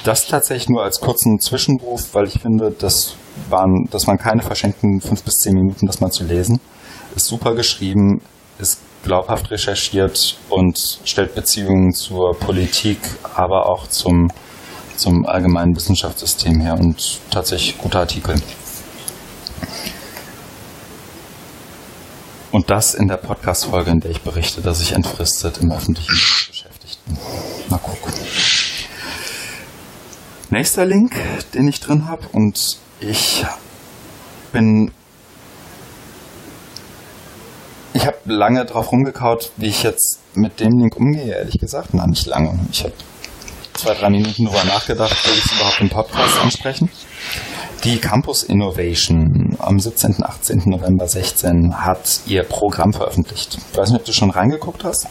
das 0.04 0.26
tatsächlich 0.26 0.68
nur 0.68 0.82
als 0.82 1.00
kurzen 1.00 1.38
Zwischenruf, 1.38 2.14
weil 2.14 2.26
ich 2.26 2.40
finde, 2.40 2.72
das 2.72 3.14
waren, 3.48 3.88
das 3.90 4.06
waren 4.06 4.18
keine 4.18 4.42
verschenkten 4.42 5.00
fünf 5.00 5.22
bis 5.22 5.36
zehn 5.36 5.54
Minuten, 5.54 5.86
das 5.86 6.00
mal 6.00 6.10
zu 6.10 6.24
lesen. 6.24 6.60
Ist 7.14 7.26
super 7.26 7.54
geschrieben, 7.54 8.20
ist 8.58 8.80
glaubhaft 9.02 9.50
recherchiert 9.50 10.36
und 10.48 11.00
stellt 11.04 11.34
Beziehungen 11.34 11.92
zur 11.92 12.32
Politik, 12.38 12.98
aber 13.34 13.68
auch 13.68 13.86
zum, 13.86 14.28
zum 15.03 15.26
allgemeinen 15.26 15.74
Wissenschaftssystem 15.74 16.61
her 16.61 16.78
und 16.78 17.18
tatsächlich 17.30 17.76
guter 17.76 18.00
Artikel. 18.00 18.40
Und 22.53 22.70
das 22.70 22.94
in 22.94 23.09
der 23.09 23.16
Podcast-Folge, 23.16 23.90
in 23.90 24.00
der 24.00 24.12
ich 24.12 24.20
berichte, 24.20 24.61
dass 24.61 24.80
ich 24.80 24.92
entfristet 24.92 25.59
im 25.59 25.72
öffentlichen 25.72 26.12
beschäftigt 26.48 27.05
bin. 27.07 27.16
Mal 27.68 27.78
gucken. 27.78 28.12
Nächster 30.50 30.84
Link, 30.84 31.16
den 31.55 31.66
ich 31.66 31.80
drin 31.80 32.09
habe 32.09 32.28
und 32.32 32.76
ich 33.00 33.44
bin 34.53 34.92
ich 37.94 38.07
habe 38.07 38.18
lange 38.26 38.64
drauf 38.64 38.92
rumgekaut, 38.92 39.50
wie 39.57 39.66
ich 39.66 39.82
jetzt 39.82 40.20
mit 40.34 40.61
dem 40.61 40.78
Link 40.78 40.96
umgehe, 40.96 41.34
ehrlich 41.34 41.59
gesagt. 41.59 41.90
Na, 41.92 42.07
nicht 42.07 42.26
lange. 42.26 42.59
Ich 42.70 42.84
habe 42.84 42.94
zwei, 43.82 43.94
drei 43.94 44.10
Minuten 44.10 44.44
darüber 44.44 44.64
nachgedacht, 44.64 45.26
will 45.26 45.34
ich 45.34 45.44
es 45.44 45.52
überhaupt 45.52 45.80
im 45.80 45.88
Podcast 45.88 46.40
ansprechen. 46.40 46.88
Die 47.82 47.98
Campus 47.98 48.44
Innovation 48.44 49.56
am 49.58 49.80
17. 49.80 50.22
18. 50.22 50.62
November 50.66 51.08
16 51.08 51.74
hat 51.84 52.20
ihr 52.26 52.44
Programm 52.44 52.92
veröffentlicht. 52.92 53.58
Ich 53.72 53.76
weiß 53.76 53.90
nicht, 53.90 54.00
ob 54.00 54.06
du 54.06 54.12
schon 54.12 54.30
reingeguckt 54.30 54.84
hast. 54.84 55.08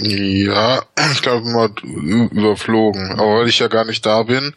Ja, 0.00 0.82
ich 1.12 1.20
glaube 1.20 1.42
mal 1.50 1.70
überflogen. 1.82 3.18
Aber 3.18 3.40
weil 3.40 3.48
ich 3.48 3.58
ja 3.58 3.66
gar 3.66 3.84
nicht 3.84 4.06
da 4.06 4.22
bin, 4.22 4.54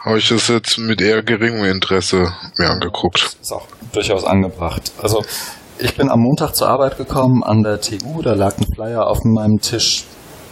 habe 0.00 0.18
ich 0.18 0.28
das 0.30 0.48
jetzt 0.48 0.78
mit 0.78 1.02
eher 1.02 1.22
geringem 1.22 1.64
Interesse 1.64 2.32
mir 2.56 2.70
angeguckt. 2.70 3.22
Das 3.22 3.36
ist 3.42 3.52
auch 3.52 3.66
durchaus 3.92 4.24
angebracht. 4.24 4.90
Also 5.02 5.22
ich 5.78 5.94
bin 5.96 6.10
am 6.10 6.20
Montag 6.20 6.54
zur 6.54 6.68
Arbeit 6.68 6.96
gekommen 6.96 7.44
an 7.44 7.62
der 7.62 7.82
TU, 7.82 8.22
da 8.22 8.32
lag 8.32 8.56
ein 8.56 8.66
Flyer 8.74 9.06
auf 9.06 9.18
meinem 9.24 9.58
Tisch 9.60 10.04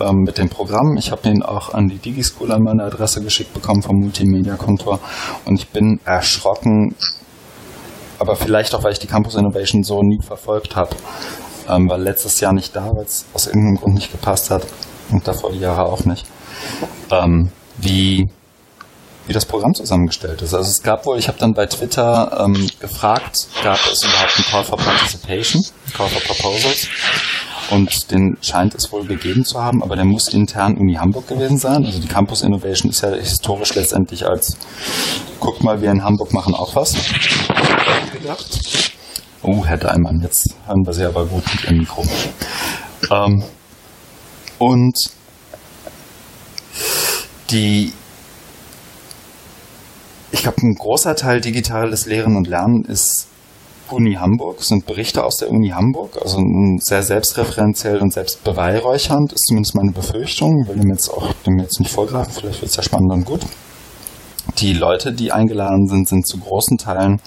ähm, 0.02 0.22
mit 0.24 0.38
dem 0.38 0.48
Programm. 0.48 0.96
Ich 0.98 1.10
habe 1.10 1.28
ihn 1.28 1.42
auch 1.42 1.72
an 1.74 1.88
die 1.88 1.98
DigiSchool 1.98 2.52
an 2.52 2.62
meine 2.62 2.84
Adresse 2.84 3.22
geschickt 3.22 3.54
bekommen 3.54 3.82
vom 3.82 3.96
Multimedia-Kontor 4.00 5.00
und 5.44 5.58
ich 5.58 5.68
bin 5.68 6.00
erschrocken, 6.04 6.94
aber 8.18 8.36
vielleicht 8.36 8.74
auch, 8.74 8.84
weil 8.84 8.92
ich 8.92 8.98
die 8.98 9.06
Campus 9.06 9.34
Innovation 9.34 9.82
so 9.82 10.00
nie 10.02 10.20
verfolgt 10.22 10.76
habe, 10.76 10.96
ähm, 11.68 11.88
weil 11.88 12.02
letztes 12.02 12.40
Jahr 12.40 12.52
nicht 12.52 12.74
da, 12.76 12.90
weil 12.94 13.04
es 13.04 13.26
aus 13.34 13.46
irgendeinem 13.46 13.76
Grund 13.76 13.94
nicht 13.94 14.12
gepasst 14.12 14.50
hat 14.50 14.66
und 15.10 15.26
davor 15.26 15.52
die 15.52 15.60
Jahre 15.60 15.84
auch 15.84 16.04
nicht, 16.04 16.26
ähm, 17.10 17.50
wie 17.78 18.28
wie 19.26 19.32
das 19.32 19.46
Programm 19.46 19.74
zusammengestellt 19.74 20.42
ist. 20.42 20.54
Also 20.54 20.68
es 20.68 20.82
gab 20.82 21.06
wohl, 21.06 21.18
ich 21.18 21.28
habe 21.28 21.38
dann 21.38 21.52
bei 21.52 21.66
Twitter 21.66 22.44
ähm, 22.44 22.68
gefragt, 22.80 23.46
gab 23.62 23.78
es 23.90 24.02
überhaupt 24.02 24.36
einen 24.36 24.46
Call 24.46 24.64
for 24.64 24.78
Participation, 24.78 25.62
Call 25.96 26.08
for 26.08 26.20
Proposals? 26.22 26.88
Und 27.72 28.10
den 28.10 28.36
scheint 28.42 28.74
es 28.74 28.92
wohl 28.92 29.06
gegeben 29.06 29.46
zu 29.46 29.58
haben, 29.58 29.82
aber 29.82 29.96
der 29.96 30.04
muss 30.04 30.28
intern 30.28 30.76
Uni 30.76 30.94
Hamburg 30.94 31.26
gewesen 31.26 31.56
sein. 31.56 31.86
Also 31.86 32.00
die 32.00 32.06
Campus 32.06 32.42
Innovation 32.42 32.90
ist 32.90 33.00
ja 33.00 33.14
historisch 33.14 33.74
letztendlich 33.74 34.26
als, 34.26 34.58
guck 35.40 35.62
mal, 35.62 35.80
wir 35.80 35.90
in 35.90 36.04
Hamburg 36.04 36.34
machen 36.34 36.54
auch 36.54 36.76
was, 36.76 36.94
gedacht. 38.12 38.92
Oh, 39.42 39.64
Herr 39.64 39.78
Daimann, 39.78 40.20
jetzt 40.20 40.54
hören 40.66 40.84
wir 40.84 40.92
Sie 40.92 41.04
aber 41.04 41.24
gut 41.24 41.44
mit 41.50 41.64
Ihrem 41.64 41.78
Mikro. 41.78 42.04
Ähm, 43.10 43.42
und 44.58 44.98
die 47.50 47.92
ich 50.30 50.42
glaube, 50.42 50.62
ein 50.62 50.74
großer 50.74 51.14
Teil 51.14 51.40
digitales 51.40 52.06
Lehren 52.06 52.36
und 52.36 52.48
Lernen 52.48 52.84
ist 52.84 53.28
Uni 53.90 54.14
Hamburg, 54.14 54.62
sind 54.62 54.86
Berichte 54.86 55.24
aus 55.24 55.36
der 55.36 55.50
Uni 55.50 55.68
Hamburg, 55.68 56.18
also 56.20 56.40
sehr 56.78 57.02
selbstreferenziell 57.02 57.98
und 57.98 58.12
selbstbeweihräuchernd, 58.12 59.32
ist 59.32 59.46
zumindest 59.46 59.74
meine 59.74 59.92
Befürchtung. 59.92 60.62
Ich 60.62 60.68
will 60.68 60.80
dem 60.80 60.90
jetzt 60.90 61.10
auch 61.10 61.32
dem 61.46 61.58
jetzt 61.58 61.78
nicht 61.80 61.90
vorgreifen, 61.90 62.32
vielleicht 62.32 62.62
wird 62.62 62.70
es 62.70 62.76
ja 62.76 62.82
spannend 62.82 63.12
und 63.12 63.24
gut. 63.24 63.40
Die 64.58 64.72
Leute, 64.72 65.12
die 65.12 65.32
eingeladen 65.32 65.86
sind, 65.86 66.08
sind 66.08 66.26
zu 66.26 66.38
großen 66.38 66.78
Teilen, 66.78 67.20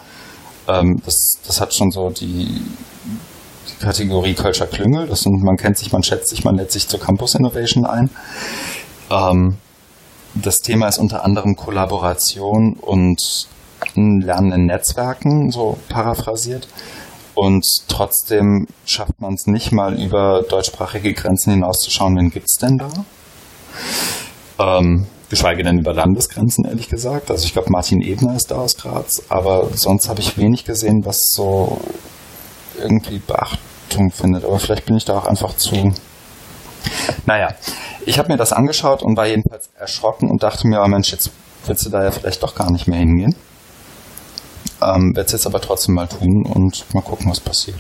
ähm, 0.68 1.00
das, 1.06 1.34
das 1.46 1.62
hat 1.62 1.74
schon 1.74 1.92
so 1.92 2.10
die, 2.10 2.62
die 3.70 3.84
Kategorie 3.84 4.34
Kölscher 4.34 4.68
Klüngel, 4.68 5.08
das 5.08 5.22
sind, 5.22 5.44
man 5.44 5.58
kennt 5.58 5.78
sich, 5.78 5.92
man 5.92 6.04
schätzt 6.04 6.30
sich, 6.30 6.44
man 6.44 6.56
lädt 6.56 6.72
sich 6.72 6.88
zur 6.88 7.00
Campus 7.00 7.36
Innovation 7.36 7.86
ein. 7.86 8.10
Ähm, 9.10 9.58
das 10.34 10.60
Thema 10.62 10.88
ist 10.88 10.98
unter 10.98 11.24
anderem 11.24 11.56
Kollaboration 11.56 12.74
und 12.80 13.48
Lernen 13.96 14.52
in 14.52 14.66
Netzwerken, 14.66 15.50
so 15.52 15.78
paraphrasiert. 15.90 16.68
Und 17.36 17.66
trotzdem 17.88 18.66
schafft 18.86 19.20
man 19.20 19.34
es 19.34 19.46
nicht 19.46 19.72
mal 19.72 20.02
über 20.02 20.44
deutschsprachige 20.48 21.14
Grenzen 21.14 21.52
hinauszuschauen, 21.54 22.16
wen 22.18 22.30
gibt's 22.30 22.56
denn 22.56 22.78
da? 22.78 22.90
Ähm, 24.58 25.06
geschweige 25.30 25.64
denn 25.64 25.80
über 25.80 25.94
Landesgrenzen, 25.94 26.66
ehrlich 26.66 26.88
gesagt. 26.88 27.30
Also 27.30 27.46
ich 27.46 27.54
glaube, 27.54 27.70
Martin 27.72 28.02
Ebner 28.02 28.36
ist 28.36 28.52
da 28.52 28.56
aus 28.56 28.78
Graz, 28.78 29.24
aber 29.28 29.68
sonst 29.74 30.08
habe 30.08 30.22
ich 30.22 30.38
wenig 30.38 30.64
gesehen, 30.64 31.02
was 31.04 31.18
so 31.34 31.80
irgendwie 32.80 33.20
Beachtung 33.20 34.12
findet. 34.12 34.46
Aber 34.46 34.60
vielleicht 34.60 34.86
bin 34.86 34.96
ich 34.96 35.04
da 35.04 35.18
auch 35.18 35.26
einfach 35.26 35.58
zu. 35.58 35.94
Naja, 37.26 37.50
ich 38.06 38.18
habe 38.18 38.32
mir 38.32 38.38
das 38.38 38.54
angeschaut 38.54 39.04
und 39.04 39.18
war 39.18 39.28
jedenfalls 39.28 39.70
erschrocken 39.78 40.30
und 40.30 40.44
dachte 40.44 40.68
mir, 40.68 40.82
oh 40.82 40.88
Mensch, 40.88 41.12
jetzt 41.12 41.32
willst 41.66 41.86
du 41.86 41.90
da 41.90 42.04
ja 42.04 42.12
vielleicht 42.12 42.44
doch 42.44 42.56
gar 42.56 42.72
nicht 42.72 42.88
mehr 42.88 43.00
hingehen. 43.00 43.36
Ähm, 44.86 45.16
Werde 45.16 45.28
es 45.28 45.32
jetzt 45.34 45.46
aber 45.46 45.62
trotzdem 45.62 45.96
mal 45.96 46.08
tun 46.08 46.46
und 46.46 46.86
mal 46.94 47.02
gucken, 47.02 47.30
was 47.30 47.40
passiert. 47.40 47.80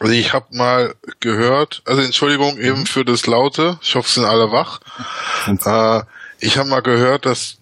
Also 0.00 0.12
ich 0.12 0.32
habe 0.32 0.46
mal 0.50 0.94
gehört, 1.20 1.82
also 1.86 2.02
Entschuldigung 2.02 2.58
eben 2.58 2.80
mhm. 2.80 2.86
für 2.86 3.04
das 3.04 3.26
Laute, 3.26 3.78
ich 3.80 3.94
hoffe, 3.94 4.08
es 4.08 4.14
sind 4.14 4.24
alle 4.24 4.50
wach. 4.50 4.80
Äh, 5.46 6.02
ich 6.40 6.58
habe 6.58 6.68
mal 6.68 6.82
gehört, 6.82 7.26
dass 7.26 7.56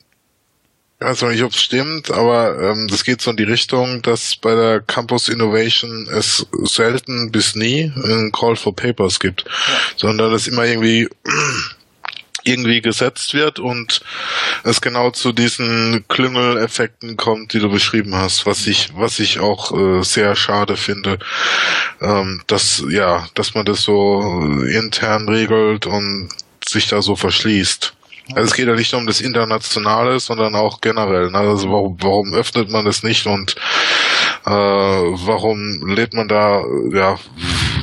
ich 1.02 1.08
weiß 1.08 1.22
noch 1.22 1.30
nicht, 1.30 1.42
ob 1.42 1.50
es 1.50 1.60
stimmt, 1.60 2.12
aber 2.12 2.60
ähm, 2.62 2.86
das 2.88 3.02
geht 3.02 3.20
so 3.20 3.32
in 3.32 3.36
die 3.36 3.42
Richtung, 3.42 4.02
dass 4.02 4.36
bei 4.36 4.54
der 4.54 4.80
Campus 4.80 5.28
Innovation 5.28 6.08
es 6.08 6.46
selten 6.62 7.32
bis 7.32 7.56
nie 7.56 7.92
einen 7.96 8.30
Call 8.30 8.54
for 8.54 8.74
Papers 8.74 9.18
gibt, 9.18 9.44
ja. 9.44 9.74
sondern 9.96 10.32
es 10.32 10.46
immer 10.46 10.64
irgendwie 10.64 11.08
irgendwie 12.44 12.80
gesetzt 12.80 13.34
wird 13.34 13.58
und 13.58 14.00
es 14.64 14.80
genau 14.80 15.10
zu 15.10 15.32
diesen 15.32 16.04
Klüngeleffekten 16.08 17.16
kommt, 17.16 17.52
die 17.52 17.60
du 17.60 17.70
beschrieben 17.70 18.14
hast, 18.14 18.46
was 18.46 18.66
ich, 18.66 18.90
was 18.94 19.18
ich 19.20 19.40
auch 19.40 19.72
äh, 19.72 20.02
sehr 20.02 20.36
schade 20.36 20.76
finde, 20.76 21.18
ähm, 22.00 22.42
dass 22.46 22.82
ja, 22.88 23.26
dass 23.34 23.54
man 23.54 23.64
das 23.64 23.82
so 23.82 24.20
intern 24.66 25.28
regelt 25.28 25.86
und 25.86 26.28
sich 26.66 26.88
da 26.88 27.02
so 27.02 27.16
verschließt. 27.16 27.94
Also 28.34 28.44
es 28.44 28.54
geht 28.54 28.66
ja 28.66 28.74
nicht 28.74 28.92
nur 28.92 29.00
um 29.00 29.06
das 29.06 29.20
Internationale, 29.20 30.18
sondern 30.20 30.54
auch 30.54 30.80
generell. 30.80 31.30
Ne? 31.30 31.38
Also 31.38 31.68
warum, 31.68 31.96
warum 32.00 32.32
öffnet 32.34 32.70
man 32.70 32.86
es 32.86 33.02
nicht 33.02 33.26
und 33.26 33.56
äh, 34.46 34.50
warum 34.50 35.58
lädt 35.86 36.14
man 36.14 36.28
da, 36.28 36.62
ja, 36.92 37.16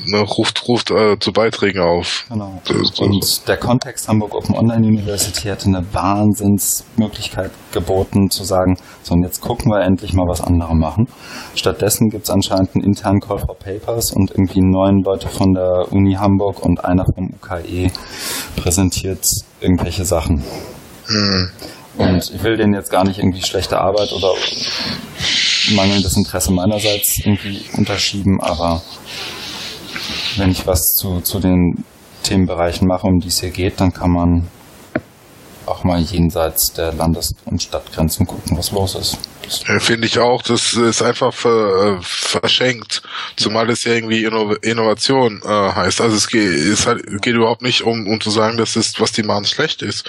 ne, 0.05 0.21
ruft, 0.21 0.67
ruft 0.67 0.91
äh, 0.91 1.17
zu 1.19 1.31
Beiträgen 1.31 1.81
auf. 1.81 2.25
Genau. 2.29 2.61
Und 2.99 3.47
der 3.47 3.57
Kontext 3.57 4.07
Hamburg 4.07 4.35
Open 4.35 4.55
Online 4.55 4.87
University 4.87 5.47
hatte 5.47 5.67
eine 5.67 5.85
Wahnsinnsmöglichkeit 5.93 7.51
geboten, 7.71 8.29
zu 8.29 8.43
sagen, 8.43 8.77
so 9.03 9.13
und 9.13 9.23
jetzt 9.23 9.41
gucken 9.41 9.71
wir 9.71 9.81
endlich 9.81 10.13
mal, 10.13 10.25
was 10.27 10.41
andere 10.41 10.75
machen. 10.75 11.07
Stattdessen 11.55 12.09
gibt 12.09 12.25
es 12.25 12.29
anscheinend 12.29 12.75
einen 12.75 12.83
internen 12.83 13.19
Call 13.19 13.39
for 13.39 13.55
Papers 13.57 14.11
und 14.11 14.31
irgendwie 14.31 14.61
neun 14.61 15.01
Leute 15.03 15.27
von 15.27 15.53
der 15.53 15.91
Uni 15.91 16.13
Hamburg 16.13 16.63
und 16.63 16.83
einer 16.83 17.05
vom 17.15 17.33
UKE 17.33 17.91
präsentiert 18.55 19.25
irgendwelche 19.59 20.05
Sachen. 20.05 20.43
Hm. 21.07 21.49
Und 21.97 22.31
ich 22.33 22.43
will 22.43 22.55
denen 22.55 22.73
jetzt 22.73 22.91
gar 22.91 23.03
nicht 23.03 23.19
irgendwie 23.19 23.41
schlechte 23.41 23.79
Arbeit 23.79 24.13
oder 24.13 24.33
mangelndes 25.75 26.15
Interesse 26.15 26.51
meinerseits 26.51 27.19
irgendwie 27.19 27.61
unterschieben, 27.75 28.39
aber 28.41 28.81
wenn 30.37 30.51
ich 30.51 30.65
was 30.65 30.95
zu, 30.95 31.19
zu 31.21 31.39
den 31.39 31.83
Themenbereichen 32.23 32.87
mache, 32.87 33.07
um 33.07 33.19
die 33.19 33.27
es 33.27 33.39
hier 33.39 33.51
geht, 33.51 33.81
dann 33.81 33.91
kann 33.91 34.11
man 34.11 34.47
auch 35.69 35.83
mal 35.83 35.99
jenseits 35.99 36.73
der 36.73 36.93
Landes- 36.93 37.35
und 37.45 37.61
Stadtgrenzen 37.61 38.25
gucken, 38.25 38.57
was 38.57 38.71
los 38.71 38.95
ist. 38.95 39.17
Finde 39.79 40.05
ich 40.05 40.19
auch, 40.19 40.41
das 40.43 40.73
ist 40.73 41.01
einfach 41.01 41.33
ver, 41.33 41.97
äh, 41.97 42.01
verschenkt, 42.01 43.01
zumal 43.35 43.69
es 43.69 43.83
ja 43.83 43.93
irgendwie 43.93 44.23
Inno 44.23 44.53
Innovation 44.53 45.41
äh, 45.43 45.47
heißt. 45.47 46.01
Also 46.01 46.15
es 46.15 46.27
geht, 46.27 46.51
es 46.51 46.87
geht 47.21 47.35
überhaupt 47.35 47.63
nicht 47.63 47.83
um, 47.83 48.07
um 48.07 48.21
zu 48.21 48.29
sagen, 48.29 48.57
dass 48.57 48.75
es, 48.75 48.99
was 48.99 49.11
die 49.11 49.23
machen, 49.23 49.45
schlecht 49.45 49.81
ist, 49.81 50.07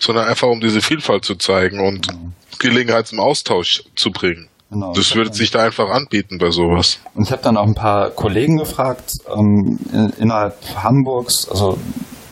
sondern 0.00 0.28
einfach 0.28 0.48
um 0.48 0.60
diese 0.60 0.82
Vielfalt 0.82 1.24
zu 1.24 1.36
zeigen 1.36 1.80
und 1.80 2.12
mhm. 2.12 2.32
Gelegenheit 2.58 3.06
zum 3.06 3.20
Austausch 3.20 3.84
zu 3.96 4.10
bringen. 4.10 4.48
Genau, 4.72 4.94
das 4.94 5.14
würde 5.14 5.34
sich 5.34 5.50
da 5.50 5.62
einfach 5.62 5.90
anbieten 5.90 6.38
bei 6.38 6.50
sowas. 6.50 6.98
Und 7.14 7.24
ich 7.24 7.32
habe 7.32 7.42
dann 7.42 7.58
auch 7.58 7.66
ein 7.66 7.74
paar 7.74 8.08
Kollegen 8.08 8.56
gefragt, 8.56 9.12
ähm, 9.34 9.78
innerhalb 10.18 10.56
Hamburgs, 10.82 11.46
also 11.46 11.78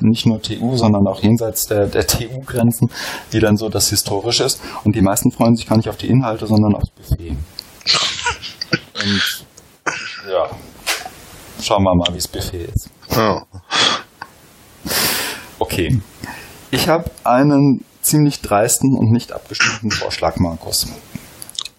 nicht 0.03 0.27
nur 0.27 0.41
TU, 0.41 0.77
sondern 0.77 1.07
auch 1.07 1.23
jenseits 1.23 1.67
der, 1.67 1.87
der 1.87 2.07
TU-Grenzen, 2.07 2.91
wie 3.31 3.41
dann 3.41 3.57
so 3.57 3.69
das 3.69 3.91
Historische 3.91 4.45
ist. 4.45 4.61
Und 4.85 4.97
die 4.97 5.03
meisten 5.03 5.31
freuen 5.31 5.57
sich 5.57 5.67
gar 5.67 5.77
nicht 5.77 5.89
auf 5.89 5.97
die 5.97 6.09
Inhalte, 6.09 6.47
sondern 6.47 6.75
aufs 6.75 6.91
Buffet. 6.91 7.37
Und 9.03 9.45
ja, 10.31 10.51
schauen 11.63 11.83
wir 11.83 11.95
mal, 11.95 12.09
wie 12.13 12.19
das 12.19 12.29
Buffet 12.29 12.69
ist. 12.75 12.91
Ja. 13.11 13.43
Okay. 15.59 16.01
Ich 16.71 16.89
habe 16.89 17.11
einen 17.25 17.85
ziemlich 18.03 18.41
dreisten 18.41 18.97
und 18.97 19.11
nicht 19.11 19.33
abgestimmten 19.33 19.91
Vorschlag, 19.91 20.37
Markus. 20.37 20.87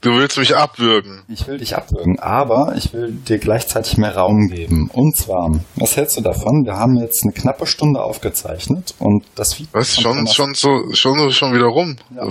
Du 0.02 0.10
willst 0.18 0.38
mich 0.40 0.56
abwürgen. 0.56 1.22
Ich 1.28 1.48
will 1.48 1.60
dich 1.60 1.76
abwürgen, 1.78 2.20
aber 2.20 2.74
ich 2.76 2.92
will 2.92 3.12
dir 3.12 3.38
gleichzeitig 3.38 3.98
mehr 3.98 4.18
Raum 4.18 4.48
geben. 4.48 4.90
Und 4.92 5.16
zwar, 5.16 5.52
was 5.76 5.96
hältst 5.96 6.18
du 6.18 6.22
davon? 6.22 6.66
Wir 6.66 6.76
haben 6.76 6.98
jetzt 6.98 7.24
eine 7.24 7.34
knappe 7.34 7.68
Stunde 7.68 8.02
aufgezeichnet 8.02 8.96
und 8.98 9.24
das 9.36 9.54
Feedback. 9.54 9.82
Was? 9.82 10.02
Schon, 10.02 10.26
schon 10.26 10.54
so, 10.56 10.92
schon, 10.94 11.32
schon 11.32 11.54
wieder 11.54 11.68
rum. 11.68 11.98
Ja. 12.16 12.28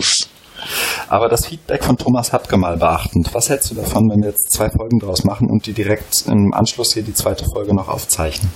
Aber 1.09 1.29
das 1.29 1.47
Feedback 1.47 1.85
von 1.85 1.97
Thomas 1.97 2.33
Hatke 2.33 2.57
mal 2.57 2.77
beachtend. 2.77 3.33
Was 3.35 3.49
hältst 3.49 3.71
du 3.71 3.77
davon, 3.77 4.11
wenn 4.11 4.21
wir 4.21 4.31
jetzt 4.31 4.53
zwei 4.53 4.69
Folgen 4.69 4.99
draus 4.99 5.25
machen 5.25 5.49
und 5.49 5.67
die 5.67 5.73
direkt 5.73 6.27
im 6.27 6.53
Anschluss 6.53 6.93
hier 6.95 7.05
die 7.05 7.15
zweite 7.15 7.45
Folge 7.45 7.75
noch 7.75 7.89
aufzeichnen? 7.89 8.51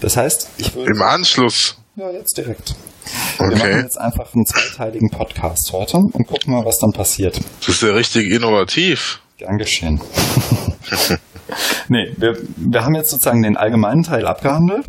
Das 0.00 0.16
heißt, 0.16 0.48
ich 0.56 0.74
würde. 0.74 0.90
Im 0.90 1.02
Anschluss? 1.02 1.76
Ja, 1.94 2.10
jetzt 2.10 2.38
direkt. 2.38 2.74
Okay. 3.38 3.50
Wir 3.50 3.58
machen 3.58 3.82
jetzt 3.82 4.00
einfach 4.00 4.34
einen 4.34 4.46
zweiteiligen 4.46 5.10
Podcast 5.10 5.70
heute 5.74 5.98
und 5.98 6.26
gucken 6.26 6.54
mal, 6.54 6.64
was 6.64 6.78
dann 6.78 6.92
passiert. 6.92 7.38
Das 7.60 7.68
ist 7.68 7.82
ja 7.82 7.92
richtig 7.92 8.30
innovativ. 8.30 9.20
Gern 9.36 9.58
geschehen. 9.58 10.00
nee, 11.88 12.14
wir, 12.16 12.38
wir 12.56 12.84
haben 12.84 12.94
jetzt 12.94 13.10
sozusagen 13.10 13.42
den 13.42 13.58
allgemeinen 13.58 14.04
Teil 14.04 14.26
abgehandelt 14.26 14.86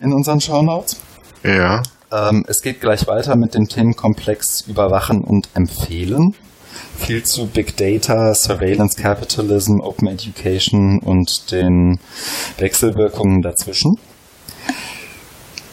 in 0.00 0.12
unseren 0.12 0.40
Shownotes. 0.40 1.00
Ja. 1.42 1.82
Ähm, 2.12 2.44
es 2.46 2.62
geht 2.62 2.80
gleich 2.80 3.08
weiter 3.08 3.34
mit 3.34 3.54
dem 3.54 3.66
Themenkomplex 3.66 4.68
Überwachen 4.68 5.24
und 5.24 5.48
Empfehlen. 5.54 6.36
Viel 6.96 7.24
zu 7.24 7.48
Big 7.48 7.76
Data, 7.76 8.34
Surveillance 8.34 9.00
Capitalism, 9.00 9.80
Open 9.80 10.06
Education 10.06 11.00
und 11.00 11.50
den 11.50 11.98
Wechselwirkungen 12.58 13.42
dazwischen. 13.42 13.96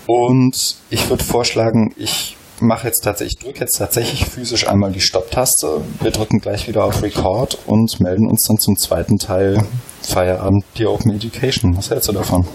Und 0.08 0.78
ich 0.90 1.10
würde 1.10 1.24
vorschlagen, 1.24 1.94
ich 1.98 2.38
mache 2.60 2.88
jetzt 2.88 3.02
tatsächlich, 3.02 3.38
ich 3.38 3.46
drücke 3.46 3.60
jetzt 3.60 3.78
tatsächlich 3.78 4.26
physisch 4.26 4.68
einmal 4.68 4.92
die 4.92 5.02
Stopp-Taste. 5.02 5.82
Wir 6.02 6.12
drücken 6.12 6.40
gleich 6.40 6.68
wieder 6.68 6.86
auf 6.86 7.04
Record 7.04 7.60
und 7.68 8.00
melden 8.00 8.28
uns 8.28 8.46
dann 8.48 8.58
zum 8.58 8.78
zweiten 8.78 9.18
Teil 9.18 9.62
Feierabend 10.02 10.64
die 10.78 10.86
Open 10.86 11.12
Education. 11.14 11.76
Was 11.78 11.90
hältst 11.90 12.08
du 12.08 12.14
davon? 12.14 12.48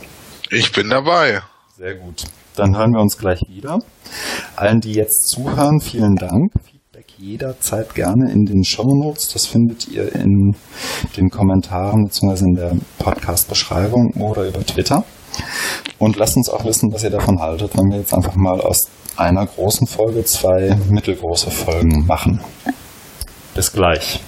Ich 0.50 0.72
bin 0.72 0.88
dabei. 0.88 1.42
Sehr 1.76 1.96
gut. 1.96 2.24
Dann 2.57 2.76
hören 2.76 2.92
wir 2.92 3.00
uns 3.00 3.18
gleich 3.18 3.40
wieder. 3.48 3.78
Allen, 4.57 4.80
die 4.80 4.92
jetzt 4.92 5.28
zuhören, 5.28 5.80
vielen 5.80 6.16
Dank. 6.16 6.53
Feedback 6.64 7.07
jederzeit 7.18 7.94
gerne 7.94 8.30
in 8.30 8.44
den 8.44 8.64
Show 8.64 8.86
Notes. 8.86 9.28
Das 9.28 9.46
findet 9.46 9.88
ihr 9.88 10.14
in 10.14 10.55
den 11.16 11.28
Kommentaren 11.30 12.05
bzw. 12.05 12.44
in 12.44 12.55
der 12.55 12.76
Podcast-Beschreibung 12.98 14.14
oder 14.18 14.46
über 14.46 14.64
Twitter. 14.64 15.05
Und 15.99 16.16
lasst 16.16 16.37
uns 16.37 16.49
auch 16.49 16.64
wissen, 16.64 16.93
was 16.93 17.05
ihr 17.05 17.11
davon 17.11 17.41
haltet, 17.41 17.76
wenn 17.76 17.91
wir 17.91 17.99
jetzt 17.99 18.14
einfach 18.14 18.35
mal 18.35 18.61
aus 18.61 18.89
einer 19.16 19.47
großen 19.47 19.87
Folge 19.87 20.24
zwei 20.24 20.76
mittelgroße 20.89 21.51
Folgen 21.51 22.07
machen. 22.07 22.41
Bis 23.55 23.72
gleich. 23.72 24.20